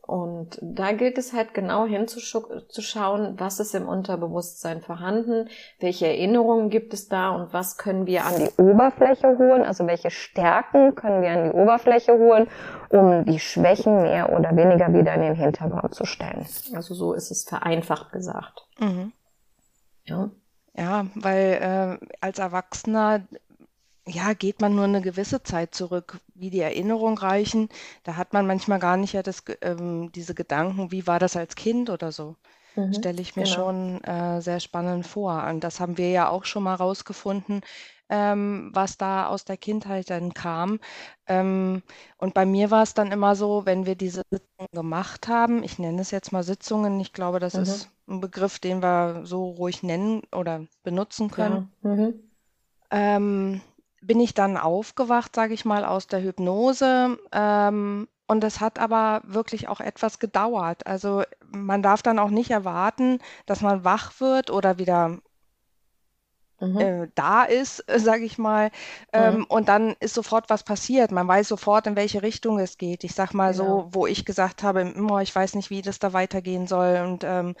Und 0.00 0.58
da 0.62 0.92
gilt 0.92 1.16
es 1.16 1.32
halt 1.32 1.54
genau 1.54 1.86
hinzuschauen, 1.86 3.38
was 3.38 3.60
ist 3.60 3.74
im 3.74 3.86
Unterbewusstsein 3.86 4.80
vorhanden, 4.80 5.48
welche 5.78 6.06
Erinnerungen 6.08 6.70
gibt 6.70 6.92
es 6.92 7.08
da 7.08 7.30
und 7.30 7.52
was 7.52 7.76
können 7.76 8.06
wir 8.06 8.24
an 8.24 8.34
die 8.36 8.62
Oberfläche 8.62 9.38
holen, 9.38 9.62
also 9.62 9.86
welche 9.86 10.10
Stärken 10.10 10.94
können 10.96 11.22
wir 11.22 11.30
an 11.30 11.50
die 11.50 11.56
Oberfläche 11.56 12.14
holen, 12.14 12.48
um 12.88 13.24
die 13.26 13.38
Schwächen 13.38 14.02
mehr 14.02 14.36
oder 14.36 14.56
weniger 14.56 14.92
wieder 14.92 15.14
in 15.14 15.20
den 15.20 15.34
Hintergrund 15.36 15.94
zu 15.94 16.04
stellen. 16.04 16.46
Also 16.74 16.94
so 16.94 17.12
ist 17.12 17.30
es 17.30 17.44
vereinfacht 17.44 18.10
gesagt. 18.10 18.66
Mhm. 18.80 19.12
Ja. 20.04 20.30
Ja, 20.74 21.06
weil 21.14 21.98
äh, 22.00 22.06
als 22.20 22.38
Erwachsener 22.38 23.20
ja, 24.06 24.32
geht 24.32 24.60
man 24.60 24.74
nur 24.74 24.84
eine 24.84 25.00
gewisse 25.00 25.42
Zeit 25.42 25.74
zurück, 25.74 26.18
wie 26.34 26.50
die 26.50 26.60
Erinnerung 26.60 27.18
reichen. 27.18 27.68
Da 28.02 28.16
hat 28.16 28.32
man 28.32 28.46
manchmal 28.46 28.78
gar 28.78 28.96
nicht 28.96 29.12
ja 29.12 29.22
das, 29.22 29.44
ähm, 29.60 30.10
diese 30.12 30.34
Gedanken, 30.34 30.90
wie 30.90 31.06
war 31.06 31.18
das 31.18 31.36
als 31.36 31.54
Kind 31.54 31.88
oder 31.88 32.10
so. 32.10 32.36
Mhm, 32.74 32.94
Stelle 32.94 33.20
ich 33.20 33.36
mir 33.36 33.44
genau. 33.44 33.54
schon 33.54 34.04
äh, 34.04 34.40
sehr 34.40 34.60
spannend 34.60 35.06
vor. 35.06 35.44
Und 35.44 35.62
das 35.62 35.78
haben 35.78 35.98
wir 35.98 36.10
ja 36.10 36.28
auch 36.28 36.44
schon 36.44 36.64
mal 36.64 36.74
rausgefunden, 36.74 37.60
ähm, 38.08 38.70
was 38.72 38.98
da 38.98 39.26
aus 39.26 39.44
der 39.44 39.56
Kindheit 39.56 40.10
dann 40.10 40.34
kam. 40.34 40.80
Ähm, 41.26 41.82
und 42.18 42.34
bei 42.34 42.44
mir 42.44 42.70
war 42.70 42.82
es 42.82 42.94
dann 42.94 43.12
immer 43.12 43.36
so, 43.36 43.66
wenn 43.66 43.86
wir 43.86 43.94
diese 43.94 44.22
Sitzungen 44.30 44.68
gemacht 44.72 45.28
haben, 45.28 45.62
ich 45.62 45.78
nenne 45.78 46.00
es 46.00 46.10
jetzt 46.10 46.32
mal 46.32 46.42
Sitzungen, 46.42 46.98
ich 46.98 47.12
glaube, 47.12 47.38
das 47.38 47.54
mhm. 47.54 47.62
ist 47.62 47.90
ein 48.08 48.20
Begriff, 48.20 48.58
den 48.58 48.82
wir 48.82 49.22
so 49.24 49.50
ruhig 49.50 49.82
nennen 49.82 50.22
oder 50.32 50.66
benutzen 50.82 51.30
können. 51.30 51.70
Ja. 51.82 51.90
Mhm. 51.90 52.14
Ähm, 52.90 53.60
bin 54.02 54.20
ich 54.20 54.34
dann 54.34 54.56
aufgewacht, 54.56 55.34
sage 55.34 55.54
ich 55.54 55.64
mal, 55.64 55.84
aus 55.84 56.06
der 56.06 56.22
Hypnose. 56.22 57.18
Ähm, 57.32 58.08
und 58.26 58.44
es 58.44 58.60
hat 58.60 58.78
aber 58.78 59.22
wirklich 59.24 59.68
auch 59.68 59.80
etwas 59.80 60.18
gedauert. 60.18 60.86
Also 60.86 61.22
man 61.48 61.82
darf 61.82 62.02
dann 62.02 62.18
auch 62.18 62.30
nicht 62.30 62.50
erwarten, 62.50 63.18
dass 63.46 63.60
man 63.60 63.84
wach 63.84 64.20
wird 64.20 64.50
oder 64.50 64.78
wieder 64.78 65.18
mhm. 66.60 66.78
äh, 66.78 67.08
da 67.14 67.44
ist, 67.44 67.84
sage 67.96 68.24
ich 68.24 68.38
mal. 68.38 68.70
Ähm, 69.12 69.38
mhm. 69.38 69.44
Und 69.44 69.68
dann 69.68 69.94
ist 70.00 70.14
sofort 70.14 70.50
was 70.50 70.64
passiert. 70.64 71.12
Man 71.12 71.28
weiß 71.28 71.48
sofort, 71.48 71.86
in 71.86 71.96
welche 71.96 72.22
Richtung 72.22 72.58
es 72.58 72.78
geht. 72.78 73.04
Ich 73.04 73.14
sag 73.14 73.34
mal 73.34 73.52
genau. 73.52 73.64
so, 73.64 73.88
wo 73.92 74.06
ich 74.06 74.24
gesagt 74.24 74.62
habe, 74.62 74.92
oh, 75.10 75.18
ich 75.18 75.34
weiß 75.34 75.54
nicht, 75.54 75.70
wie 75.70 75.82
das 75.82 75.98
da 76.00 76.12
weitergehen 76.12 76.66
soll. 76.66 77.02
Und 77.04 77.24
ähm, 77.24 77.54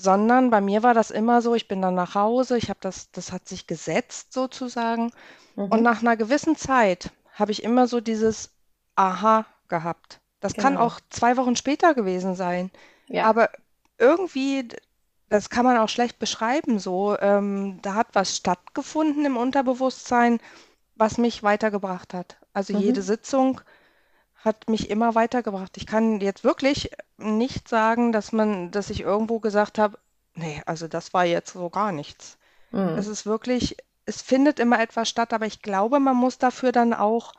sondern 0.00 0.48
bei 0.48 0.60
mir 0.62 0.82
war 0.82 0.94
das 0.94 1.10
immer 1.10 1.42
so, 1.42 1.54
ich 1.54 1.68
bin 1.68 1.82
dann 1.82 1.94
nach 1.94 2.14
Hause, 2.14 2.56
ich 2.56 2.70
habe 2.70 2.80
das, 2.80 3.10
das 3.10 3.32
hat 3.32 3.46
sich 3.46 3.66
gesetzt 3.66 4.32
sozusagen. 4.32 5.12
Mhm. 5.56 5.64
Und 5.64 5.82
nach 5.82 6.00
einer 6.00 6.16
gewissen 6.16 6.56
Zeit 6.56 7.10
habe 7.34 7.52
ich 7.52 7.62
immer 7.62 7.86
so 7.86 8.00
dieses 8.00 8.50
Aha 8.96 9.44
gehabt. 9.68 10.20
Das 10.40 10.54
genau. 10.54 10.64
kann 10.64 10.76
auch 10.78 11.00
zwei 11.10 11.36
Wochen 11.36 11.54
später 11.54 11.92
gewesen 11.94 12.34
sein. 12.34 12.70
Ja. 13.08 13.26
Aber 13.26 13.50
irgendwie, 13.98 14.68
das 15.28 15.50
kann 15.50 15.66
man 15.66 15.76
auch 15.76 15.90
schlecht 15.90 16.18
beschreiben 16.18 16.78
so. 16.78 17.18
Ähm, 17.20 17.78
da 17.82 17.94
hat 17.94 18.08
was 18.14 18.36
stattgefunden 18.36 19.26
im 19.26 19.36
Unterbewusstsein, 19.36 20.40
was 20.94 21.18
mich 21.18 21.42
weitergebracht 21.42 22.14
hat. 22.14 22.38
Also 22.54 22.72
mhm. 22.72 22.80
jede 22.80 23.02
Sitzung 23.02 23.60
hat 24.44 24.68
mich 24.68 24.90
immer 24.90 25.14
weitergebracht. 25.14 25.76
Ich 25.76 25.86
kann 25.86 26.20
jetzt 26.20 26.44
wirklich 26.44 26.90
nicht 27.18 27.68
sagen, 27.68 28.12
dass 28.12 28.32
man, 28.32 28.70
dass 28.70 28.90
ich 28.90 29.02
irgendwo 29.02 29.38
gesagt 29.38 29.78
habe, 29.78 29.98
nee, 30.34 30.62
also 30.66 30.88
das 30.88 31.12
war 31.12 31.24
jetzt 31.24 31.52
so 31.52 31.68
gar 31.68 31.92
nichts. 31.92 32.38
Mhm. 32.70 32.96
Es 32.96 33.06
ist 33.06 33.26
wirklich, 33.26 33.76
es 34.06 34.22
findet 34.22 34.58
immer 34.58 34.80
etwas 34.80 35.08
statt, 35.08 35.32
aber 35.32 35.46
ich 35.46 35.62
glaube, 35.62 36.00
man 36.00 36.16
muss 36.16 36.38
dafür 36.38 36.72
dann 36.72 36.94
auch 36.94 37.32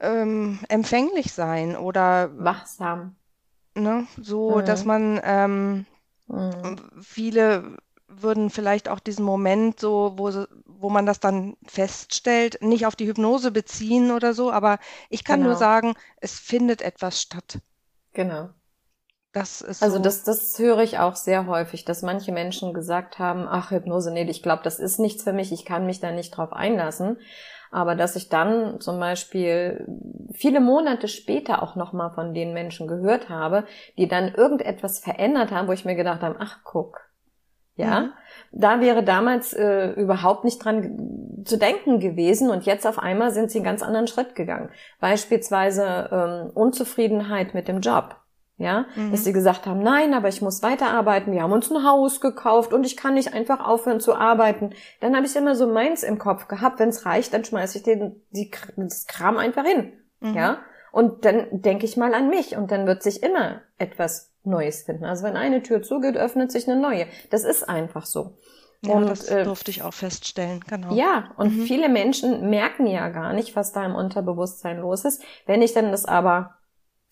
ähm, 0.00 0.60
empfänglich 0.68 1.32
sein 1.32 1.76
oder 1.76 2.30
wachsam. 2.38 3.16
Ne, 3.74 4.06
so, 4.20 4.58
mhm. 4.58 4.64
dass 4.64 4.84
man 4.84 5.20
ähm, 5.22 5.86
mhm. 6.26 6.76
viele 7.00 7.76
würden 8.08 8.50
vielleicht 8.50 8.88
auch 8.88 8.98
diesen 8.98 9.24
Moment 9.24 9.78
so, 9.78 10.14
wo, 10.16 10.30
wo 10.80 10.90
man 10.90 11.06
das 11.06 11.20
dann 11.20 11.56
feststellt, 11.66 12.62
nicht 12.62 12.86
auf 12.86 12.96
die 12.96 13.06
Hypnose 13.06 13.50
beziehen 13.50 14.10
oder 14.10 14.34
so, 14.34 14.50
aber 14.50 14.78
ich 15.08 15.24
kann 15.24 15.40
genau. 15.40 15.50
nur 15.50 15.58
sagen, 15.58 15.94
es 16.20 16.38
findet 16.38 16.82
etwas 16.82 17.20
statt. 17.20 17.58
Genau. 18.12 18.50
Das 19.32 19.60
ist 19.60 19.82
also 19.82 19.98
so. 19.98 20.02
das, 20.02 20.24
das 20.24 20.58
höre 20.58 20.80
ich 20.80 20.98
auch 20.98 21.14
sehr 21.14 21.46
häufig, 21.46 21.84
dass 21.84 22.02
manche 22.02 22.32
Menschen 22.32 22.74
gesagt 22.74 23.20
haben, 23.20 23.46
ach 23.48 23.70
Hypnose, 23.70 24.10
nee, 24.10 24.28
ich 24.28 24.42
glaube, 24.42 24.62
das 24.64 24.80
ist 24.80 24.98
nichts 24.98 25.22
für 25.22 25.32
mich, 25.32 25.52
ich 25.52 25.64
kann 25.64 25.86
mich 25.86 26.00
da 26.00 26.10
nicht 26.10 26.36
drauf 26.36 26.52
einlassen. 26.52 27.18
Aber 27.70 27.94
dass 27.94 28.16
ich 28.16 28.28
dann 28.28 28.80
zum 28.80 28.98
Beispiel 28.98 29.86
viele 30.32 30.58
Monate 30.58 31.06
später 31.06 31.62
auch 31.62 31.76
nochmal 31.76 32.10
von 32.10 32.34
den 32.34 32.52
Menschen 32.52 32.88
gehört 32.88 33.28
habe, 33.28 33.64
die 33.96 34.08
dann 34.08 34.34
irgendetwas 34.34 34.98
verändert 34.98 35.52
haben, 35.52 35.68
wo 35.68 35.72
ich 35.72 35.84
mir 35.84 35.94
gedacht 35.94 36.22
habe, 36.22 36.36
ach 36.40 36.64
guck, 36.64 37.09
ja, 37.80 38.00
mhm. 38.00 38.10
da 38.52 38.80
wäre 38.80 39.02
damals 39.02 39.52
äh, 39.52 39.90
überhaupt 39.92 40.44
nicht 40.44 40.64
dran 40.64 41.42
zu 41.44 41.56
denken 41.56 42.00
gewesen 42.00 42.50
und 42.50 42.64
jetzt 42.64 42.86
auf 42.86 42.98
einmal 42.98 43.32
sind 43.32 43.50
sie 43.50 43.58
einen 43.58 43.64
ganz 43.64 43.82
anderen 43.82 44.06
Schritt 44.06 44.34
gegangen. 44.34 44.70
Beispielsweise 45.00 46.08
ähm, 46.12 46.50
Unzufriedenheit 46.54 47.54
mit 47.54 47.68
dem 47.68 47.80
Job. 47.80 48.16
Ja, 48.56 48.84
mhm. 48.94 49.10
dass 49.10 49.24
sie 49.24 49.32
gesagt 49.32 49.64
haben, 49.64 49.82
nein, 49.82 50.12
aber 50.12 50.28
ich 50.28 50.42
muss 50.42 50.62
weiterarbeiten, 50.62 51.32
wir 51.32 51.40
haben 51.42 51.52
uns 51.52 51.70
ein 51.70 51.82
Haus 51.82 52.20
gekauft 52.20 52.74
und 52.74 52.84
ich 52.84 52.94
kann 52.94 53.14
nicht 53.14 53.32
einfach 53.32 53.66
aufhören 53.66 54.00
zu 54.00 54.14
arbeiten. 54.14 54.74
Dann 55.00 55.16
habe 55.16 55.24
ich 55.24 55.34
immer 55.34 55.56
so 55.56 55.66
meins 55.66 56.02
im 56.02 56.18
Kopf 56.18 56.46
gehabt, 56.46 56.78
wenn 56.78 56.90
es 56.90 57.06
reicht, 57.06 57.32
dann 57.32 57.42
schmeiße 57.42 57.78
ich 57.78 57.84
den 57.84 58.20
die, 58.32 58.50
das 58.76 59.06
Kram 59.06 59.38
einfach 59.38 59.64
hin. 59.64 59.94
Mhm. 60.20 60.34
Ja, 60.34 60.58
und 60.92 61.24
dann 61.24 61.46
denke 61.50 61.86
ich 61.86 61.96
mal 61.96 62.14
an 62.14 62.28
mich 62.28 62.56
und 62.56 62.70
dann 62.70 62.86
wird 62.86 63.02
sich 63.02 63.22
immer 63.22 63.62
etwas 63.78 64.29
Neues 64.44 64.82
finden. 64.82 65.04
Also 65.04 65.24
wenn 65.24 65.36
eine 65.36 65.62
Tür 65.62 65.82
zugeht, 65.82 66.16
öffnet 66.16 66.50
sich 66.50 66.68
eine 66.68 66.80
neue. 66.80 67.06
Das 67.30 67.44
ist 67.44 67.68
einfach 67.68 68.06
so. 68.06 68.36
Ja, 68.82 68.94
und, 68.94 69.10
das 69.10 69.28
äh, 69.28 69.44
durfte 69.44 69.70
ich 69.70 69.82
auch 69.82 69.92
feststellen, 69.92 70.60
genau. 70.66 70.94
Ja, 70.94 71.32
und 71.36 71.54
mhm. 71.54 71.62
viele 71.62 71.90
Menschen 71.90 72.48
merken 72.48 72.86
ja 72.86 73.10
gar 73.10 73.34
nicht, 73.34 73.54
was 73.54 73.72
da 73.72 73.84
im 73.84 73.94
Unterbewusstsein 73.94 74.78
los 74.78 75.04
ist. 75.04 75.22
Wenn 75.44 75.60
ich 75.60 75.74
dann 75.74 75.90
das 75.90 76.06
aber 76.06 76.54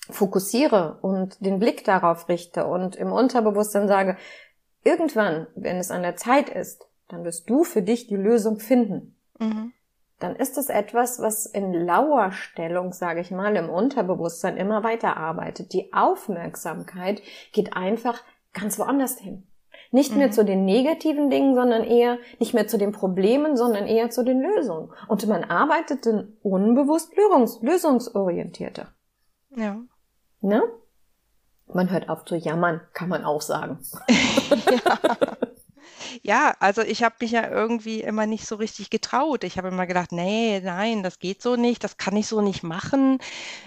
fokussiere 0.08 0.98
und 1.02 1.44
den 1.44 1.58
Blick 1.58 1.84
darauf 1.84 2.30
richte 2.30 2.66
und 2.66 2.96
im 2.96 3.12
Unterbewusstsein 3.12 3.86
sage, 3.86 4.16
irgendwann, 4.82 5.46
wenn 5.54 5.76
es 5.76 5.90
an 5.90 6.02
der 6.02 6.16
Zeit 6.16 6.48
ist, 6.48 6.86
dann 7.08 7.24
wirst 7.24 7.50
du 7.50 7.64
für 7.64 7.82
dich 7.82 8.06
die 8.06 8.16
Lösung 8.16 8.58
finden. 8.58 9.16
Mhm 9.38 9.72
dann 10.18 10.34
ist 10.34 10.58
es 10.58 10.68
etwas, 10.68 11.20
was 11.20 11.46
in 11.46 11.72
Lauerstellung, 11.72 12.92
sage 12.92 13.20
ich 13.20 13.30
mal, 13.30 13.54
im 13.56 13.70
Unterbewusstsein 13.70 14.56
immer 14.56 14.82
weiter 14.82 15.16
arbeitet. 15.16 15.72
Die 15.72 15.92
Aufmerksamkeit 15.92 17.22
geht 17.52 17.76
einfach 17.76 18.22
ganz 18.52 18.78
woanders 18.78 19.18
hin. 19.18 19.46
Nicht 19.90 20.14
mehr 20.14 20.26
mhm. 20.26 20.32
zu 20.32 20.44
den 20.44 20.64
negativen 20.64 21.30
Dingen, 21.30 21.54
sondern 21.54 21.82
eher 21.84 22.18
nicht 22.38 22.52
mehr 22.52 22.66
zu 22.66 22.76
den 22.78 22.92
Problemen, 22.92 23.56
sondern 23.56 23.86
eher 23.86 24.10
zu 24.10 24.22
den 24.22 24.40
Lösungen. 24.40 24.90
Und 25.06 25.26
man 25.28 25.44
arbeitet 25.44 26.04
dann 26.04 26.36
unbewusst 26.42 27.16
lösungs 27.16 27.60
lösungsorientierter. 27.62 28.88
Ja. 29.56 29.78
Ne? 30.40 30.62
Man 31.72 31.90
hört 31.90 32.08
auf 32.08 32.24
zu 32.24 32.36
jammern, 32.36 32.80
kann 32.92 33.08
man 33.08 33.24
auch 33.24 33.40
sagen. 33.40 33.78
ja. 34.08 35.37
Ja, 36.22 36.54
also 36.60 36.82
ich 36.82 37.02
habe 37.02 37.16
mich 37.20 37.32
ja 37.32 37.48
irgendwie 37.48 38.00
immer 38.00 38.26
nicht 38.26 38.46
so 38.46 38.56
richtig 38.56 38.90
getraut. 38.90 39.44
Ich 39.44 39.58
habe 39.58 39.68
immer 39.68 39.86
gedacht, 39.86 40.12
nee, 40.12 40.60
nein, 40.60 41.02
das 41.02 41.18
geht 41.18 41.42
so 41.42 41.56
nicht, 41.56 41.84
das 41.84 41.96
kann 41.96 42.16
ich 42.16 42.26
so 42.26 42.40
nicht 42.40 42.62
machen. 42.62 43.18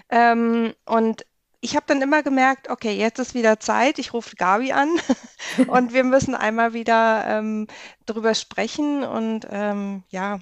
Ähm, 0.09 0.73
und 0.85 1.25
ich 1.61 1.75
habe 1.75 1.85
dann 1.87 2.01
immer 2.01 2.23
gemerkt, 2.23 2.69
okay, 2.69 2.93
jetzt 2.93 3.19
ist 3.19 3.35
wieder 3.35 3.59
Zeit, 3.59 3.99
ich 3.99 4.13
rufe 4.13 4.35
Gabi 4.35 4.71
an 4.73 4.89
und 5.67 5.93
wir 5.93 6.03
müssen 6.03 6.35
einmal 6.35 6.73
wieder 6.73 7.25
ähm, 7.27 7.67
drüber 8.05 8.33
sprechen. 8.35 9.03
Und 9.03 9.47
ähm, 9.51 10.03
ja, 10.09 10.39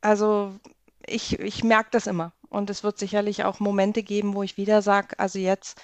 also 0.00 0.54
ich, 1.06 1.38
ich 1.40 1.64
merke 1.64 1.90
das 1.92 2.06
immer. 2.06 2.32
Und 2.48 2.70
es 2.70 2.84
wird 2.84 2.98
sicherlich 2.98 3.44
auch 3.44 3.60
Momente 3.60 4.02
geben, 4.02 4.34
wo 4.34 4.42
ich 4.42 4.56
wieder 4.56 4.82
sage, 4.82 5.18
also 5.18 5.38
jetzt 5.38 5.80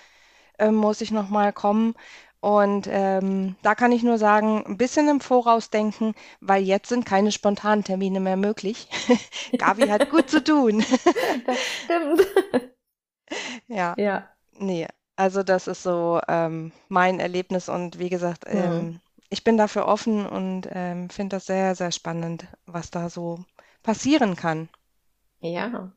äh, 0.58 0.70
muss 0.70 1.00
ich 1.00 1.10
nochmal 1.10 1.52
kommen. 1.52 1.94
Und 2.46 2.86
ähm, 2.88 3.56
da 3.62 3.74
kann 3.74 3.90
ich 3.90 4.04
nur 4.04 4.18
sagen, 4.18 4.64
ein 4.66 4.76
bisschen 4.78 5.08
im 5.08 5.20
Voraus 5.20 5.70
denken, 5.70 6.14
weil 6.40 6.62
jetzt 6.62 6.88
sind 6.90 7.04
keine 7.04 7.32
spontanen 7.32 7.82
Termine 7.82 8.20
mehr 8.20 8.36
möglich. 8.36 8.88
Gabi 9.58 9.88
hat 9.88 10.10
gut 10.10 10.30
zu 10.30 10.44
tun. 10.44 10.84
Das 11.46 11.58
stimmt. 11.84 12.20
Ja, 13.68 13.96
Ja. 13.96 14.36
ne, 14.58 14.88
also 15.16 15.42
das 15.44 15.66
ist 15.68 15.82
so, 15.84 16.20
ähm, 16.28 16.72
mein 16.88 17.20
Erlebnis 17.20 17.68
und 17.70 17.98
wie 18.00 18.10
gesagt, 18.10 18.44
Mhm. 18.52 18.90
ähm, 18.90 19.00
ich 19.30 19.44
bin 19.44 19.56
dafür 19.58 19.86
offen 19.88 20.26
und, 20.26 20.68
ähm, 20.72 21.10
finde 21.10 21.36
das 21.36 21.46
sehr, 21.46 21.74
sehr 21.76 21.92
spannend, 21.92 22.46
was 22.66 22.90
da 22.92 23.10
so 23.10 23.44
passieren 23.84 24.36
kann. 24.36 24.68
Ja. 25.40 25.92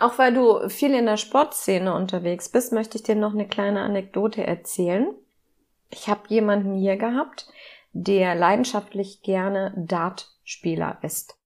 Auch 0.00 0.18
weil 0.18 0.32
du 0.34 0.68
viel 0.68 0.94
in 0.94 1.06
der 1.06 1.16
Sportszene 1.16 1.94
unterwegs 1.94 2.48
bist, 2.48 2.72
möchte 2.72 2.96
ich 2.98 3.02
dir 3.04 3.16
noch 3.16 3.32
eine 3.34 3.48
kleine 3.48 3.82
Anekdote 3.82 4.44
erzählen. 4.46 5.14
Ich 5.94 6.08
habe 6.08 6.22
jemanden 6.28 6.74
hier 6.74 6.96
gehabt, 6.96 7.46
der 7.92 8.34
leidenschaftlich 8.34 9.22
gerne 9.22 9.72
Dartspieler 9.76 10.98
ist. 11.02 11.38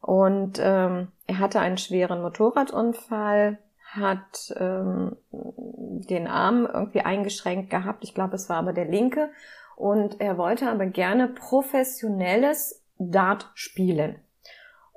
Und 0.00 0.58
ähm, 0.58 1.08
er 1.26 1.38
hatte 1.38 1.60
einen 1.60 1.76
schweren 1.76 2.22
Motorradunfall, 2.22 3.58
hat 3.92 4.54
ähm, 4.58 5.16
den 5.30 6.26
Arm 6.26 6.66
irgendwie 6.66 7.02
eingeschränkt 7.02 7.70
gehabt. 7.70 8.04
Ich 8.04 8.14
glaube, 8.14 8.36
es 8.36 8.48
war 8.48 8.56
aber 8.56 8.72
der 8.72 8.86
linke. 8.86 9.30
Und 9.76 10.20
er 10.20 10.38
wollte 10.38 10.70
aber 10.70 10.86
gerne 10.86 11.28
professionelles 11.28 12.82
Dart 12.98 13.50
spielen. 13.54 14.16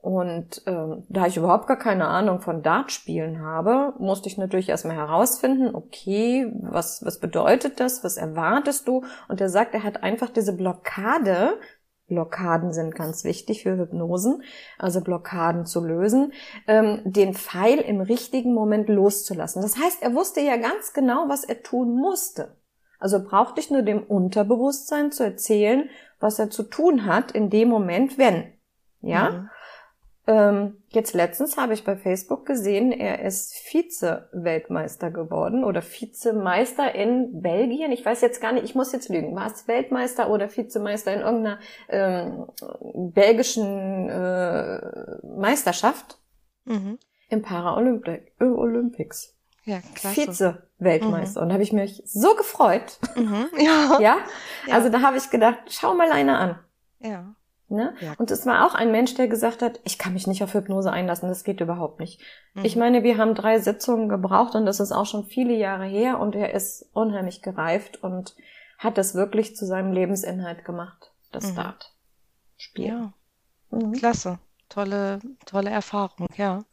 Und 0.08 0.62
ähm, 0.68 1.04
da 1.10 1.26
ich 1.26 1.36
überhaupt 1.36 1.68
gar 1.68 1.78
keine 1.78 2.08
Ahnung 2.08 2.40
von 2.40 2.64
Dartspielen 2.64 3.42
habe, 3.42 3.94
musste 4.00 4.30
ich 4.30 4.38
natürlich 4.38 4.70
erstmal 4.70 4.96
herausfinden, 4.96 5.76
okay, 5.76 6.50
was, 6.62 7.04
was 7.04 7.20
bedeutet 7.20 7.82
das, 7.82 8.06
was 8.06 8.16
erwartest 8.16 8.88
du? 8.88 9.04
Und 9.28 9.42
er 9.42 9.50
sagt, 9.50 9.74
er 9.74 9.84
hat 9.84 10.04
einfach 10.04 10.30
diese 10.30 10.56
Blockade, 10.56 11.60
Blockaden 12.08 12.72
sind 12.72 12.96
ganz 12.96 13.26
wichtig 13.26 13.64
für 13.64 13.76
Hypnosen, 13.76 14.44
also 14.80 15.02
Blockaden 15.02 15.66
zu 15.66 15.84
lösen, 15.84 16.32
ähm, 16.70 17.02
den 17.04 17.34
Pfeil 17.34 17.80
im 17.80 18.00
richtigen 18.00 18.54
Moment 18.54 18.88
loszulassen. 18.88 19.62
Das 19.62 19.78
heißt, 19.78 20.02
er 20.02 20.16
wusste 20.16 20.40
ja 20.40 20.56
ganz 20.56 20.94
genau, 20.94 21.26
was 21.28 21.44
er 21.44 21.64
tun 21.64 21.94
musste. 21.94 22.56
Also 22.98 23.22
brauchte 23.22 23.60
ich 23.60 23.72
nur 23.72 23.82
dem 23.82 24.04
Unterbewusstsein 24.04 25.12
zu 25.12 25.26
erzählen, 25.26 25.90
was 26.22 26.40
er 26.40 26.50
zu 26.50 26.64
tun 26.64 27.06
hat 27.06 27.34
in 27.34 27.50
dem 27.50 27.68
Moment, 27.68 28.18
wenn. 28.18 28.54
Ja? 29.02 29.32
Mhm. 29.32 29.50
Ähm, 30.30 30.76
jetzt 30.90 31.14
letztens 31.14 31.56
habe 31.56 31.74
ich 31.74 31.86
bei 31.86 31.96
Facebook 31.96 32.46
gesehen, 32.46 32.92
er 32.92 33.22
ist 33.24 33.54
Vize-Weltmeister 33.56 35.10
geworden 35.10 35.64
oder 35.64 35.82
Vizemeister 35.82 36.94
in 36.94 37.42
Belgien. 37.42 37.94
Ich 37.94 38.04
weiß 38.06 38.20
jetzt 38.22 38.42
gar 38.42 38.52
nicht, 38.52 38.66
ich 38.66 38.76
muss 38.76 38.92
jetzt 38.92 39.08
lügen. 39.08 39.36
War 39.36 39.48
es 39.48 39.68
Weltmeister 39.70 40.30
oder 40.30 40.50
Vizemeister 40.56 41.14
in 41.14 41.22
irgendeiner 41.22 41.60
ähm, 41.88 42.46
belgischen 43.14 44.10
äh, 44.10 44.82
Meisterschaft 45.26 46.20
Mhm. 46.66 47.00
im 47.30 47.42
Paralympics? 47.42 49.34
Ja. 49.64 49.80
Vize-Weltmeister. 49.96 51.42
Und 51.42 51.50
da 51.50 51.54
habe 51.54 51.64
ich 51.64 51.72
mich 51.74 52.02
so 52.06 52.36
gefreut. 52.36 53.00
Mhm. 53.16 53.48
Ja. 53.58 54.00
ja? 54.00 54.18
Ja. 54.68 54.74
Also 54.76 54.90
da 54.90 55.02
habe 55.02 55.18
ich 55.18 55.30
gedacht, 55.30 55.58
schau 55.70 55.94
mal 55.94 56.12
einer 56.12 56.38
an. 56.40 56.60
Ja. 57.00 57.34
Ne? 57.70 57.94
Ja. 58.00 58.14
Und 58.18 58.32
es 58.32 58.46
war 58.46 58.66
auch 58.66 58.76
ein 58.76 58.92
Mensch, 58.92 59.16
der 59.16 59.28
gesagt 59.28 59.62
hat, 59.62 59.82
ich 59.84 59.98
kann 59.98 60.14
mich 60.14 60.26
nicht 60.26 60.42
auf 60.42 60.54
Hypnose 60.54 60.90
einlassen, 60.92 61.28
das 61.28 61.44
geht 61.44 61.60
überhaupt 61.60 62.00
nicht. 62.00 62.22
Mhm. 62.54 62.64
Ich 62.64 62.76
meine, 62.78 63.04
wir 63.04 63.18
haben 63.18 63.36
drei 63.36 63.60
Sitzungen 63.60 64.08
gebraucht 64.08 64.56
und 64.56 64.66
das 64.66 64.80
ist 64.80 64.94
auch 64.94 65.06
schon 65.06 65.26
viele 65.26 65.54
Jahre 65.54 65.86
her 65.86 66.20
und 66.20 66.34
er 66.36 66.54
ist 66.54 66.90
unheimlich 66.94 67.42
gereift 67.42 68.02
und 68.02 68.36
hat 68.78 68.98
das 68.98 69.16
wirklich 69.16 69.56
zu 69.56 69.66
seinem 69.66 69.92
Lebensinhalt 69.92 70.64
gemacht, 70.64 71.12
das 71.34 71.52
Mhm. 71.52 71.56
Dart-Spiel. 71.56 72.86
Ja, 72.88 73.14
Mhm. 73.72 73.92
klasse. 73.94 74.40
Tolle, 74.70 75.20
tolle 75.46 75.70
Erfahrung, 75.70 76.28
ja. 76.36 76.64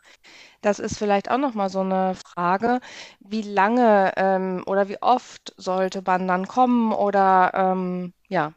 Das 0.62 0.80
ist 0.80 0.98
vielleicht 0.98 1.30
auch 1.30 1.38
noch 1.38 1.54
mal 1.54 1.68
so 1.68 1.80
eine 1.80 2.14
Frage, 2.16 2.80
wie 3.20 3.42
lange 3.42 4.12
ähm, 4.16 4.64
oder 4.66 4.88
wie 4.88 5.00
oft 5.00 5.54
sollte 5.56 6.02
man 6.04 6.26
dann 6.26 6.48
kommen 6.48 6.92
oder 6.92 7.52
ähm, 7.54 8.12
ja, 8.26 8.52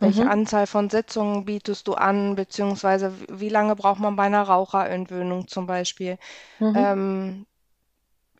welche 0.00 0.24
Mhm. 0.24 0.28
Anzahl 0.28 0.66
von 0.66 0.90
Sitzungen 0.90 1.44
bietest 1.44 1.88
du 1.88 1.94
an, 1.94 2.34
beziehungsweise 2.36 3.12
wie 3.28 3.48
lange 3.48 3.76
braucht 3.76 4.00
man 4.00 4.16
bei 4.16 4.24
einer 4.24 4.42
Raucherentwöhnung 4.42 5.48
zum 5.48 5.66
Beispiel? 5.66 6.18
Mhm. 6.60 6.74
Ähm, 6.74 7.46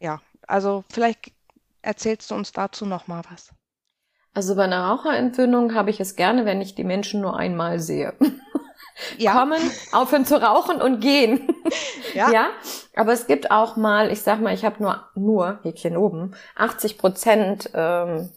ja, 0.01 0.21
also 0.47 0.85
vielleicht 0.91 1.33
erzählst 1.83 2.31
du 2.31 2.35
uns 2.37 2.53
dazu 2.53 2.87
noch 2.87 3.07
mal 3.09 3.23
was. 3.31 3.53
Also 4.33 4.55
bei 4.57 4.65
einer 4.65 4.87
Raucherentwöhnung 4.87 5.75
habe 5.75 5.91
ich 5.91 6.01
es 6.01 6.17
gerne, 6.17 6.47
wenn 6.47 6.63
ich 6.63 6.75
die 6.75 6.85
Menschen 6.85 7.21
nur 7.21 7.37
einmal 7.37 7.79
sehe. 7.79 8.15
Ja, 9.17 9.33
Kommen, 9.33 9.61
aufhören 9.93 10.25
zu 10.27 10.41
rauchen 10.43 10.81
und 10.83 11.01
gehen. 11.01 11.55
ja, 12.15 12.31
Ja, 12.33 12.47
aber 12.97 13.13
es 13.13 13.27
gibt 13.27 13.51
auch 13.51 13.77
mal, 13.77 14.11
ich 14.11 14.23
sag 14.23 14.41
mal, 14.41 14.53
ich 14.53 14.65
habe 14.65 14.83
nur, 14.83 15.03
nur, 15.15 15.59
Häkchen 15.63 15.97
oben, 15.97 16.35
80 16.57 16.99
Prozent 16.99 17.71
ähm, 17.75 18.29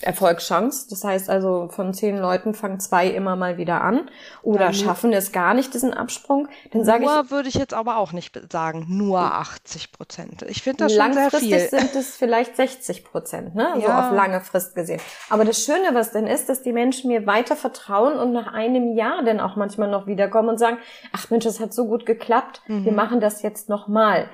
Erfolgschance. 0.00 0.86
Das 0.90 1.04
heißt 1.04 1.28
also, 1.30 1.68
von 1.70 1.92
zehn 1.92 2.18
Leuten 2.18 2.54
fangen 2.54 2.80
zwei 2.80 3.08
immer 3.08 3.36
mal 3.36 3.56
wieder 3.56 3.80
an 3.82 4.08
oder 4.42 4.66
nur- 4.66 4.74
schaffen 4.74 5.12
es 5.12 5.32
gar 5.32 5.54
nicht, 5.54 5.74
diesen 5.74 5.92
Absprung. 5.92 6.48
Dann 6.72 6.84
sage 6.84 7.04
ich, 7.04 7.10
nur 7.10 7.30
würde 7.30 7.48
ich 7.48 7.54
jetzt 7.56 7.74
aber 7.74 7.96
auch 7.98 8.12
nicht 8.12 8.38
sagen, 8.52 8.86
nur 8.88 9.18
80 9.20 9.92
Prozent. 9.92 10.42
Ich 10.48 10.62
finde 10.62 10.84
das 10.84 10.94
schon 10.94 11.12
sehr 11.12 11.22
Langfristig 11.22 11.54
viel. 11.54 11.68
sind 11.68 11.94
es 11.96 12.16
vielleicht 12.16 12.56
60 12.56 13.04
Prozent, 13.04 13.54
ne? 13.54 13.72
So 13.76 13.82
Ja. 13.82 14.08
auf 14.08 14.14
lange 14.14 14.40
Frist 14.40 14.74
gesehen. 14.74 15.00
Aber 15.30 15.44
das 15.44 15.62
Schöne, 15.64 15.90
was 15.94 16.12
denn 16.12 16.26
ist, 16.26 16.48
dass 16.48 16.62
die 16.62 16.72
Menschen 16.72 17.08
mir 17.08 17.26
weiter 17.26 17.56
vertrauen 17.56 18.14
und 18.18 18.32
nach 18.32 18.52
einem 18.52 18.94
Jahr 18.96 19.22
dann 19.24 19.40
auch 19.40 19.56
manchmal 19.68 19.90
noch 19.90 20.06
wiederkommen 20.06 20.48
und 20.50 20.58
sagen, 20.58 20.78
ach 21.12 21.28
Mensch, 21.30 21.44
das 21.44 21.60
hat 21.60 21.74
so 21.74 21.86
gut 21.86 22.06
geklappt, 22.06 22.62
wir 22.66 22.90
Mhm. 22.92 22.96
machen 22.96 23.20
das 23.20 23.42
jetzt 23.42 23.68
nochmal. 23.68 24.28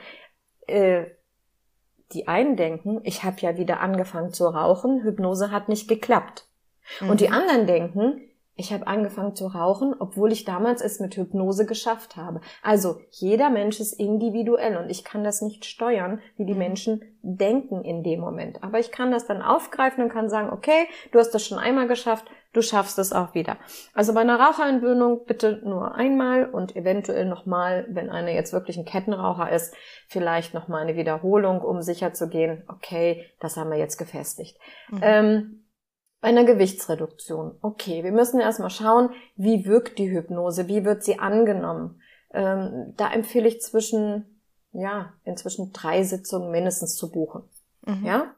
Äh, 0.66 1.06
die 2.12 2.28
einen 2.28 2.56
denken, 2.56 3.00
ich 3.02 3.24
habe 3.24 3.40
ja 3.40 3.56
wieder 3.56 3.80
angefangen 3.80 4.32
zu 4.32 4.46
rauchen, 4.46 5.02
Hypnose 5.02 5.50
hat 5.50 5.68
nicht 5.68 5.88
geklappt. 5.88 6.46
Und 7.00 7.20
die 7.20 7.28
Mhm. 7.28 7.34
anderen 7.34 7.66
denken, 7.66 8.20
ich 8.56 8.72
habe 8.72 8.86
angefangen 8.86 9.34
zu 9.34 9.46
rauchen, 9.46 9.94
obwohl 9.98 10.30
ich 10.32 10.44
damals 10.44 10.80
es 10.80 11.00
mit 11.00 11.16
Hypnose 11.16 11.66
geschafft 11.66 12.16
habe. 12.16 12.40
Also 12.62 13.00
jeder 13.10 13.50
Mensch 13.50 13.80
ist 13.80 13.92
individuell 13.94 14.76
und 14.76 14.90
ich 14.90 15.02
kann 15.02 15.24
das 15.24 15.42
nicht 15.42 15.64
steuern, 15.64 16.20
wie 16.36 16.46
die 16.46 16.52
Mhm. 16.52 16.58
Menschen 16.58 17.00
denken 17.22 17.82
in 17.82 18.02
dem 18.04 18.20
Moment. 18.20 18.62
Aber 18.62 18.78
ich 18.78 18.92
kann 18.92 19.10
das 19.10 19.26
dann 19.26 19.42
aufgreifen 19.42 20.04
und 20.04 20.10
kann 20.10 20.28
sagen, 20.28 20.50
okay, 20.52 20.86
du 21.10 21.18
hast 21.18 21.30
das 21.30 21.44
schon 21.44 21.58
einmal 21.58 21.88
geschafft, 21.88 22.26
du 22.52 22.62
schaffst 22.62 22.98
es 23.00 23.12
auch 23.12 23.34
wieder. 23.34 23.56
Also 23.92 24.14
bei 24.14 24.20
einer 24.20 24.38
Raucherentwöhnung 24.38 25.24
bitte 25.26 25.60
nur 25.64 25.96
einmal 25.96 26.46
und 26.46 26.76
eventuell 26.76 27.26
nochmal, 27.26 27.86
wenn 27.88 28.08
einer 28.08 28.30
jetzt 28.30 28.52
wirklich 28.52 28.78
ein 28.78 28.84
Kettenraucher 28.84 29.50
ist, 29.50 29.74
vielleicht 30.06 30.54
nochmal 30.54 30.82
eine 30.82 30.96
Wiederholung, 30.96 31.60
um 31.60 31.82
sicher 31.82 32.12
zu 32.12 32.28
gehen, 32.28 32.62
okay, 32.68 33.24
das 33.40 33.56
haben 33.56 33.70
wir 33.70 33.78
jetzt 33.78 33.96
gefestigt. 33.96 34.56
Mhm. 34.90 35.00
Ähm, 35.02 35.63
bei 36.24 36.30
einer 36.30 36.44
Gewichtsreduktion. 36.44 37.58
Okay, 37.60 38.02
wir 38.02 38.10
müssen 38.10 38.40
erstmal 38.40 38.70
schauen, 38.70 39.10
wie 39.36 39.66
wirkt 39.66 39.98
die 39.98 40.10
Hypnose, 40.10 40.68
wie 40.68 40.86
wird 40.86 41.04
sie 41.04 41.18
angenommen. 41.18 42.00
Ähm, 42.32 42.94
da 42.96 43.12
empfehle 43.12 43.46
ich 43.46 43.60
zwischen, 43.60 44.40
ja, 44.72 45.12
inzwischen 45.24 45.74
drei 45.74 46.02
Sitzungen 46.02 46.50
mindestens 46.50 46.96
zu 46.96 47.12
buchen. 47.12 47.42
Mhm. 47.84 48.06
Ja? 48.06 48.34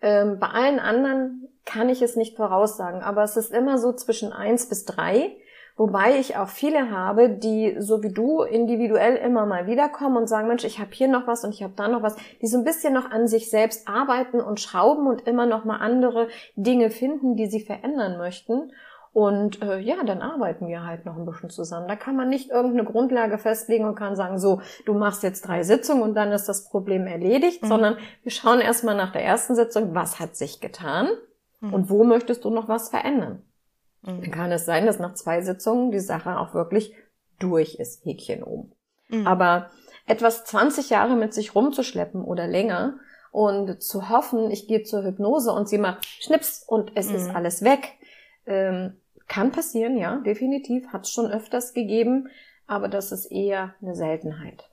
Ähm, 0.00 0.40
bei 0.40 0.48
allen 0.48 0.80
anderen 0.80 1.46
kann 1.64 1.88
ich 1.88 2.02
es 2.02 2.16
nicht 2.16 2.34
voraussagen, 2.34 3.00
aber 3.00 3.22
es 3.22 3.36
ist 3.36 3.52
immer 3.52 3.78
so 3.78 3.92
zwischen 3.92 4.32
eins 4.32 4.68
bis 4.68 4.84
drei, 4.84 5.36
wobei 5.80 6.18
ich 6.18 6.36
auch 6.36 6.48
viele 6.48 6.90
habe, 6.90 7.30
die 7.30 7.74
so 7.78 8.02
wie 8.02 8.12
du 8.12 8.42
individuell 8.42 9.16
immer 9.16 9.46
mal 9.46 9.66
wiederkommen 9.66 10.18
und 10.18 10.26
sagen, 10.28 10.46
Mensch, 10.46 10.64
ich 10.64 10.78
habe 10.78 10.90
hier 10.92 11.08
noch 11.08 11.26
was 11.26 11.42
und 11.42 11.54
ich 11.54 11.62
habe 11.62 11.72
da 11.74 11.88
noch 11.88 12.02
was, 12.02 12.16
die 12.42 12.46
so 12.46 12.58
ein 12.58 12.64
bisschen 12.64 12.92
noch 12.92 13.10
an 13.10 13.26
sich 13.28 13.48
selbst 13.48 13.88
arbeiten 13.88 14.40
und 14.42 14.60
schrauben 14.60 15.06
und 15.06 15.26
immer 15.26 15.46
noch 15.46 15.64
mal 15.64 15.78
andere 15.78 16.28
Dinge 16.54 16.90
finden, 16.90 17.34
die 17.34 17.46
sie 17.46 17.60
verändern 17.64 18.18
möchten. 18.18 18.72
Und 19.12 19.62
äh, 19.62 19.78
ja, 19.78 20.04
dann 20.04 20.20
arbeiten 20.20 20.68
wir 20.68 20.84
halt 20.84 21.06
noch 21.06 21.16
ein 21.16 21.24
bisschen 21.24 21.48
zusammen. 21.48 21.88
Da 21.88 21.96
kann 21.96 22.14
man 22.14 22.28
nicht 22.28 22.50
irgendeine 22.50 22.84
Grundlage 22.84 23.38
festlegen 23.38 23.86
und 23.86 23.94
kann 23.96 24.14
sagen, 24.16 24.38
so, 24.38 24.60
du 24.84 24.92
machst 24.92 25.22
jetzt 25.22 25.48
drei 25.48 25.62
Sitzungen 25.62 26.02
und 26.02 26.14
dann 26.14 26.30
ist 26.30 26.46
das 26.48 26.68
Problem 26.68 27.06
erledigt, 27.06 27.62
Mhm. 27.62 27.68
sondern 27.68 27.96
wir 28.22 28.30
schauen 28.32 28.60
erstmal 28.60 28.96
nach 28.96 29.12
der 29.12 29.24
ersten 29.24 29.54
Sitzung, 29.54 29.94
was 29.94 30.20
hat 30.20 30.36
sich 30.36 30.60
getan 30.60 31.08
Mhm. 31.60 31.72
und 31.74 31.90
wo 31.90 32.04
möchtest 32.04 32.44
du 32.44 32.50
noch 32.50 32.68
was 32.68 32.90
verändern. 32.90 33.42
Mhm. 34.02 34.20
Dann 34.22 34.30
kann 34.30 34.52
es 34.52 34.64
sein, 34.64 34.86
dass 34.86 34.98
nach 34.98 35.14
zwei 35.14 35.42
Sitzungen 35.42 35.90
die 35.90 36.00
Sache 36.00 36.38
auch 36.38 36.54
wirklich 36.54 36.94
durch 37.38 37.76
ist, 37.76 38.04
Häkchen 38.04 38.42
oben. 38.42 38.72
Mhm. 39.08 39.26
Aber 39.26 39.70
etwas 40.06 40.44
20 40.44 40.90
Jahre 40.90 41.16
mit 41.16 41.34
sich 41.34 41.54
rumzuschleppen 41.54 42.24
oder 42.24 42.46
länger 42.46 42.98
und 43.32 43.82
zu 43.82 44.08
hoffen, 44.08 44.50
ich 44.50 44.66
gehe 44.66 44.82
zur 44.82 45.04
Hypnose 45.04 45.52
und 45.52 45.68
sie 45.68 45.78
macht 45.78 46.04
Schnips 46.06 46.64
und 46.66 46.92
es 46.96 47.08
Mhm. 47.08 47.14
ist 47.14 47.30
alles 47.30 47.62
weg, 47.62 47.92
ähm, 48.46 48.96
kann 49.28 49.52
passieren, 49.52 49.96
ja, 49.96 50.16
definitiv, 50.16 50.88
hat 50.88 51.04
es 51.04 51.12
schon 51.12 51.30
öfters 51.30 51.72
gegeben, 51.72 52.28
aber 52.66 52.88
das 52.88 53.12
ist 53.12 53.26
eher 53.26 53.74
eine 53.80 53.94
Seltenheit. 53.94 54.69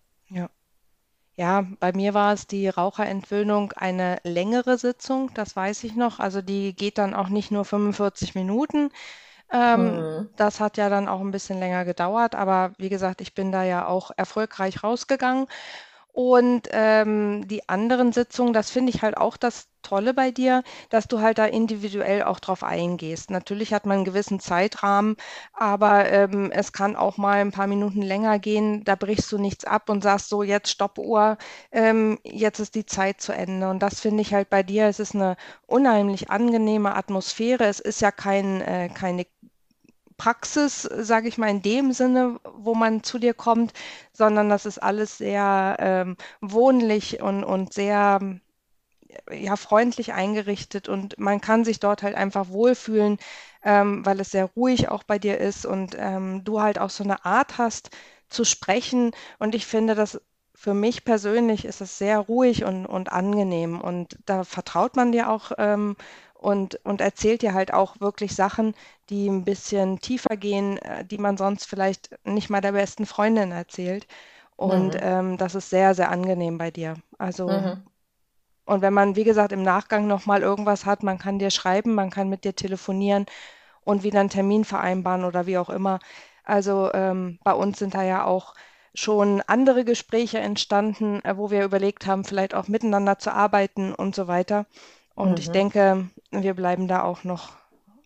Ja, 1.40 1.66
bei 1.80 1.94
mir 1.94 2.14
war 2.16 2.34
es 2.34 2.48
die 2.48 2.68
Raucherentwöhnung 2.68 3.72
eine 3.74 4.18
längere 4.24 4.78
Sitzung, 4.80 5.32
das 5.36 5.56
weiß 5.56 5.84
ich 5.84 5.96
noch. 5.96 6.20
Also 6.20 6.42
die 6.42 6.76
geht 6.76 6.98
dann 6.98 7.14
auch 7.14 7.30
nicht 7.30 7.52
nur 7.52 7.64
45 7.64 8.34
Minuten. 8.34 8.90
Ähm, 9.52 10.10
Mhm. 10.10 10.30
das 10.38 10.60
hat 10.60 10.78
ja 10.78 10.90
dann 10.90 11.08
auch 11.08 11.22
ein 11.22 11.32
bisschen 11.32 11.60
länger 11.60 11.86
gedauert, 11.86 12.36
aber 12.36 12.74
wie 12.80 12.90
gesagt, 12.90 13.22
ich 13.22 13.34
bin 13.36 13.52
da 13.52 13.64
ja 13.64 13.88
auch 13.88 14.12
erfolgreich 14.18 14.84
rausgegangen. 14.84 15.48
Und 16.20 16.68
ähm, 16.72 17.48
die 17.48 17.70
anderen 17.70 18.12
Sitzungen, 18.12 18.52
das 18.52 18.72
finde 18.72 18.92
ich 18.92 19.04
halt 19.04 19.18
auch 19.18 19.38
das 19.38 19.68
Tolle 19.84 20.16
bei 20.16 20.32
dir, 20.32 20.64
dass 20.90 21.08
du 21.08 21.22
halt 21.22 21.38
da 21.38 21.46
individuell 21.46 22.24
auch 22.24 22.40
drauf 22.40 22.64
eingehst. 22.64 23.30
Natürlich 23.30 23.72
hat 23.72 23.86
man 23.86 23.98
einen 23.98 24.06
gewissen 24.06 24.40
Zeitrahmen, 24.40 25.16
aber 25.54 26.10
ähm, 26.10 26.50
es 26.52 26.74
kann 26.74 26.96
auch 26.96 27.18
mal 27.18 27.36
ein 27.36 27.52
paar 27.52 27.68
Minuten 27.68 28.02
länger 28.02 28.40
gehen. 28.40 28.84
Da 28.84 28.96
brichst 28.96 29.32
du 29.32 29.38
nichts 29.38 29.64
ab 29.66 29.90
und 29.92 30.02
sagst 30.02 30.30
so, 30.30 30.42
jetzt 30.42 30.72
Stoppuhr, 30.72 31.38
ähm, 31.72 32.18
jetzt 32.24 32.58
ist 32.60 32.74
die 32.74 32.88
Zeit 32.88 33.22
zu 33.22 33.32
Ende. 33.32 33.70
Und 33.70 33.80
das 33.84 34.00
finde 34.00 34.22
ich 34.24 34.34
halt 34.34 34.50
bei 34.50 34.64
dir, 34.64 34.88
es 34.88 35.00
ist 35.00 35.14
eine 35.14 35.38
unheimlich 35.68 36.32
angenehme 36.32 36.96
Atmosphäre. 36.96 37.66
Es 37.66 37.80
ist 37.80 38.02
ja 38.02 38.12
kein, 38.12 38.62
äh, 38.62 38.90
keine 38.92 39.28
Praxis, 40.18 40.82
sage 40.84 41.28
ich 41.28 41.38
mal, 41.38 41.50
in 41.50 41.62
dem 41.62 41.92
Sinne, 41.94 42.40
wo 42.44 42.76
man 42.76 43.04
zu 43.04 43.20
dir 43.20 43.34
kommt, 43.34 43.74
sondern 44.14 44.50
das 44.50 44.66
ist 44.66 44.80
alles 44.80 45.18
sehr 45.18 45.78
ähm, 45.80 46.18
wohnlich 46.42 47.22
und, 47.22 47.44
und 47.44 47.74
sehr 47.74 48.20
ja, 49.32 49.56
freundlich 49.56 50.14
eingerichtet 50.14 50.90
und 50.90 51.18
man 51.20 51.42
kann 51.42 51.64
sich 51.66 51.80
dort 51.80 52.04
halt 52.04 52.16
einfach 52.16 52.50
wohlfühlen, 52.50 53.18
ähm, 53.64 54.06
weil 54.06 54.20
es 54.20 54.32
sehr 54.32 54.46
ruhig 54.56 54.90
auch 54.90 55.04
bei 55.04 55.20
dir 55.20 55.38
ist 55.40 55.66
und 55.66 55.96
ähm, 55.98 56.44
du 56.44 56.62
halt 56.62 56.80
auch 56.80 56.90
so 56.90 57.04
eine 57.04 57.26
Art 57.26 57.58
hast 57.58 57.90
zu 58.30 58.44
sprechen. 58.44 59.12
Und 59.40 59.56
ich 59.56 59.66
finde, 59.66 59.96
dass 59.96 60.22
für 60.56 60.74
mich 60.74 61.06
persönlich 61.06 61.66
ist 61.66 61.82
es 61.82 61.98
sehr 61.98 62.20
ruhig 62.20 62.64
und, 62.64 62.86
und 62.86 63.12
angenehm 63.12 63.80
und 63.80 64.18
da 64.26 64.44
vertraut 64.44 64.96
man 64.96 65.12
dir 65.12 65.30
auch 65.30 65.52
ähm, 65.58 65.96
und, 66.38 66.80
und 66.86 67.02
erzählt 67.02 67.42
dir 67.42 67.54
halt 67.54 67.74
auch 67.74 68.00
wirklich 68.00 68.36
Sachen, 68.36 68.76
die 69.10 69.28
ein 69.28 69.44
bisschen 69.44 70.00
tiefer 70.00 70.38
gehen, 70.38 70.78
äh, 70.78 71.06
die 71.06 71.18
man 71.18 71.38
sonst 71.38 71.66
vielleicht 71.66 72.18
nicht 72.26 72.50
mal 72.50 72.62
der 72.62 72.74
besten 72.74 73.06
Freundin 73.06 73.52
erzählt. 73.52 74.08
Und 74.56 74.94
mhm. 74.94 75.00
ähm, 75.02 75.38
das 75.38 75.56
ist 75.56 75.70
sehr, 75.70 75.96
sehr 75.96 76.10
angenehm 76.12 76.58
bei 76.58 76.72
dir. 76.72 76.96
Also, 77.18 77.48
mhm. 77.48 77.84
und 78.66 78.82
wenn 78.82 78.94
man, 78.94 79.16
wie 79.16 79.24
gesagt, 79.24 79.52
im 79.52 79.64
Nachgang 79.64 80.08
nochmal 80.08 80.42
irgendwas 80.42 80.86
hat, 80.86 81.04
man 81.04 81.18
kann 81.20 81.40
dir 81.40 81.52
schreiben, 81.52 81.96
man 81.96 82.10
kann 82.10 82.30
mit 82.30 82.44
dir 82.44 82.56
telefonieren 82.56 83.26
und 83.84 84.04
wieder 84.04 84.20
einen 84.20 84.30
Termin 84.30 84.66
vereinbaren 84.66 85.26
oder 85.26 85.46
wie 85.48 85.58
auch 85.58 85.70
immer. 85.70 86.00
Also 86.44 86.92
ähm, 86.94 87.40
bei 87.44 87.54
uns 87.54 87.80
sind 87.80 87.94
da 87.94 88.04
ja 88.04 88.26
auch 88.26 88.54
schon 88.94 89.42
andere 89.48 89.86
Gespräche 89.86 90.40
entstanden, 90.40 91.24
äh, 91.24 91.38
wo 91.38 91.52
wir 91.52 91.64
überlegt 91.64 92.08
haben, 92.08 92.24
vielleicht 92.24 92.56
auch 92.56 92.68
miteinander 92.68 93.20
zu 93.20 93.32
arbeiten 93.34 93.94
und 93.94 94.16
so 94.16 94.28
weiter. 94.28 94.66
Und 95.18 95.32
mhm. 95.32 95.38
ich 95.40 95.50
denke, 95.50 96.10
wir 96.30 96.54
bleiben 96.54 96.88
da 96.88 97.02
auch 97.02 97.24
noch 97.24 97.50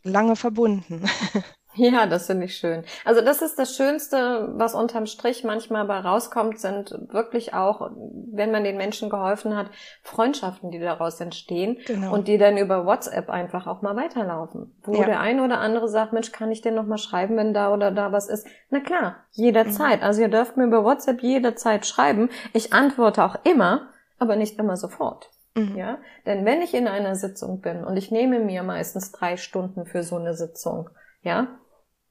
lange 0.03 0.36
verbunden. 0.36 1.03
Ja, 1.76 2.05
das 2.05 2.28
finde 2.28 2.47
ich 2.47 2.57
schön. 2.57 2.84
Also 3.05 3.22
das 3.22 3.41
ist 3.41 3.57
das 3.57 3.78
Schönste, 3.78 4.49
was 4.55 4.76
unterm 4.76 5.05
Strich 5.05 5.45
manchmal 5.45 5.86
bei 5.86 5.99
rauskommt, 5.99 6.59
sind 6.59 6.93
wirklich 7.14 7.53
auch, 7.53 7.91
wenn 8.34 8.51
man 8.51 8.66
den 8.66 8.76
Menschen 8.76 9.09
geholfen 9.09 9.55
hat, 9.55 9.68
Freundschaften, 10.03 10.70
die 10.70 10.80
daraus 10.80 11.22
entstehen 11.22 11.78
genau. 11.86 12.14
und 12.14 12.28
die 12.28 12.38
dann 12.38 12.57
über 12.57 12.86
WhatsApp 12.86 13.30
einfach 13.30 13.68
auch 13.68 13.82
mal 13.82 13.95
weiterlaufen. 13.95 14.76
Wo 14.84 14.95
ja. 14.95 15.05
der 15.05 15.22
eine 15.22 15.45
oder 15.45 15.59
andere 15.59 15.88
sagt, 15.88 16.12
Mensch, 16.12 16.34
kann 16.34 16.51
ich 16.51 16.59
dir 16.59 16.74
noch 16.74 16.86
mal 16.86 16.97
schreiben, 16.97 17.38
wenn 17.38 17.53
da 17.53 17.74
oder 17.74 17.89
da 17.91 18.12
was 18.12 18.28
ist? 18.28 18.45
Na 18.70 18.82
klar, 18.82 19.16
jederzeit. 19.32 20.01
Mhm. 20.01 20.05
Also 20.05 20.22
ihr 20.24 20.30
dürft 20.30 20.57
mir 20.57 20.66
über 20.66 20.84
WhatsApp 20.84 21.24
jederzeit 21.24 21.86
schreiben. 21.86 22.30
Ich 22.51 22.74
antworte 22.74 23.24
auch 23.24 23.38
immer, 23.45 23.88
aber 24.20 24.36
nicht 24.36 24.59
immer 24.59 24.76
sofort. 24.76 25.30
Mhm. 25.56 25.76
Ja, 25.76 25.99
denn 26.26 26.45
wenn 26.45 26.62
ich 26.62 26.74
in 26.74 26.88
einer 26.88 27.16
Sitzung 27.16 27.60
bin 27.60 27.84
und 27.84 27.97
ich 27.97 28.12
nehme 28.12 28.39
mir 28.39 28.64
meistens 28.64 29.12
drei 29.12 29.38
Stunden 29.38 29.86
für 29.86 30.04
so 30.04 30.18
eine 30.18 30.34
Sitzung, 30.34 30.89
ja, 31.24 31.60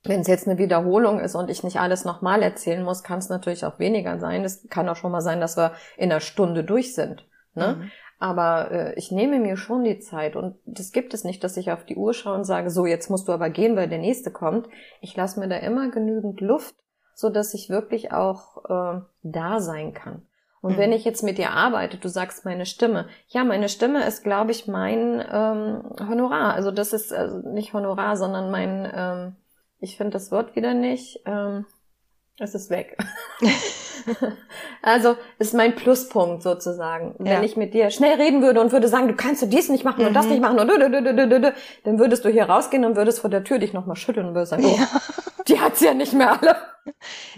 wenn 0.04 0.20
es 0.20 0.28
jetzt 0.28 0.48
eine 0.48 0.58
Wiederholung 0.58 1.20
ist 1.20 1.34
und 1.34 1.50
ich 1.50 1.62
nicht 1.62 1.78
alles 1.78 2.04
nochmal 2.04 2.42
erzählen 2.42 2.82
muss, 2.82 3.02
kann 3.02 3.18
es 3.18 3.28
natürlich 3.28 3.64
auch 3.64 3.78
weniger 3.78 4.18
sein. 4.18 4.44
Es 4.44 4.66
kann 4.68 4.88
auch 4.88 4.96
schon 4.96 5.12
mal 5.12 5.20
sein, 5.20 5.40
dass 5.40 5.56
wir 5.56 5.72
in 5.96 6.10
einer 6.10 6.20
Stunde 6.20 6.64
durch 6.64 6.94
sind. 6.94 7.26
Ne? 7.54 7.76
Mhm. 7.78 7.90
Aber 8.18 8.70
äh, 8.70 8.94
ich 8.94 9.10
nehme 9.10 9.38
mir 9.38 9.56
schon 9.56 9.84
die 9.84 9.98
Zeit 9.98 10.36
und 10.36 10.56
das 10.64 10.92
gibt 10.92 11.12
es 11.14 11.24
nicht, 11.24 11.42
dass 11.44 11.56
ich 11.56 11.70
auf 11.70 11.84
die 11.84 11.96
Uhr 11.96 12.14
schaue 12.14 12.36
und 12.36 12.44
sage, 12.44 12.70
so 12.70 12.86
jetzt 12.86 13.10
musst 13.10 13.28
du 13.28 13.32
aber 13.32 13.50
gehen, 13.50 13.76
weil 13.76 13.88
der 13.88 13.98
nächste 13.98 14.30
kommt. 14.30 14.68
Ich 15.00 15.16
lasse 15.16 15.40
mir 15.40 15.48
da 15.48 15.56
immer 15.56 15.90
genügend 15.90 16.40
Luft, 16.40 16.74
so 17.14 17.28
dass 17.28 17.54
ich 17.54 17.68
wirklich 17.68 18.12
auch 18.12 18.64
äh, 18.68 19.00
da 19.22 19.60
sein 19.60 19.92
kann. 19.92 20.22
Und 20.60 20.74
mhm. 20.74 20.78
wenn 20.78 20.92
ich 20.92 21.04
jetzt 21.04 21.22
mit 21.22 21.38
dir 21.38 21.52
arbeite, 21.52 21.96
du 21.96 22.08
sagst 22.08 22.44
meine 22.44 22.66
Stimme. 22.66 23.08
Ja, 23.28 23.44
meine 23.44 23.68
Stimme 23.68 24.04
ist, 24.04 24.22
glaube 24.22 24.50
ich, 24.50 24.66
mein 24.66 25.24
ähm, 25.30 25.82
Honorar. 26.08 26.54
Also 26.54 26.70
das 26.70 26.92
ist 26.92 27.12
also 27.12 27.38
nicht 27.48 27.72
Honorar, 27.72 28.16
sondern 28.16 28.50
mein, 28.50 28.90
ähm, 28.94 29.36
ich 29.78 29.96
finde 29.96 30.12
das 30.12 30.30
Wort 30.30 30.56
wieder 30.56 30.74
nicht. 30.74 31.20
Ähm, 31.24 31.64
es 32.38 32.54
ist 32.54 32.70
weg. 32.70 32.96
also 34.82 35.16
ist 35.38 35.54
mein 35.54 35.76
Pluspunkt 35.76 36.42
sozusagen. 36.42 37.14
Ja. 37.18 37.36
Wenn 37.36 37.44
ich 37.44 37.56
mit 37.56 37.74
dir 37.74 37.90
schnell 37.90 38.16
reden 38.16 38.42
würde 38.42 38.60
und 38.60 38.72
würde 38.72 38.88
sagen, 38.88 39.08
du 39.08 39.14
kannst 39.14 39.42
du 39.42 39.46
dies 39.46 39.68
nicht 39.68 39.84
machen 39.84 40.04
und 40.04 40.10
mhm. 40.10 40.14
das 40.14 40.26
nicht 40.26 40.40
machen 40.40 40.58
und 40.58 40.68
du, 40.68 40.78
du, 40.78 40.90
du, 40.90 41.40
du, 41.40 41.54
dann 41.84 41.98
würdest 41.98 42.24
du 42.24 42.30
hier 42.30 42.44
rausgehen 42.44 42.84
und 42.84 42.96
würdest 42.96 43.20
vor 43.20 43.30
der 43.30 43.44
Tür 43.44 43.58
dich 43.58 43.72
nochmal 43.72 43.96
schütteln 43.96 44.26
und 44.26 44.34
würdest 44.34 44.50
sagen, 44.50 44.64
oh, 44.64 44.76
ja. 44.76 44.88
die 45.48 45.60
hat's 45.60 45.80
ja 45.80 45.94
nicht 45.94 46.12
mehr 46.12 46.32
alle. 46.32 46.56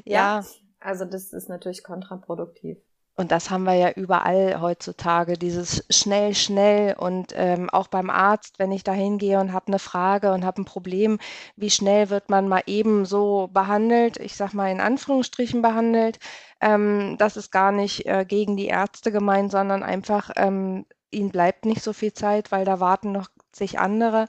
Ja. 0.04 0.40
ja. 0.40 0.44
Also 0.80 1.04
das 1.04 1.32
ist 1.32 1.48
natürlich 1.48 1.84
kontraproduktiv. 1.84 2.78
Und 3.22 3.30
das 3.30 3.50
haben 3.50 3.62
wir 3.62 3.74
ja 3.74 3.92
überall 3.92 4.60
heutzutage, 4.60 5.34
dieses 5.38 5.86
schnell, 5.90 6.34
schnell 6.34 6.96
und 6.98 7.32
ähm, 7.36 7.70
auch 7.70 7.86
beim 7.86 8.10
Arzt, 8.10 8.58
wenn 8.58 8.72
ich 8.72 8.82
da 8.82 8.90
hingehe 8.90 9.38
und 9.38 9.52
habe 9.52 9.68
eine 9.68 9.78
Frage 9.78 10.32
und 10.32 10.44
habe 10.44 10.60
ein 10.60 10.64
Problem, 10.64 11.20
wie 11.54 11.70
schnell 11.70 12.10
wird 12.10 12.30
man 12.30 12.48
mal 12.48 12.64
eben 12.66 13.04
so 13.04 13.48
behandelt, 13.52 14.16
ich 14.16 14.34
sage 14.34 14.56
mal 14.56 14.72
in 14.72 14.80
Anführungsstrichen 14.80 15.62
behandelt. 15.62 16.18
Ähm, 16.60 17.14
das 17.16 17.36
ist 17.36 17.52
gar 17.52 17.70
nicht 17.70 18.06
äh, 18.06 18.24
gegen 18.26 18.56
die 18.56 18.66
Ärzte 18.66 19.12
gemeint, 19.12 19.52
sondern 19.52 19.84
einfach, 19.84 20.30
ähm, 20.34 20.84
ihnen 21.12 21.30
bleibt 21.30 21.64
nicht 21.64 21.82
so 21.84 21.92
viel 21.92 22.12
Zeit, 22.14 22.50
weil 22.50 22.64
da 22.64 22.80
warten 22.80 23.12
noch 23.12 23.28
sich 23.52 23.78
andere. 23.78 24.26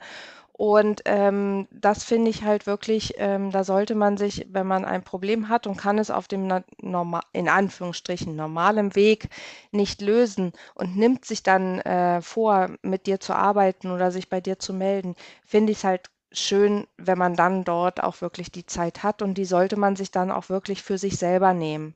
Und 0.56 1.02
ähm, 1.06 1.68
das 1.72 2.04
finde 2.04 2.30
ich 2.30 2.44
halt 2.44 2.68
wirklich, 2.68 3.16
ähm, 3.18 3.50
da 3.50 3.64
sollte 3.64 3.96
man 3.96 4.18
sich, 4.18 4.46
wenn 4.52 4.68
man 4.68 4.86
ein 4.86 5.04
Problem 5.04 5.50
hat 5.50 5.66
und 5.66 5.78
kann 5.78 5.98
es 5.98 6.12
auf 6.12 6.28
dem 6.28 6.48
normal, 6.80 7.24
in 7.34 7.50
Anführungsstrichen 7.50 8.36
normalen 8.36 8.96
Weg 8.96 9.30
nicht 9.72 10.00
lösen 10.00 10.54
und 10.76 10.96
nimmt 10.96 11.26
sich 11.26 11.42
dann 11.42 11.80
äh, 11.80 12.22
vor, 12.22 12.70
mit 12.84 13.08
dir 13.08 13.20
zu 13.20 13.34
arbeiten 13.34 13.90
oder 13.90 14.12
sich 14.12 14.30
bei 14.30 14.42
dir 14.42 14.60
zu 14.60 14.74
melden, 14.74 15.16
finde 15.44 15.72
ich 15.72 15.80
es 15.80 15.84
halt 15.84 16.12
schön, 16.32 16.86
wenn 16.98 17.18
man 17.18 17.36
dann 17.36 17.64
dort 17.64 18.04
auch 18.04 18.22
wirklich 18.22 18.52
die 18.52 18.68
Zeit 18.68 19.02
hat 19.02 19.24
und 19.24 19.36
die 19.40 19.46
sollte 19.46 19.76
man 19.76 19.96
sich 19.96 20.12
dann 20.12 20.30
auch 20.32 20.50
wirklich 20.50 20.84
für 20.84 21.00
sich 21.00 21.18
selber 21.18 21.56
nehmen. 21.56 21.96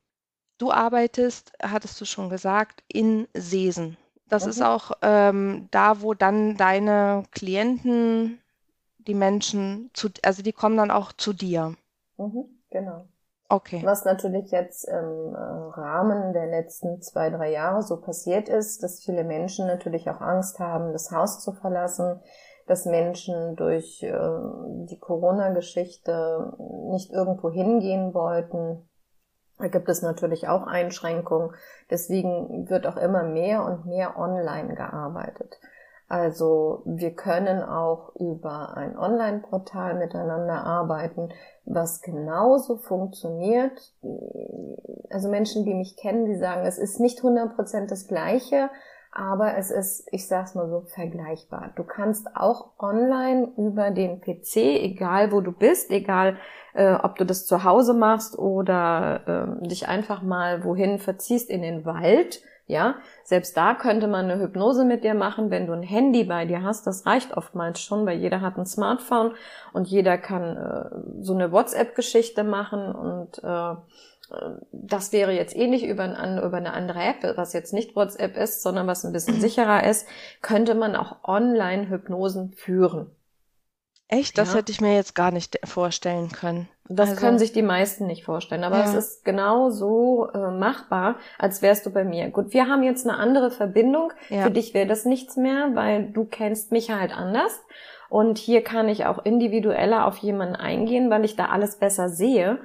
Du 0.58 0.72
arbeitest, 0.72 1.52
hattest 1.62 2.00
du 2.00 2.04
schon 2.04 2.28
gesagt, 2.28 2.82
in 2.88 3.28
Sesen. 3.34 3.96
Das 4.28 4.44
mhm. 4.44 4.50
ist 4.50 4.62
auch 4.62 4.92
ähm, 5.02 5.68
da, 5.70 6.02
wo 6.02 6.14
dann 6.14 6.56
deine 6.56 7.22
Klienten 7.30 8.40
die 9.08 9.14
Menschen 9.14 9.90
zu, 9.94 10.08
also 10.22 10.42
die 10.42 10.52
kommen 10.52 10.76
dann 10.76 10.90
auch 10.90 11.12
zu 11.12 11.32
dir. 11.32 11.74
Mhm, 12.18 12.44
genau. 12.70 13.06
Okay. 13.50 13.80
Was 13.82 14.04
natürlich 14.04 14.50
jetzt 14.50 14.84
im 14.84 15.34
äh, 15.34 15.38
Rahmen 15.38 16.34
der 16.34 16.46
letzten 16.46 17.00
zwei, 17.00 17.30
drei 17.30 17.50
Jahre 17.50 17.82
so 17.82 17.98
passiert 17.98 18.48
ist, 18.50 18.82
dass 18.82 19.02
viele 19.02 19.24
Menschen 19.24 19.66
natürlich 19.66 20.08
auch 20.10 20.20
Angst 20.20 20.58
haben, 20.58 20.92
das 20.92 21.10
Haus 21.10 21.42
zu 21.42 21.54
verlassen, 21.54 22.20
dass 22.66 22.84
Menschen 22.84 23.56
durch 23.56 24.02
äh, 24.02 24.12
die 24.12 24.98
Corona-Geschichte 24.98 26.52
nicht 26.90 27.10
irgendwo 27.10 27.50
hingehen 27.50 28.12
wollten. 28.12 28.86
Da 29.56 29.68
gibt 29.68 29.88
es 29.88 30.02
natürlich 30.02 30.46
auch 30.46 30.66
Einschränkungen. 30.66 31.52
Deswegen 31.90 32.68
wird 32.68 32.86
auch 32.86 32.98
immer 32.98 33.22
mehr 33.22 33.64
und 33.64 33.86
mehr 33.86 34.18
online 34.18 34.74
gearbeitet. 34.74 35.58
Also 36.08 36.82
wir 36.86 37.10
können 37.14 37.62
auch 37.62 38.14
über 38.16 38.76
ein 38.76 38.98
Online-Portal 38.98 39.98
miteinander 39.98 40.64
arbeiten, 40.64 41.28
was 41.66 42.00
genauso 42.00 42.78
funktioniert. 42.78 43.92
Also 45.10 45.28
Menschen, 45.28 45.66
die 45.66 45.74
mich 45.74 45.96
kennen, 45.96 46.24
die 46.24 46.36
sagen, 46.36 46.66
es 46.66 46.78
ist 46.78 46.98
nicht 46.98 47.20
100% 47.20 47.88
das 47.88 48.06
gleiche, 48.08 48.70
aber 49.12 49.58
es 49.58 49.70
ist, 49.70 50.08
ich 50.10 50.26
sag's 50.26 50.54
mal 50.54 50.68
so, 50.70 50.80
vergleichbar. 50.94 51.72
Du 51.76 51.84
kannst 51.84 52.34
auch 52.34 52.70
online 52.78 53.52
über 53.58 53.90
den 53.90 54.22
PC, 54.22 54.56
egal 54.56 55.30
wo 55.30 55.42
du 55.42 55.52
bist, 55.52 55.90
egal 55.90 56.38
äh, 56.72 56.94
ob 56.94 57.16
du 57.16 57.26
das 57.26 57.44
zu 57.44 57.64
Hause 57.64 57.92
machst 57.92 58.38
oder 58.38 59.58
äh, 59.62 59.68
dich 59.68 59.88
einfach 59.88 60.22
mal 60.22 60.64
wohin 60.64 60.98
verziehst 60.98 61.50
in 61.50 61.60
den 61.60 61.84
Wald, 61.84 62.40
ja, 62.68 62.96
selbst 63.24 63.56
da 63.56 63.74
könnte 63.74 64.06
man 64.08 64.30
eine 64.30 64.40
Hypnose 64.40 64.84
mit 64.84 65.02
dir 65.02 65.14
machen, 65.14 65.50
wenn 65.50 65.66
du 65.66 65.72
ein 65.72 65.82
Handy 65.82 66.24
bei 66.24 66.44
dir 66.44 66.62
hast. 66.62 66.86
Das 66.86 67.06
reicht 67.06 67.34
oftmals 67.34 67.80
schon, 67.80 68.04
weil 68.04 68.18
jeder 68.18 68.42
hat 68.42 68.58
ein 68.58 68.66
Smartphone 68.66 69.32
und 69.72 69.88
jeder 69.88 70.18
kann 70.18 70.56
äh, 70.56 71.22
so 71.22 71.32
eine 71.32 71.50
WhatsApp-Geschichte 71.50 72.44
machen 72.44 72.94
und 72.94 73.42
äh, 73.42 73.74
das 74.72 75.12
wäre 75.12 75.32
jetzt 75.32 75.56
ähnlich 75.56 75.86
über, 75.86 76.02
ein, 76.02 76.38
über 76.42 76.58
eine 76.58 76.74
andere 76.74 77.00
App, 77.00 77.36
was 77.36 77.54
jetzt 77.54 77.72
nicht 77.72 77.96
WhatsApp 77.96 78.36
ist, 78.36 78.62
sondern 78.62 78.86
was 78.86 79.04
ein 79.04 79.12
bisschen 79.12 79.40
sicherer 79.40 79.84
ist, 79.84 80.06
könnte 80.42 80.74
man 80.74 80.94
auch 80.94 81.24
Online-Hypnosen 81.24 82.52
führen. 82.52 83.10
Echt? 84.08 84.38
Das 84.38 84.52
ja. 84.52 84.58
hätte 84.58 84.72
ich 84.72 84.80
mir 84.80 84.94
jetzt 84.94 85.14
gar 85.14 85.30
nicht 85.30 85.60
vorstellen 85.64 86.30
können. 86.30 86.68
Das 86.88 87.10
also, 87.10 87.20
können 87.20 87.38
sich 87.38 87.52
die 87.52 87.62
meisten 87.62 88.06
nicht 88.06 88.24
vorstellen, 88.24 88.64
aber 88.64 88.78
ja. 88.78 88.84
es 88.84 88.94
ist 88.94 89.24
genau 89.24 89.68
so 89.68 90.30
äh, 90.32 90.50
machbar, 90.50 91.16
als 91.38 91.60
wärst 91.60 91.84
du 91.84 91.90
bei 91.90 92.04
mir. 92.04 92.30
Gut, 92.30 92.54
wir 92.54 92.66
haben 92.66 92.82
jetzt 92.82 93.06
eine 93.06 93.18
andere 93.18 93.50
Verbindung. 93.50 94.12
Ja. 94.30 94.44
Für 94.44 94.50
dich 94.50 94.72
wäre 94.72 94.86
das 94.86 95.04
nichts 95.04 95.36
mehr, 95.36 95.70
weil 95.74 96.10
du 96.10 96.24
kennst 96.24 96.72
mich 96.72 96.90
halt 96.90 97.14
anders. 97.14 97.60
Und 98.08 98.38
hier 98.38 98.64
kann 98.64 98.88
ich 98.88 99.04
auch 99.04 99.22
individueller 99.24 100.06
auf 100.06 100.16
jemanden 100.16 100.56
eingehen, 100.56 101.10
weil 101.10 101.26
ich 101.26 101.36
da 101.36 101.46
alles 101.46 101.76
besser 101.76 102.08
sehe. 102.08 102.58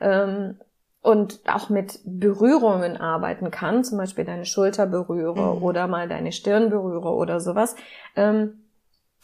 Ähm, 0.00 0.58
und 1.02 1.40
auch 1.46 1.70
mit 1.70 2.00
Berührungen 2.04 2.98
arbeiten 2.98 3.50
kann, 3.50 3.84
zum 3.84 3.96
Beispiel 3.96 4.26
deine 4.26 4.44
Schulter 4.44 4.86
berühre 4.86 5.56
mhm. 5.56 5.62
oder 5.62 5.86
mal 5.86 6.08
deine 6.08 6.32
Stirn 6.32 6.68
berühre 6.68 7.14
oder 7.14 7.40
sowas. 7.40 7.74
Ähm, 8.16 8.64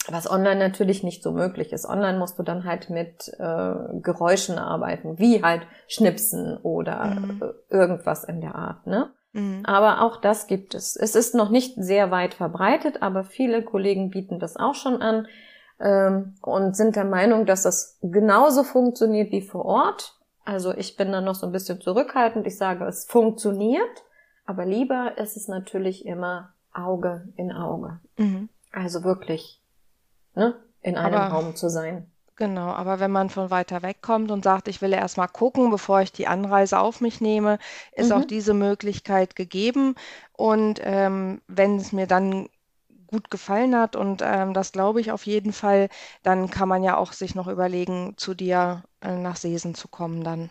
was 0.09 0.31
online 0.31 0.59
natürlich 0.59 1.03
nicht 1.03 1.23
so 1.23 1.33
möglich 1.33 1.73
ist. 1.73 1.87
Online 1.87 2.19
musst 2.19 2.39
du 2.39 2.43
dann 2.43 2.65
halt 2.65 2.91
mit 2.91 3.29
äh, 3.39 3.75
Geräuschen 4.01 4.59
arbeiten, 4.59 5.19
wie 5.19 5.43
halt 5.43 5.63
Schnipsen 5.89 6.57
oder 6.59 7.05
mhm. 7.07 7.43
Äh, 7.43 7.75
irgendwas 7.75 8.25
in 8.25 8.41
der 8.41 8.55
Art, 8.55 8.87
ne? 8.87 9.11
Mhm. 9.33 9.63
Aber 9.65 10.03
auch 10.03 10.21
das 10.21 10.47
gibt 10.47 10.75
es. 10.75 10.97
Es 10.97 11.15
ist 11.15 11.35
noch 11.35 11.51
nicht 11.51 11.75
sehr 11.77 12.11
weit 12.11 12.35
verbreitet, 12.35 13.03
aber 13.03 13.25
viele 13.25 13.63
Kollegen 13.63 14.11
bieten 14.11 14.39
das 14.39 14.57
auch 14.57 14.75
schon 14.75 15.03
an 15.03 15.27
ähm, 15.79 16.35
und 16.41 16.77
sind 16.77 16.97
der 16.97 17.05
Meinung, 17.05 17.45
dass 17.45 17.63
das 17.63 17.99
genauso 18.03 18.63
funktioniert 18.63 19.33
wie 19.33 19.43
vor 19.43 19.65
Ort. 19.65 20.15
Also 20.45 20.73
ich 20.73 20.97
bin 20.97 21.13
da 21.13 21.21
noch 21.21 21.35
so 21.35 21.47
ein 21.47 21.53
bisschen 21.53 21.81
zurückhaltend. 21.81 22.47
Ich 22.47 22.57
sage, 22.57 22.85
es 22.87 23.05
funktioniert, 23.05 24.05
aber 24.47 24.65
lieber 24.65 25.19
ist 25.19 25.37
es 25.37 25.49
natürlich 25.49 26.07
immer 26.07 26.55
Auge 26.73 27.29
in 27.37 27.53
Auge. 27.53 28.01
Mhm. 28.17 28.49
Also 28.73 29.05
wirklich 29.05 29.61
ne, 30.37 30.55
in 30.83 30.97
einem 30.97 31.15
aber, 31.15 31.35
Raum 31.35 31.57
zu 31.57 31.69
sein. 31.69 32.11
Genau, 32.37 32.69
aber 32.69 33.01
wenn 33.01 33.11
man 33.11 33.31
von 33.31 33.51
weiter 33.51 33.83
weg 33.83 34.03
kommt 34.03 34.31
und 34.31 34.45
sagt, 34.45 34.69
ich 34.69 34.83
will 34.83 34.93
erst 34.93 35.17
mal 35.17 35.27
gucken, 35.27 35.71
bevor 35.71 36.03
ich 36.03 36.13
die 36.13 36.27
Anreise 36.27 36.79
auf 36.79 37.01
mich 37.01 37.23
nehme, 37.23 37.59
ist 37.93 38.11
mhm. 38.11 38.17
auch 38.17 38.25
diese 38.27 38.53
Möglichkeit 38.53 39.37
gegeben. 39.37 39.95
Und 40.33 40.79
ähm, 40.83 41.41
wenn 41.49 41.77
es 41.77 41.93
mir 41.93 42.07
dann 42.07 42.49
gut 43.07 43.31
gefallen 43.31 43.75
hat 43.75 43.97
und 43.97 44.23
ähm, 44.23 44.53
das 44.53 44.73
glaube 44.73 45.01
ich 45.01 45.13
auf 45.13 45.25
jeden 45.25 45.53
Fall, 45.53 45.89
dann 46.23 46.51
kann 46.51 46.69
man 46.69 46.83
ja 46.83 46.99
auch 46.99 47.13
sich 47.13 47.35
noch 47.35 47.49
überlegen, 47.49 48.15
zu 48.17 48.35
dir 48.35 48.83
äh, 49.01 49.17
nach 49.17 49.37
Sesen 49.37 49.75
zu 49.75 49.89
kommen 49.89 50.23
dann. 50.23 50.51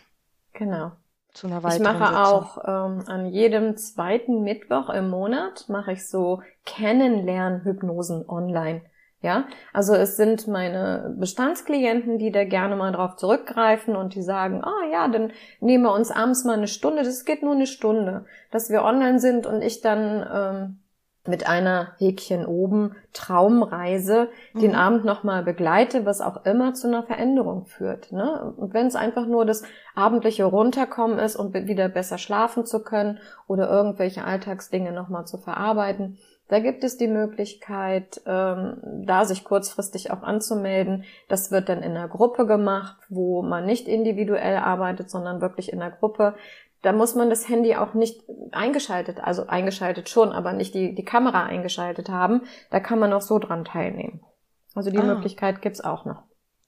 Genau. 0.53 0.91
Zu 1.33 1.47
einer 1.47 1.63
weiteren 1.63 1.81
ich 1.81 1.99
mache 1.99 2.07
Sitzung. 2.07 2.23
auch 2.23 2.57
ähm, 2.65 3.03
an 3.07 3.25
jedem 3.27 3.77
zweiten 3.77 4.41
Mittwoch 4.41 4.89
im 4.89 5.09
Monat 5.09 5.65
mache 5.67 5.91
ich 5.91 6.07
so 6.07 6.41
Kennenlernhypnosen 6.65 8.27
online. 8.27 8.81
Ja, 9.25 9.45
also 9.73 9.95
es 9.95 10.17
sind 10.17 10.47
meine 10.47 11.15
Bestandsklienten, 11.17 12.19
die 12.19 12.31
da 12.31 12.43
gerne 12.43 12.75
mal 12.75 12.91
drauf 12.91 13.15
zurückgreifen 13.15 13.95
und 13.95 14.13
die 14.13 14.21
sagen, 14.21 14.63
ah 14.63 14.71
oh, 14.71 14.91
ja, 14.91 15.07
dann 15.07 15.31
nehmen 15.61 15.83
wir 15.83 15.93
uns 15.93 16.11
abends 16.11 16.45
mal 16.45 16.53
eine 16.53 16.67
Stunde, 16.67 17.01
das 17.01 17.25
geht 17.25 17.41
nur 17.41 17.53
eine 17.53 17.65
Stunde, 17.65 18.25
dass 18.51 18.69
wir 18.69 18.83
online 18.83 19.17
sind 19.17 19.47
und 19.47 19.63
ich 19.63 19.81
dann 19.81 20.27
ähm, 20.31 20.79
mit 21.27 21.47
einer 21.47 21.93
Häkchen 21.97 22.45
oben 22.45 22.95
Traumreise 23.13 24.29
mhm. 24.53 24.59
den 24.59 24.75
Abend 24.75 25.05
nochmal 25.05 25.41
begleite, 25.41 26.05
was 26.05 26.21
auch 26.21 26.45
immer 26.45 26.75
zu 26.75 26.87
einer 26.87 27.01
Veränderung 27.01 27.65
führt. 27.65 28.11
Ne? 28.11 28.53
Und 28.57 28.75
wenn 28.75 28.85
es 28.85 28.95
einfach 28.95 29.25
nur 29.25 29.43
das 29.43 29.63
abendliche 29.95 30.45
Runterkommen 30.45 31.17
ist 31.17 31.35
und 31.35 31.55
wieder 31.55 31.89
besser 31.89 32.19
schlafen 32.19 32.67
zu 32.67 32.83
können 32.83 33.17
oder 33.47 33.67
irgendwelche 33.71 34.23
Alltagsdinge 34.23 34.91
nochmal 34.91 35.25
zu 35.25 35.39
verarbeiten, 35.39 36.19
da 36.47 36.59
gibt 36.59 36.83
es 36.83 36.97
die 36.97 37.07
Möglichkeit, 37.07 38.21
ähm, 38.25 38.77
da 39.05 39.25
sich 39.25 39.43
kurzfristig 39.43 40.11
auch 40.11 40.21
anzumelden. 40.21 41.03
Das 41.27 41.51
wird 41.51 41.69
dann 41.69 41.81
in 41.81 41.91
einer 41.91 42.07
Gruppe 42.07 42.45
gemacht, 42.45 42.97
wo 43.09 43.41
man 43.41 43.65
nicht 43.65 43.87
individuell 43.87 44.57
arbeitet, 44.57 45.09
sondern 45.09 45.41
wirklich 45.41 45.73
in 45.73 45.79
der 45.79 45.89
Gruppe. 45.89 46.35
Da 46.83 46.91
muss 46.91 47.15
man 47.15 47.31
das 47.31 47.49
Handy 47.49 47.75
auch 47.75 47.95
nicht 47.95 48.21
eingeschaltet, 48.51 49.19
also 49.19 49.47
eingeschaltet 49.47 50.07
schon, 50.07 50.31
aber 50.31 50.53
nicht 50.53 50.75
die, 50.75 50.93
die 50.93 51.05
Kamera 51.05 51.45
eingeschaltet 51.45 52.09
haben. 52.09 52.41
Da 52.69 52.79
kann 52.79 52.99
man 52.99 53.11
auch 53.11 53.21
so 53.21 53.39
dran 53.39 53.65
teilnehmen. 53.65 54.21
Also 54.75 54.91
die 54.91 54.99
ah. 54.99 55.03
Möglichkeit 55.03 55.63
gibt's 55.63 55.81
auch 55.81 56.05
noch. 56.05 56.23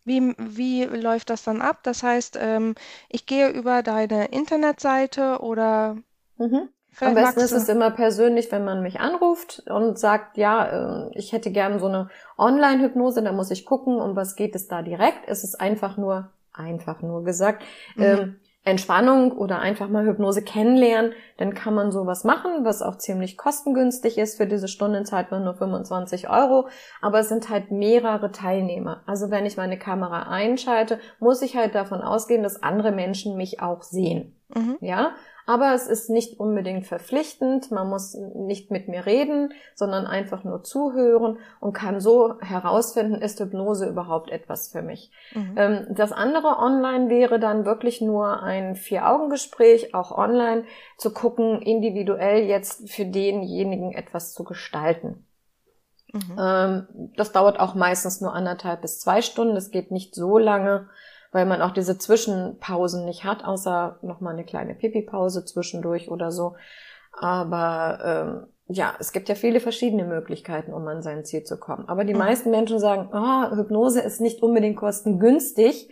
Wie, 0.05 0.33
wie 0.39 0.85
läuft 0.85 1.29
das 1.29 1.43
dann 1.43 1.61
ab? 1.61 1.81
Das 1.83 2.01
heißt, 2.01 2.39
ähm, 2.41 2.73
ich 3.09 3.27
gehe 3.27 3.49
über 3.49 3.83
deine 3.83 4.27
Internetseite 4.29 5.39
oder 5.41 5.97
mhm. 6.37 6.69
Am 6.99 7.13
besten 7.13 7.41
ist 7.41 7.51
es 7.51 7.69
immer 7.69 7.91
persönlich, 7.91 8.51
wenn 8.51 8.65
man 8.65 8.81
mich 8.81 8.99
anruft 8.99 9.63
und 9.69 9.99
sagt, 9.99 10.37
ja, 10.37 11.05
äh, 11.05 11.09
ich 11.13 11.31
hätte 11.31 11.51
gerne 11.51 11.79
so 11.79 11.87
eine 11.87 12.09
Online-Hypnose, 12.37 13.21
da 13.21 13.31
muss 13.31 13.51
ich 13.51 13.65
gucken, 13.65 13.99
um 13.99 14.15
was 14.15 14.35
geht 14.35 14.55
es 14.55 14.67
da 14.67 14.81
direkt. 14.81 15.27
Es 15.27 15.43
ist 15.43 15.59
einfach 15.61 15.97
nur, 15.97 16.29
einfach 16.53 17.01
nur 17.01 17.23
gesagt, 17.23 17.63
mhm. 17.95 18.03
ähm, 18.03 18.35
Entspannung 18.67 19.31
oder 19.31 19.59
einfach 19.59 19.87
mal 19.87 20.05
Hypnose 20.05 20.41
kennenlernen, 20.41 21.13
dann 21.37 21.53
kann 21.53 21.73
man 21.73 21.93
sowas 21.93 22.25
machen, 22.25 22.65
was 22.65 22.81
auch 22.81 22.97
ziemlich 22.97 23.37
kostengünstig 23.37 24.17
ist. 24.17 24.35
Für 24.35 24.45
diese 24.45 24.67
Stunde 24.67 25.03
zahlt 25.03 25.31
man 25.31 25.45
nur 25.45 25.53
25 25.53 26.29
Euro, 26.29 26.67
aber 27.01 27.19
es 27.19 27.29
sind 27.29 27.49
halt 27.49 27.71
mehrere 27.71 28.33
Teilnehmer. 28.33 29.03
Also 29.05 29.31
wenn 29.31 29.45
ich 29.45 29.55
meine 29.55 29.79
Kamera 29.79 30.23
einschalte, 30.23 30.99
muss 31.19 31.41
ich 31.41 31.55
halt 31.55 31.75
davon 31.75 32.01
ausgehen, 32.01 32.43
dass 32.43 32.61
andere 32.61 32.91
Menschen 32.91 33.37
mich 33.37 33.61
auch 33.61 33.83
sehen. 33.83 34.35
Mhm. 34.53 34.77
Ja, 34.81 35.11
aber 35.47 35.73
es 35.73 35.87
ist 35.87 36.09
nicht 36.09 36.39
unbedingt 36.41 36.85
verpflichtend. 36.85 37.71
Man 37.71 37.89
muss 37.89 38.13
nicht 38.13 38.69
mit 38.69 38.89
mir 38.89 39.05
reden, 39.05 39.53
sondern 39.75 40.05
einfach 40.05 40.43
nur 40.43 40.61
zuhören 40.61 41.39
und 41.61 41.71
kann 41.71 42.01
so 42.01 42.39
herausfinden, 42.41 43.21
ist 43.21 43.39
Hypnose 43.39 43.87
überhaupt 43.87 44.29
etwas 44.29 44.67
für 44.67 44.81
mich. 44.81 45.09
Mhm. 45.33 45.55
Ähm, 45.55 45.87
das 45.91 46.11
andere 46.11 46.59
online 46.59 47.09
wäre 47.09 47.39
dann 47.39 47.65
wirklich 47.65 48.01
nur 48.01 48.43
ein 48.43 48.75
Vier-Augen-Gespräch, 48.75 49.95
auch 49.95 50.11
online, 50.11 50.65
zu 50.97 51.13
gucken, 51.13 51.61
individuell 51.61 52.43
jetzt 52.43 52.89
für 52.89 53.05
denjenigen 53.05 53.93
etwas 53.93 54.33
zu 54.33 54.43
gestalten. 54.43 55.25
Mhm. 56.11 56.35
Ähm, 56.37 56.87
das 57.15 57.31
dauert 57.31 57.61
auch 57.61 57.73
meistens 57.73 58.19
nur 58.19 58.33
anderthalb 58.33 58.81
bis 58.81 58.99
zwei 58.99 59.21
Stunden. 59.21 59.55
Das 59.55 59.71
geht 59.71 59.91
nicht 59.91 60.13
so 60.13 60.37
lange 60.37 60.89
weil 61.37 61.45
man 61.45 61.61
auch 61.61 61.69
diese 61.69 61.99
Zwischenpausen 61.99 63.05
nicht 63.05 63.23
hat, 63.23 63.45
außer 63.45 63.99
nochmal 64.01 64.33
eine 64.33 64.43
kleine 64.43 64.73
Pipi-Pause 64.73 65.45
zwischendurch 65.45 66.09
oder 66.09 66.31
so. 66.31 66.55
Aber 67.11 67.99
ähm, 68.03 68.47
ja, 68.75 68.95
es 68.97 69.11
gibt 69.11 69.29
ja 69.29 69.35
viele 69.35 69.59
verschiedene 69.59 70.03
Möglichkeiten, 70.03 70.73
um 70.73 70.87
an 70.87 71.03
sein 71.03 71.25
Ziel 71.25 71.43
zu 71.43 71.59
kommen. 71.59 71.87
Aber 71.87 72.05
die 72.05 72.15
meisten 72.15 72.49
Menschen 72.49 72.79
sagen, 72.79 73.09
oh, 73.13 73.55
Hypnose 73.55 74.01
ist 74.01 74.19
nicht 74.19 74.41
unbedingt 74.41 74.77
kostengünstig. 74.77 75.89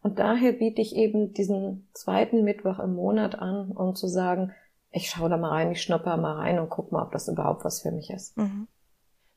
Und 0.00 0.18
daher 0.18 0.52
biete 0.52 0.80
ich 0.80 0.96
eben 0.96 1.34
diesen 1.34 1.90
zweiten 1.92 2.42
Mittwoch 2.42 2.78
im 2.78 2.94
Monat 2.94 3.38
an, 3.38 3.72
um 3.72 3.94
zu 3.94 4.08
sagen, 4.08 4.54
ich 4.92 5.10
schaue 5.10 5.28
da 5.28 5.36
mal 5.36 5.50
rein, 5.50 5.72
ich 5.72 5.82
schnupper 5.82 6.16
mal 6.16 6.36
rein 6.36 6.58
und 6.58 6.70
guck 6.70 6.90
mal, 6.90 7.02
ob 7.02 7.12
das 7.12 7.28
überhaupt 7.28 7.66
was 7.66 7.82
für 7.82 7.92
mich 7.92 8.08
ist. 8.08 8.34
Mhm. 8.38 8.66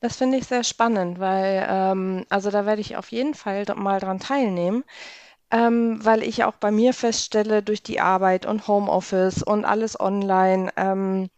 Das 0.00 0.16
finde 0.16 0.38
ich 0.38 0.46
sehr 0.46 0.64
spannend, 0.64 1.20
weil 1.20 1.66
ähm, 1.68 2.24
also 2.30 2.50
da 2.50 2.64
werde 2.64 2.80
ich 2.80 2.96
auf 2.96 3.12
jeden 3.12 3.34
Fall 3.34 3.66
mal 3.76 4.00
dran 4.00 4.20
teilnehmen 4.20 4.84
ähm, 5.50 6.04
weil 6.04 6.22
ich 6.22 6.44
auch 6.44 6.54
bei 6.54 6.70
mir 6.70 6.94
feststelle, 6.94 7.62
durch 7.62 7.82
die 7.82 8.00
Arbeit 8.00 8.46
und 8.46 8.68
Homeoffice 8.68 9.42
und 9.42 9.64
alles 9.64 9.98
online, 9.98 10.70
ähm, 10.76 11.28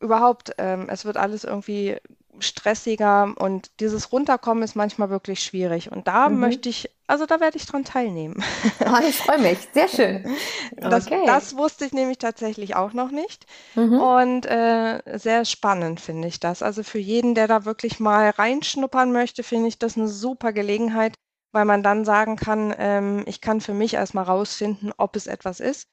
überhaupt, 0.00 0.52
ähm, 0.58 0.88
es 0.90 1.04
wird 1.04 1.16
alles 1.16 1.44
irgendwie 1.44 1.96
stressiger 2.40 3.32
und 3.38 3.70
dieses 3.80 4.12
Runterkommen 4.12 4.64
ist 4.64 4.74
manchmal 4.74 5.10
wirklich 5.10 5.40
schwierig. 5.40 5.90
Und 5.92 6.08
da 6.08 6.28
mhm. 6.28 6.40
möchte 6.40 6.68
ich, 6.68 6.90
also 7.06 7.26
da 7.26 7.40
werde 7.40 7.56
ich 7.56 7.66
dran 7.66 7.84
teilnehmen. 7.84 8.42
Oh, 8.80 8.98
ich 9.08 9.16
freue 9.16 9.38
mich, 9.38 9.58
sehr 9.72 9.88
schön. 9.88 10.24
Das, 10.76 11.06
okay. 11.06 11.22
das 11.24 11.56
wusste 11.56 11.84
ich 11.86 11.92
nämlich 11.92 12.18
tatsächlich 12.18 12.74
auch 12.74 12.92
noch 12.92 13.10
nicht. 13.10 13.46
Mhm. 13.74 14.00
Und 14.00 14.46
äh, 14.46 15.00
sehr 15.18 15.44
spannend 15.44 16.00
finde 16.00 16.28
ich 16.28 16.40
das. 16.40 16.62
Also 16.62 16.82
für 16.82 16.98
jeden, 16.98 17.34
der 17.34 17.46
da 17.46 17.64
wirklich 17.64 18.00
mal 18.00 18.30
reinschnuppern 18.30 19.12
möchte, 19.12 19.42
finde 19.42 19.68
ich 19.68 19.78
das 19.78 19.96
eine 19.96 20.08
super 20.08 20.52
Gelegenheit, 20.52 21.14
weil 21.54 21.64
man 21.64 21.82
dann 21.82 22.04
sagen 22.04 22.36
kann, 22.36 22.74
ähm, 22.76 23.22
ich 23.26 23.40
kann 23.40 23.60
für 23.60 23.74
mich 23.74 23.94
erstmal 23.94 24.24
rausfinden, 24.24 24.92
ob 24.96 25.16
es 25.16 25.28
etwas 25.28 25.60
ist 25.60 25.88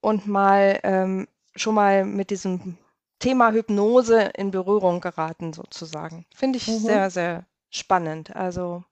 und 0.00 0.26
mal 0.26 0.78
ähm, 0.82 1.26
schon 1.54 1.74
mal 1.74 2.04
mit 2.04 2.30
diesem 2.30 2.76
Thema 3.18 3.52
Hypnose 3.52 4.30
in 4.36 4.50
Berührung 4.50 5.00
geraten, 5.00 5.54
sozusagen. 5.54 6.26
Finde 6.34 6.58
ich 6.58 6.68
mhm. 6.68 6.78
sehr, 6.78 7.10
sehr 7.10 7.46
spannend. 7.70 8.36
Also 8.36 8.84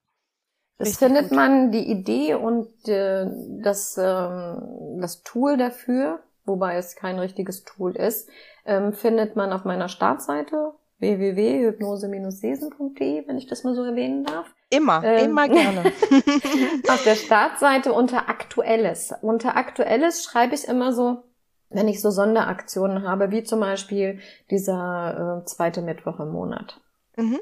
das 0.77 0.97
findet 0.97 1.29
gut. 1.29 1.37
man 1.37 1.71
die 1.71 1.89
Idee 1.89 2.33
und 2.33 2.87
äh, 2.87 3.27
das, 3.61 3.97
ähm, 3.97 4.97
das 4.99 5.21
Tool 5.21 5.57
dafür, 5.57 6.23
wobei 6.43 6.77
es 6.77 6.95
kein 6.95 7.19
richtiges 7.19 7.63
Tool 7.63 7.95
ist, 7.95 8.27
ähm, 8.65 8.93
findet 8.93 9.35
man 9.35 9.53
auf 9.53 9.63
meiner 9.63 9.89
Startseite 9.89 10.73
www.hypnose-sesen.de, 10.97 13.27
wenn 13.27 13.37
ich 13.37 13.45
das 13.47 13.63
mal 13.63 13.75
so 13.75 13.83
erwähnen 13.83 14.23
darf. 14.23 14.54
Immer, 14.69 15.03
ähm, 15.03 15.29
immer 15.29 15.47
gerne. 15.47 15.83
auf 16.89 17.03
der 17.03 17.15
Startseite 17.15 17.93
unter 17.93 18.29
Aktuelles. 18.29 19.13
Unter 19.21 19.55
Aktuelles 19.55 20.23
schreibe 20.23 20.55
ich 20.55 20.67
immer 20.67 20.91
so, 20.91 21.23
wenn 21.69 21.87
ich 21.87 22.01
so 22.01 22.09
Sonderaktionen 22.09 23.07
habe, 23.07 23.31
wie 23.31 23.43
zum 23.43 23.59
Beispiel 23.59 24.19
dieser 24.49 25.41
äh, 25.41 25.45
zweite 25.45 25.81
Mittwoch 25.81 26.19
im 26.19 26.29
Monat. 26.29 26.81
Mhm. 27.15 27.39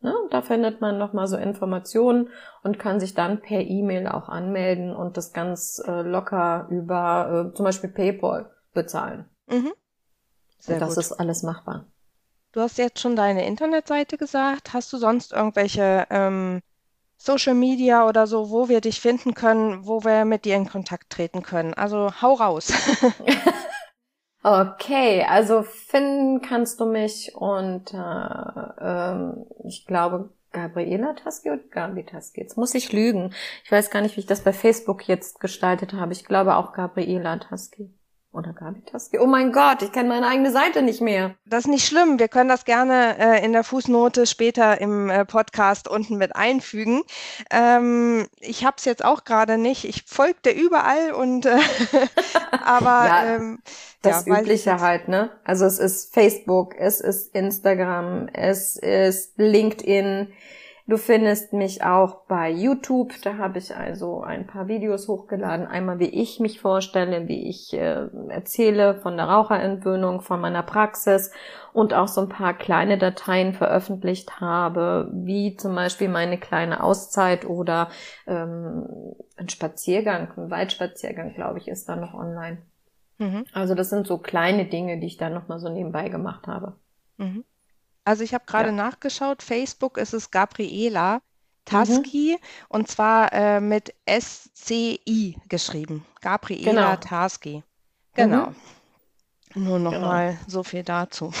Ne? 0.00 0.14
Da 0.30 0.42
findet 0.42 0.80
man 0.80 0.98
nochmal 0.98 1.26
so 1.26 1.36
Informationen 1.36 2.28
und 2.62 2.78
kann 2.78 3.00
sich 3.00 3.14
dann 3.14 3.40
per 3.40 3.60
E-Mail 3.60 4.06
auch 4.08 4.28
anmelden 4.28 4.94
und 4.94 5.16
das 5.16 5.32
ganz 5.32 5.82
äh, 5.86 6.02
locker 6.02 6.66
über 6.70 7.50
äh, 7.52 7.56
zum 7.56 7.64
Beispiel 7.64 7.90
PayPal 7.90 8.50
bezahlen. 8.74 9.30
Mhm. 9.46 9.72
Das 10.66 10.94
gut. 10.94 10.98
ist 10.98 11.12
alles 11.12 11.42
machbar. 11.42 11.86
Du 12.54 12.60
hast 12.60 12.78
jetzt 12.78 13.00
schon 13.00 13.16
deine 13.16 13.44
Internetseite 13.46 14.16
gesagt. 14.16 14.74
Hast 14.74 14.92
du 14.92 14.96
sonst 14.96 15.32
irgendwelche 15.32 16.06
ähm, 16.08 16.62
Social 17.16 17.54
Media 17.54 18.08
oder 18.08 18.28
so, 18.28 18.48
wo 18.48 18.68
wir 18.68 18.80
dich 18.80 19.00
finden 19.00 19.34
können, 19.34 19.88
wo 19.88 20.04
wir 20.04 20.24
mit 20.24 20.44
dir 20.44 20.54
in 20.54 20.68
Kontakt 20.68 21.10
treten 21.10 21.42
können? 21.42 21.74
Also 21.74 22.12
hau 22.22 22.34
raus. 22.34 22.72
Okay, 24.46 25.24
also 25.26 25.62
finden 25.62 26.42
kannst 26.42 26.78
du 26.78 26.84
mich 26.84 27.34
unter, 27.34 28.76
ähm, 28.78 29.46
ich 29.66 29.86
glaube, 29.86 30.34
Gabriela 30.52 31.14
Taski 31.14 31.50
oder 31.50 31.62
Gabi 31.70 32.04
Taski. 32.04 32.42
Jetzt 32.42 32.58
muss 32.58 32.74
ich 32.74 32.92
lügen. 32.92 33.32
Ich 33.64 33.72
weiß 33.72 33.88
gar 33.88 34.02
nicht, 34.02 34.16
wie 34.16 34.20
ich 34.20 34.26
das 34.26 34.42
bei 34.42 34.52
Facebook 34.52 35.08
jetzt 35.08 35.40
gestaltet 35.40 35.94
habe. 35.94 36.12
Ich 36.12 36.26
glaube 36.26 36.56
auch 36.56 36.74
Gabriela 36.74 37.38
Taski. 37.38 37.90
Oder 38.34 38.52
Gabi 38.52 38.82
Taski. 38.82 39.20
Oh 39.20 39.26
mein 39.26 39.52
Gott, 39.52 39.82
ich 39.82 39.92
kenne 39.92 40.08
meine 40.08 40.26
eigene 40.26 40.50
Seite 40.50 40.82
nicht 40.82 41.00
mehr. 41.00 41.36
Das 41.46 41.60
ist 41.60 41.70
nicht 41.70 41.86
schlimm. 41.86 42.18
Wir 42.18 42.26
können 42.26 42.48
das 42.48 42.64
gerne 42.64 43.16
äh, 43.16 43.44
in 43.44 43.52
der 43.52 43.62
Fußnote 43.62 44.26
später 44.26 44.80
im 44.80 45.08
äh, 45.08 45.24
Podcast 45.24 45.86
unten 45.86 46.16
mit 46.16 46.34
einfügen. 46.34 47.02
Ähm, 47.52 48.26
ich 48.40 48.64
habe 48.64 48.74
es 48.78 48.86
jetzt 48.86 49.04
auch 49.04 49.22
gerade 49.22 49.56
nicht. 49.56 49.84
Ich 49.84 50.02
folgte 50.06 50.50
überall 50.50 51.12
und 51.12 51.46
äh, 51.46 51.58
aber 52.50 53.06
ja, 53.06 53.36
ähm, 53.36 53.60
das 54.02 54.26
ja, 54.26 54.40
Übliche 54.40 54.80
halt, 54.80 55.06
ne? 55.06 55.30
Also 55.44 55.64
es 55.64 55.78
ist 55.78 56.12
Facebook, 56.12 56.74
es 56.76 57.00
ist 57.00 57.32
Instagram, 57.36 58.28
es 58.32 58.74
ist 58.74 59.34
LinkedIn 59.36 60.32
Du 60.86 60.98
findest 60.98 61.54
mich 61.54 61.82
auch 61.82 62.26
bei 62.26 62.50
YouTube. 62.50 63.14
Da 63.22 63.38
habe 63.38 63.58
ich 63.58 63.74
also 63.74 64.20
ein 64.22 64.46
paar 64.46 64.68
Videos 64.68 65.08
hochgeladen. 65.08 65.66
Einmal, 65.66 65.98
wie 65.98 66.10
ich 66.10 66.40
mich 66.40 66.60
vorstelle, 66.60 67.26
wie 67.26 67.48
ich 67.48 67.72
äh, 67.72 68.06
erzähle 68.28 68.94
von 68.96 69.16
der 69.16 69.24
Raucherentwöhnung, 69.26 70.20
von 70.20 70.42
meiner 70.42 70.62
Praxis 70.62 71.32
und 71.72 71.94
auch 71.94 72.08
so 72.08 72.20
ein 72.20 72.28
paar 72.28 72.52
kleine 72.52 72.98
Dateien 72.98 73.54
veröffentlicht 73.54 74.42
habe, 74.42 75.10
wie 75.14 75.56
zum 75.56 75.74
Beispiel 75.74 76.10
meine 76.10 76.36
kleine 76.36 76.82
Auszeit 76.82 77.46
oder 77.46 77.88
ähm, 78.26 79.14
ein 79.38 79.48
Spaziergang, 79.48 80.32
ein 80.36 80.50
Waldspaziergang, 80.50 81.32
glaube 81.32 81.60
ich, 81.60 81.68
ist 81.68 81.88
da 81.88 81.96
noch 81.96 82.12
online. 82.12 82.58
Mhm. 83.16 83.46
Also 83.54 83.74
das 83.74 83.88
sind 83.88 84.06
so 84.06 84.18
kleine 84.18 84.66
Dinge, 84.66 85.00
die 85.00 85.06
ich 85.06 85.16
da 85.16 85.30
nochmal 85.30 85.60
so 85.60 85.70
nebenbei 85.70 86.10
gemacht 86.10 86.46
habe. 86.46 86.74
Mhm. 87.16 87.44
Also 88.04 88.22
ich 88.22 88.34
habe 88.34 88.44
gerade 88.46 88.68
ja. 88.68 88.74
nachgeschaut, 88.74 89.42
Facebook 89.42 89.96
ist 89.96 90.12
es 90.12 90.30
Gabriela 90.30 91.22
Taski 91.64 92.36
mhm. 92.38 92.46
und 92.68 92.88
zwar 92.88 93.32
äh, 93.32 93.60
mit 93.60 93.94
S-C-I 94.04 95.36
geschrieben. 95.48 96.04
Gabriela 96.20 96.94
genau. 96.94 96.96
Taski. 96.96 97.62
Genau. 98.14 98.46
Mhm. 98.48 98.56
Nur 99.56 99.78
noch 99.78 99.92
genau. 99.92 100.36
so 100.48 100.64
viel 100.64 100.82
dazu, 100.82 101.32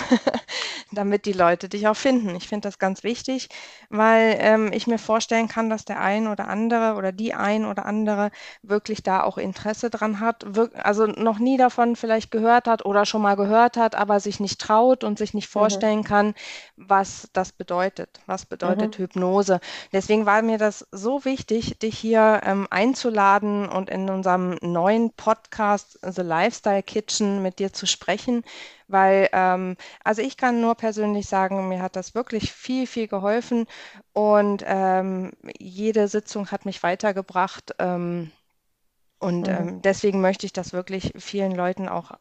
damit 0.92 1.26
die 1.26 1.32
Leute 1.32 1.68
dich 1.68 1.88
auch 1.88 1.96
finden. 1.96 2.36
Ich 2.36 2.46
finde 2.46 2.68
das 2.68 2.78
ganz 2.78 3.02
wichtig, 3.02 3.48
weil 3.88 4.36
ähm, 4.38 4.72
ich 4.72 4.86
mir 4.86 4.98
vorstellen 4.98 5.48
kann, 5.48 5.68
dass 5.68 5.84
der 5.84 6.00
ein 6.00 6.28
oder 6.28 6.46
andere 6.46 6.94
oder 6.94 7.10
die 7.10 7.34
ein 7.34 7.64
oder 7.64 7.86
andere 7.86 8.30
wirklich 8.62 9.02
da 9.02 9.24
auch 9.24 9.36
Interesse 9.36 9.90
dran 9.90 10.20
hat, 10.20 10.46
also 10.74 11.06
noch 11.06 11.40
nie 11.40 11.56
davon 11.56 11.96
vielleicht 11.96 12.30
gehört 12.30 12.68
hat 12.68 12.86
oder 12.86 13.04
schon 13.04 13.22
mal 13.22 13.34
gehört 13.34 13.76
hat, 13.76 13.96
aber 13.96 14.20
sich 14.20 14.38
nicht 14.38 14.60
traut 14.60 15.02
und 15.02 15.18
sich 15.18 15.34
nicht 15.34 15.48
mhm. 15.48 15.58
vorstellen 15.58 15.98
mhm. 15.98 16.04
kann, 16.04 16.34
was 16.76 17.28
das 17.32 17.50
bedeutet. 17.50 18.20
Was 18.26 18.46
bedeutet 18.46 18.96
mhm. 18.96 19.02
Hypnose? 19.02 19.58
Deswegen 19.92 20.24
war 20.24 20.40
mir 20.42 20.58
das 20.58 20.86
so 20.92 21.24
wichtig, 21.24 21.80
dich 21.80 21.98
hier 21.98 22.42
ähm, 22.44 22.68
einzuladen 22.70 23.68
und 23.68 23.90
in 23.90 24.08
unserem 24.08 24.56
neuen 24.62 25.10
Podcast 25.10 25.98
The 26.02 26.22
Lifestyle 26.22 26.84
Kitchen 26.84 27.42
mit 27.42 27.58
dir 27.58 27.72
zu 27.72 27.86
sprechen 27.86 28.03
sprechen, 28.04 28.42
weil 28.86 29.28
ähm, 29.32 29.76
also 30.04 30.20
ich 30.20 30.36
kann 30.36 30.60
nur 30.60 30.74
persönlich 30.74 31.26
sagen, 31.26 31.68
mir 31.68 31.80
hat 31.80 31.96
das 31.96 32.14
wirklich 32.14 32.52
viel, 32.52 32.86
viel 32.86 33.08
geholfen 33.08 33.66
und 34.12 34.62
ähm, 34.66 35.32
jede 35.58 36.08
Sitzung 36.08 36.50
hat 36.50 36.66
mich 36.66 36.82
weitergebracht 36.82 37.74
ähm, 37.78 38.30
und 39.18 39.46
mhm. 39.46 39.54
Ähm, 39.54 39.82
deswegen 39.82 40.20
möchte 40.20 40.44
ich 40.44 40.52
das 40.52 40.74
wirklich 40.74 41.14
vielen 41.16 41.52
Leuten 41.52 41.88
auch 41.88 42.12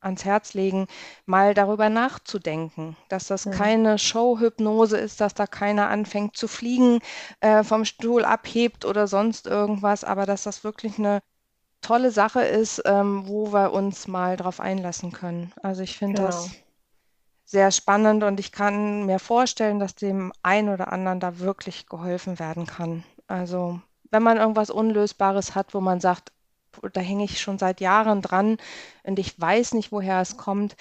ans 0.00 0.24
Herz 0.24 0.54
legen, 0.54 0.86
mal 1.26 1.54
darüber 1.54 1.88
nachzudenken, 1.88 2.96
dass 3.08 3.28
das 3.28 3.44
ja. 3.44 3.52
keine 3.52 3.98
Showhypnose 3.98 4.96
ist, 4.96 5.20
dass 5.20 5.34
da 5.34 5.46
keiner 5.46 5.88
anfängt 5.88 6.36
zu 6.36 6.48
fliegen, 6.48 6.98
äh, 7.40 7.62
vom 7.62 7.84
Stuhl 7.84 8.24
abhebt 8.24 8.84
oder 8.84 9.06
sonst 9.06 9.46
irgendwas, 9.46 10.02
aber 10.02 10.26
dass 10.26 10.42
das 10.44 10.64
wirklich 10.64 10.98
eine 10.98 11.20
tolle 11.80 12.10
Sache 12.10 12.42
ist, 12.42 12.82
ähm, 12.84 13.26
wo 13.26 13.52
wir 13.52 13.72
uns 13.72 14.08
mal 14.08 14.36
drauf 14.36 14.60
einlassen 14.60 15.12
können. 15.12 15.52
Also 15.62 15.82
ich 15.82 15.96
finde 15.96 16.16
genau. 16.16 16.26
das 16.26 16.50
sehr 17.44 17.70
spannend 17.70 18.24
und 18.24 18.38
ich 18.40 18.52
kann 18.52 19.06
mir 19.06 19.18
vorstellen, 19.18 19.78
dass 19.78 19.94
dem 19.94 20.32
einen 20.42 20.68
oder 20.68 20.92
anderen 20.92 21.20
da 21.20 21.38
wirklich 21.38 21.86
geholfen 21.86 22.38
werden 22.38 22.66
kann. 22.66 23.04
Also 23.26 23.80
wenn 24.10 24.22
man 24.22 24.36
irgendwas 24.36 24.70
Unlösbares 24.70 25.54
hat, 25.54 25.72
wo 25.72 25.80
man 25.80 26.00
sagt, 26.00 26.32
da 26.92 27.00
hänge 27.00 27.24
ich 27.24 27.40
schon 27.40 27.58
seit 27.58 27.80
Jahren 27.80 28.22
dran 28.22 28.58
und 29.02 29.18
ich 29.18 29.40
weiß 29.40 29.74
nicht, 29.74 29.92
woher 29.92 30.20
es 30.20 30.36
kommt, 30.36 30.76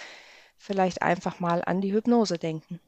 vielleicht 0.58 1.02
einfach 1.02 1.40
mal 1.40 1.64
an 1.66 1.82
die 1.82 1.94
Hypnose 1.94 2.38
denken. 2.38 2.80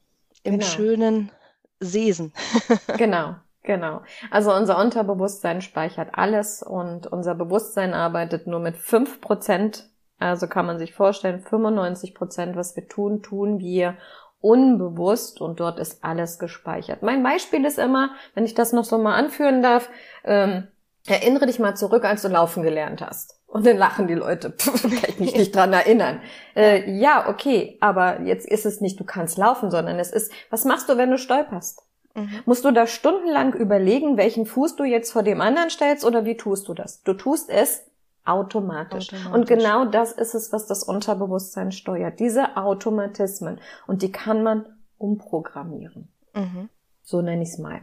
Im 0.42 0.58
genau. 0.58 0.66
schönen 0.66 1.32
Sesen. 1.80 2.32
genau, 2.98 3.36
Genau. 3.62 4.00
Also 4.30 4.54
unser 4.54 4.78
Unterbewusstsein 4.78 5.60
speichert 5.60 6.10
alles 6.12 6.62
und 6.62 7.06
unser 7.06 7.34
Bewusstsein 7.34 7.92
arbeitet 7.92 8.46
nur 8.46 8.60
mit 8.60 8.76
fünf 8.76 9.20
Prozent. 9.20 9.88
Also 10.18 10.46
kann 10.46 10.66
man 10.66 10.78
sich 10.78 10.94
vorstellen, 10.94 11.40
95 11.40 12.14
Prozent, 12.14 12.56
was 12.56 12.76
wir 12.76 12.88
tun, 12.88 13.22
tun 13.22 13.58
wir 13.58 13.96
unbewusst 14.40 15.40
und 15.40 15.60
dort 15.60 15.78
ist 15.78 16.02
alles 16.02 16.38
gespeichert. 16.38 17.02
Mein 17.02 17.22
Beispiel 17.22 17.64
ist 17.64 17.78
immer, 17.78 18.10
wenn 18.34 18.44
ich 18.44 18.54
das 18.54 18.72
noch 18.72 18.84
so 18.84 18.96
mal 18.96 19.14
anführen 19.14 19.62
darf, 19.62 19.90
ähm, 20.24 20.68
erinnere 21.06 21.46
dich 21.46 21.58
mal 21.58 21.74
zurück, 21.74 22.04
als 22.04 22.22
du 22.22 22.28
laufen 22.28 22.62
gelernt 22.62 23.02
hast. 23.02 23.38
Und 23.46 23.66
dann 23.66 23.76
lachen 23.76 24.06
die 24.06 24.14
Leute. 24.14 24.50
Pff, 24.50 24.82
kann 24.82 25.08
ich 25.08 25.20
mich 25.20 25.36
nicht 25.36 25.54
dran 25.54 25.72
erinnern. 25.72 26.20
Äh, 26.54 26.90
ja, 26.98 27.28
okay, 27.28 27.76
aber 27.80 28.20
jetzt 28.22 28.46
ist 28.46 28.64
es 28.64 28.80
nicht, 28.80 28.98
du 28.98 29.04
kannst 29.04 29.36
laufen, 29.36 29.70
sondern 29.70 29.98
es 29.98 30.10
ist, 30.10 30.32
was 30.48 30.64
machst 30.64 30.88
du, 30.88 30.96
wenn 30.96 31.10
du 31.10 31.18
stolperst? 31.18 31.82
Mhm. 32.14 32.42
Musst 32.44 32.64
du 32.64 32.70
da 32.70 32.86
stundenlang 32.86 33.54
überlegen, 33.54 34.16
welchen 34.16 34.46
Fuß 34.46 34.76
du 34.76 34.84
jetzt 34.84 35.12
vor 35.12 35.22
dem 35.22 35.40
anderen 35.40 35.70
stellst 35.70 36.04
oder 36.04 36.24
wie 36.24 36.36
tust 36.36 36.68
du 36.68 36.74
das? 36.74 37.02
Du 37.02 37.14
tust 37.14 37.48
es 37.48 37.84
automatisch. 38.24 39.12
automatisch. 39.12 39.34
Und 39.34 39.46
genau 39.46 39.84
das 39.84 40.12
ist 40.12 40.34
es, 40.34 40.52
was 40.52 40.66
das 40.66 40.82
Unterbewusstsein 40.82 41.72
steuert. 41.72 42.20
Diese 42.20 42.56
Automatismen. 42.56 43.60
Und 43.86 44.02
die 44.02 44.12
kann 44.12 44.42
man 44.42 44.66
umprogrammieren. 44.98 46.08
Mhm. 46.34 46.68
So 47.02 47.22
nenne 47.22 47.42
ich 47.42 47.50
es 47.50 47.58
mal. 47.58 47.80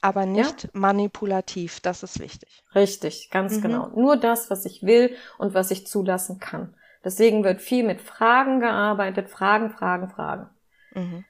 Aber 0.00 0.26
nicht 0.26 0.64
ja? 0.64 0.70
manipulativ, 0.74 1.80
das 1.80 2.02
ist 2.02 2.20
wichtig. 2.20 2.62
Richtig, 2.74 3.30
ganz 3.30 3.56
mhm. 3.56 3.62
genau. 3.62 3.88
Nur 3.94 4.16
das, 4.16 4.50
was 4.50 4.66
ich 4.66 4.82
will 4.82 5.16
und 5.38 5.54
was 5.54 5.70
ich 5.70 5.86
zulassen 5.86 6.40
kann. 6.40 6.74
Deswegen 7.04 7.44
wird 7.44 7.60
viel 7.60 7.84
mit 7.84 8.00
Fragen 8.00 8.60
gearbeitet. 8.60 9.28
Fragen, 9.28 9.70
Fragen, 9.70 10.08
Fragen. 10.08 10.48
Mhm. 10.94 11.24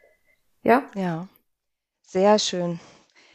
Ja? 0.62 0.84
Ja. 0.94 1.28
Sehr 2.06 2.38
schön. 2.38 2.80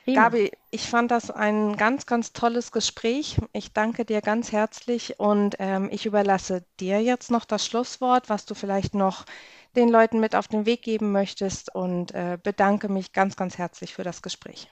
Prima. 0.05 0.23
Gabi, 0.23 0.51
ich 0.71 0.87
fand 0.87 1.11
das 1.11 1.29
ein 1.29 1.75
ganz, 1.75 2.05
ganz 2.05 2.33
tolles 2.33 2.71
Gespräch. 2.71 3.37
Ich 3.53 3.73
danke 3.73 4.05
dir 4.05 4.21
ganz 4.21 4.51
herzlich 4.51 5.19
und 5.19 5.55
ähm, 5.59 5.89
ich 5.91 6.05
überlasse 6.05 6.63
dir 6.79 7.01
jetzt 7.01 7.29
noch 7.29 7.45
das 7.45 7.65
Schlusswort, 7.65 8.29
was 8.29 8.45
du 8.45 8.55
vielleicht 8.55 8.95
noch 8.95 9.25
den 9.75 9.89
Leuten 9.89 10.19
mit 10.19 10.35
auf 10.35 10.47
den 10.47 10.65
Weg 10.65 10.81
geben 10.81 11.11
möchtest 11.11 11.73
und 11.75 12.13
äh, 12.13 12.37
bedanke 12.41 12.89
mich 12.89 13.13
ganz, 13.13 13.35
ganz 13.35 13.57
herzlich 13.57 13.93
für 13.93 14.03
das 14.03 14.21
Gespräch. 14.21 14.69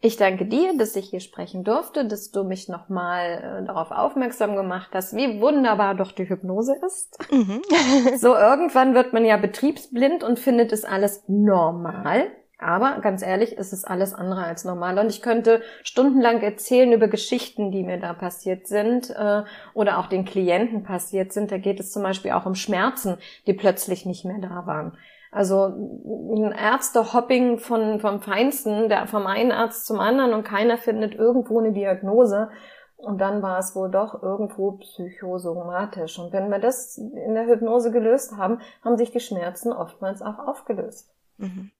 Ich 0.00 0.16
danke 0.16 0.46
dir, 0.46 0.78
dass 0.78 0.94
ich 0.94 1.10
hier 1.10 1.18
sprechen 1.18 1.64
durfte, 1.64 2.06
dass 2.06 2.30
du 2.30 2.44
mich 2.44 2.68
nochmal 2.68 3.60
äh, 3.62 3.66
darauf 3.66 3.90
aufmerksam 3.90 4.54
gemacht 4.54 4.90
hast, 4.94 5.14
wie 5.16 5.40
wunderbar 5.40 5.96
doch 5.96 6.12
die 6.12 6.28
Hypnose 6.28 6.76
ist. 6.86 7.18
Mhm. 7.32 7.62
so 8.16 8.36
irgendwann 8.36 8.94
wird 8.94 9.12
man 9.12 9.24
ja 9.24 9.36
betriebsblind 9.36 10.22
und 10.22 10.38
findet 10.38 10.72
es 10.72 10.84
alles 10.84 11.24
normal. 11.26 12.30
Aber 12.60 13.00
ganz 13.00 13.22
ehrlich, 13.22 13.56
ist 13.56 13.72
es 13.72 13.84
alles 13.84 14.12
andere 14.12 14.42
als 14.42 14.64
normal. 14.64 14.98
Und 14.98 15.10
ich 15.10 15.22
könnte 15.22 15.62
stundenlang 15.84 16.42
erzählen 16.42 16.92
über 16.92 17.06
Geschichten, 17.06 17.70
die 17.70 17.84
mir 17.84 17.98
da 17.98 18.12
passiert 18.14 18.66
sind 18.66 19.10
äh, 19.10 19.44
oder 19.74 19.98
auch 19.98 20.08
den 20.08 20.24
Klienten 20.24 20.82
passiert 20.82 21.32
sind. 21.32 21.52
Da 21.52 21.58
geht 21.58 21.78
es 21.78 21.92
zum 21.92 22.02
Beispiel 22.02 22.32
auch 22.32 22.46
um 22.46 22.56
Schmerzen, 22.56 23.18
die 23.46 23.52
plötzlich 23.52 24.06
nicht 24.06 24.24
mehr 24.24 24.38
da 24.40 24.66
waren. 24.66 24.98
Also 25.30 25.66
ein 25.66 26.52
Ärztehopping 26.52 27.58
von, 27.58 28.00
vom 28.00 28.20
Feinsten, 28.20 28.88
der 28.88 29.06
vom 29.06 29.26
einen 29.26 29.52
Arzt 29.52 29.86
zum 29.86 30.00
anderen 30.00 30.32
und 30.32 30.42
keiner 30.42 30.78
findet 30.78 31.14
irgendwo 31.14 31.60
eine 31.60 31.72
Diagnose. 31.72 32.50
Und 32.96 33.20
dann 33.20 33.40
war 33.40 33.60
es 33.60 33.76
wohl 33.76 33.90
doch 33.90 34.20
irgendwo 34.20 34.72
psychosomatisch. 34.72 36.18
Und 36.18 36.32
wenn 36.32 36.50
wir 36.50 36.58
das 36.58 36.98
in 36.98 37.34
der 37.34 37.46
Hypnose 37.46 37.92
gelöst 37.92 38.36
haben, 38.36 38.58
haben 38.82 38.96
sich 38.96 39.12
die 39.12 39.20
Schmerzen 39.20 39.72
oftmals 39.72 40.22
auch 40.22 40.40
aufgelöst. 40.40 41.14
Mhm. 41.36 41.70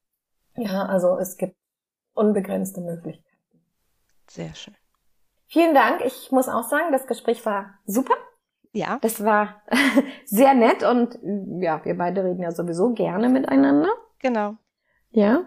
Ja, 0.59 0.86
also 0.86 1.18
es 1.18 1.36
gibt 1.36 1.56
unbegrenzte 2.14 2.80
Möglichkeiten. 2.80 3.28
Sehr 4.28 4.54
schön. 4.54 4.74
Vielen 5.46 5.74
Dank. 5.74 6.02
Ich 6.04 6.30
muss 6.30 6.48
auch 6.48 6.64
sagen, 6.64 6.92
das 6.92 7.06
Gespräch 7.06 7.44
war 7.46 7.78
super. 7.86 8.14
Ja. 8.72 8.98
Das 9.00 9.24
war 9.24 9.62
sehr 10.24 10.54
nett 10.54 10.82
und 10.82 11.18
ja, 11.62 11.82
wir 11.84 11.96
beide 11.96 12.24
reden 12.24 12.42
ja 12.42 12.50
sowieso 12.50 12.92
gerne 12.92 13.28
miteinander. 13.28 13.88
Genau. 14.18 14.56
Ja. 15.11 15.46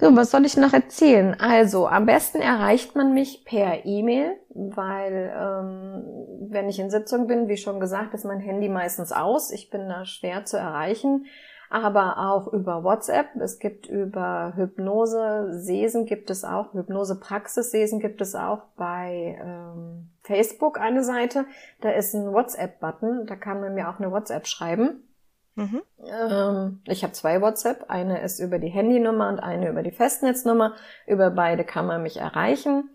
So, 0.00 0.14
was 0.14 0.30
soll 0.30 0.44
ich 0.44 0.56
noch 0.56 0.72
erzählen? 0.72 1.34
Also, 1.40 1.88
am 1.88 2.06
besten 2.06 2.40
erreicht 2.40 2.94
man 2.94 3.14
mich 3.14 3.44
per 3.44 3.84
E-Mail, 3.84 4.38
weil 4.50 5.32
ähm, 5.34 6.50
wenn 6.50 6.68
ich 6.68 6.78
in 6.78 6.90
Sitzung 6.90 7.26
bin, 7.26 7.48
wie 7.48 7.56
schon 7.56 7.80
gesagt, 7.80 8.14
ist 8.14 8.24
mein 8.24 8.38
Handy 8.38 8.68
meistens 8.68 9.10
aus. 9.10 9.50
Ich 9.50 9.70
bin 9.70 9.88
da 9.88 10.04
schwer 10.04 10.44
zu 10.44 10.56
erreichen 10.56 11.26
aber 11.70 12.18
auch 12.18 12.52
über 12.52 12.84
WhatsApp. 12.84 13.36
Es 13.36 13.58
gibt 13.58 13.86
über 13.86 14.52
Hypnose 14.56 15.48
Sesen 15.52 16.06
gibt 16.06 16.30
es 16.30 16.44
auch, 16.44 16.72
Hypnose 16.72 17.18
Praxis 17.18 17.70
Sesen 17.70 18.00
gibt 18.00 18.20
es 18.20 18.34
auch 18.34 18.62
bei 18.76 19.38
ähm, 19.42 20.10
Facebook 20.22 20.80
eine 20.80 21.04
Seite. 21.04 21.44
Da 21.80 21.90
ist 21.90 22.14
ein 22.14 22.32
WhatsApp-Button, 22.32 23.26
da 23.26 23.36
kann 23.36 23.60
man 23.60 23.74
mir 23.74 23.88
auch 23.88 23.98
eine 23.98 24.10
WhatsApp 24.10 24.46
schreiben. 24.46 25.02
Mhm. 25.58 25.82
Ähm, 26.06 26.80
ich 26.86 27.02
habe 27.02 27.12
zwei 27.12 27.42
WhatsApp. 27.42 27.86
Eine 27.88 28.22
ist 28.22 28.38
über 28.38 28.58
die 28.60 28.68
Handynummer 28.68 29.28
und 29.28 29.40
eine 29.40 29.68
über 29.68 29.82
die 29.82 29.90
Festnetznummer. 29.90 30.74
Über 31.06 31.30
beide 31.30 31.64
kann 31.64 31.86
man 31.86 32.02
mich 32.02 32.18
erreichen. 32.18 32.90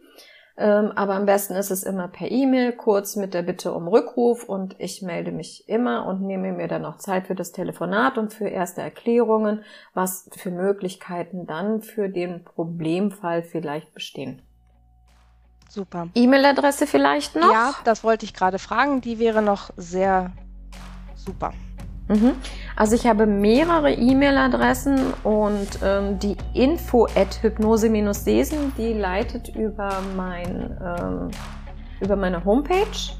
Ähm, 0.55 0.91
aber 0.95 1.15
am 1.15 1.25
besten 1.25 1.55
ist 1.55 1.71
es 1.71 1.83
immer 1.83 2.07
per 2.07 2.29
E-Mail, 2.29 2.73
kurz 2.73 3.15
mit 3.15 3.33
der 3.33 3.41
Bitte 3.41 3.73
um 3.73 3.87
Rückruf 3.87 4.43
und 4.43 4.75
ich 4.77 5.01
melde 5.01 5.31
mich 5.31 5.67
immer 5.67 6.05
und 6.05 6.21
nehme 6.21 6.51
mir 6.51 6.67
dann 6.67 6.83
noch 6.83 6.97
Zeit 6.97 7.25
für 7.25 7.33
das 7.33 7.51
Telefonat 7.51 8.19
und 8.19 8.33
für 8.33 8.47
erste 8.47 8.81
Erklärungen, 8.81 9.63
was 9.95 10.29
für 10.37 10.51
Möglichkeiten 10.51 11.47
dann 11.47 11.81
für 11.81 12.07
den 12.07 12.43
Problemfall 12.43 13.41
vielleicht 13.41 13.95
bestehen. 13.95 14.43
Super. 15.69 16.07
E-Mail-Adresse 16.13 16.85
vielleicht 16.85 17.35
noch? 17.35 17.51
Ja, 17.51 17.73
das 17.83 18.03
wollte 18.03 18.25
ich 18.25 18.35
gerade 18.35 18.59
fragen. 18.59 19.01
Die 19.01 19.17
wäre 19.17 19.41
noch 19.41 19.71
sehr 19.75 20.31
super. 21.15 21.51
Mhm. 22.07 22.33
Also 22.75 22.95
ich 22.95 23.07
habe 23.07 23.25
mehrere 23.25 23.91
E-Mail-Adressen 23.91 25.13
und 25.23 25.67
ähm, 25.83 26.19
die 26.19 26.35
info 26.53 27.05
at 27.15 27.41
hypnose-sesen, 27.41 28.73
die 28.77 28.93
leitet 28.93 29.55
über, 29.55 29.99
mein, 30.15 30.77
ähm, 30.83 31.31
über 32.01 32.15
meine 32.15 32.43
Homepage. 32.43 33.13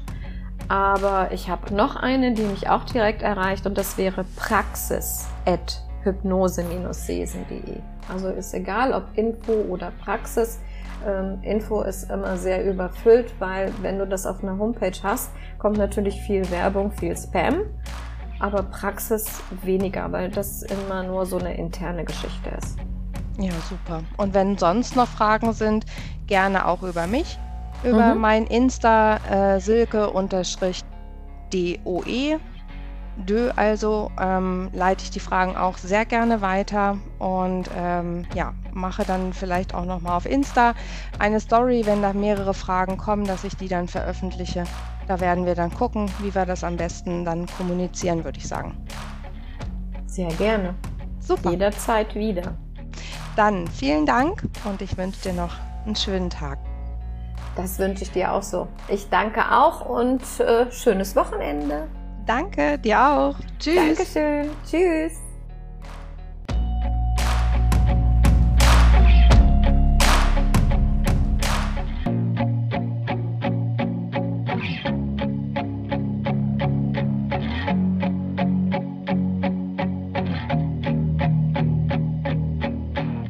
Aber 0.68 1.30
ich 1.32 1.48
habe 1.48 1.74
noch 1.74 1.96
eine, 1.96 2.32
die 2.32 2.42
mich 2.42 2.68
auch 2.68 2.84
direkt 2.84 3.22
erreicht 3.22 3.66
und 3.66 3.76
das 3.76 3.98
wäre 3.98 4.24
praxis 4.36 5.26
at 5.46 5.82
hypnose-sesen.de. 6.02 7.80
Also 8.12 8.28
ist 8.28 8.52
egal, 8.54 8.92
ob 8.92 9.04
Info 9.16 9.52
oder 9.52 9.92
Praxis. 10.02 10.58
Ähm, 11.06 11.38
Info 11.42 11.82
ist 11.82 12.10
immer 12.10 12.36
sehr 12.36 12.64
überfüllt, 12.66 13.32
weil 13.38 13.72
wenn 13.82 13.98
du 13.98 14.06
das 14.06 14.26
auf 14.26 14.42
einer 14.42 14.58
Homepage 14.58 14.96
hast, 15.02 15.30
kommt 15.58 15.76
natürlich 15.76 16.20
viel 16.20 16.50
Werbung, 16.50 16.92
viel 16.92 17.16
Spam 17.16 17.62
aber 18.44 18.62
Praxis 18.62 19.24
weniger, 19.62 20.12
weil 20.12 20.28
das 20.28 20.62
immer 20.64 21.02
nur 21.02 21.24
so 21.24 21.38
eine 21.38 21.56
interne 21.56 22.04
Geschichte 22.04 22.50
ist. 22.50 22.76
Ja, 23.38 23.52
super. 23.70 24.02
Und 24.18 24.34
wenn 24.34 24.58
sonst 24.58 24.96
noch 24.96 25.08
Fragen 25.08 25.54
sind, 25.54 25.86
gerne 26.26 26.66
auch 26.66 26.82
über 26.82 27.06
mich, 27.06 27.38
über 27.84 28.14
mhm. 28.14 28.20
mein 28.20 28.46
Insta 28.46 29.16
äh, 29.30 29.60
silke-doe. 29.60 30.20
Dö, 33.16 33.50
also 33.54 34.10
ähm, 34.20 34.68
leite 34.72 35.04
ich 35.04 35.10
die 35.10 35.20
Fragen 35.20 35.56
auch 35.56 35.78
sehr 35.78 36.04
gerne 36.04 36.42
weiter 36.42 36.98
und 37.20 37.70
ähm, 37.76 38.26
ja, 38.34 38.52
mache 38.72 39.04
dann 39.04 39.32
vielleicht 39.32 39.72
auch 39.72 39.84
nochmal 39.84 40.16
auf 40.16 40.26
Insta 40.26 40.74
eine 41.18 41.38
Story, 41.40 41.82
wenn 41.86 42.02
da 42.02 42.12
mehrere 42.12 42.54
Fragen 42.54 42.98
kommen, 42.98 43.24
dass 43.24 43.44
ich 43.44 43.56
die 43.56 43.68
dann 43.68 43.86
veröffentliche. 43.86 44.64
Da 45.06 45.20
werden 45.20 45.44
wir 45.44 45.54
dann 45.54 45.72
gucken, 45.72 46.10
wie 46.20 46.34
wir 46.34 46.46
das 46.46 46.64
am 46.64 46.76
besten 46.76 47.24
dann 47.24 47.46
kommunizieren, 47.46 48.24
würde 48.24 48.38
ich 48.38 48.48
sagen. 48.48 48.74
Sehr 50.06 50.28
gerne. 50.34 50.74
Super. 51.20 51.50
Jederzeit 51.50 52.14
wieder. 52.14 52.54
Dann 53.36 53.66
vielen 53.68 54.06
Dank 54.06 54.42
und 54.64 54.80
ich 54.80 54.96
wünsche 54.96 55.20
dir 55.22 55.32
noch 55.32 55.54
einen 55.84 55.96
schönen 55.96 56.30
Tag. 56.30 56.58
Das 57.56 57.78
wünsche 57.78 58.02
ich 58.04 58.10
dir 58.10 58.32
auch 58.32 58.42
so. 58.42 58.68
Ich 58.88 59.08
danke 59.10 59.40
auch 59.50 59.84
und 59.88 60.22
äh, 60.40 60.70
schönes 60.70 61.14
Wochenende. 61.14 61.86
Danke, 62.26 62.78
dir 62.78 63.00
auch. 63.00 63.36
Tschüss. 63.58 63.96
Dankeschön. 63.96 64.50
Tschüss. 64.68 65.23